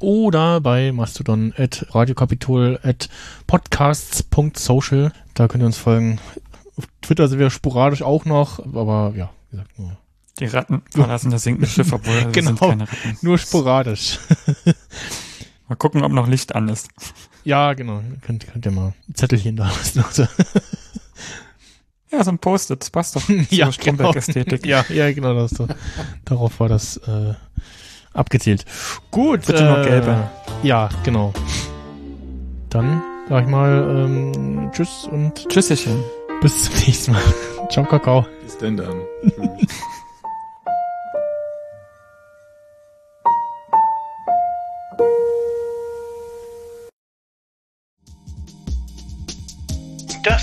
[0.00, 3.08] oder bei Mastodon at radiokapitol at
[3.48, 5.10] podcasts.social.
[5.34, 6.20] Da könnt ihr uns folgen.
[6.76, 9.96] Auf Twitter sind wir sporadisch auch noch, aber ja, wie gesagt, nur,
[10.38, 12.48] Die Ratten verlassen das sinkende Schiff, obwohl wir Genau.
[12.48, 13.18] sind keine Ratten.
[13.22, 14.18] nur sporadisch.
[15.68, 16.88] Mal gucken, ob noch Licht an ist.
[17.42, 18.00] ja, genau.
[18.22, 20.28] Könnt, könnt ihr mal ein Zettelchen da lassen.
[22.16, 23.22] Ja, so ein Post-it, das passt doch.
[23.50, 24.64] ja, Stromberg-Ästhetik.
[24.66, 25.68] Ja, ja, genau, das, so.
[26.24, 27.34] darauf war das äh,
[28.14, 28.64] abgezielt.
[29.10, 29.46] Gut.
[29.46, 30.30] Bitte nur gelbe.
[30.62, 31.34] Ja, genau.
[32.70, 36.02] Dann sag ich mal ähm, Tschüss und Tschüsschen.
[36.40, 37.22] bis zum nächsten Mal.
[37.70, 38.24] Ciao, Kakao.
[38.42, 39.02] Bis denn dann.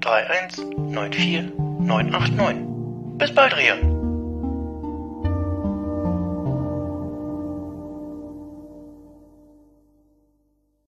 [0.00, 3.18] 31 94 989.
[3.18, 3.99] Bis bald, Rian.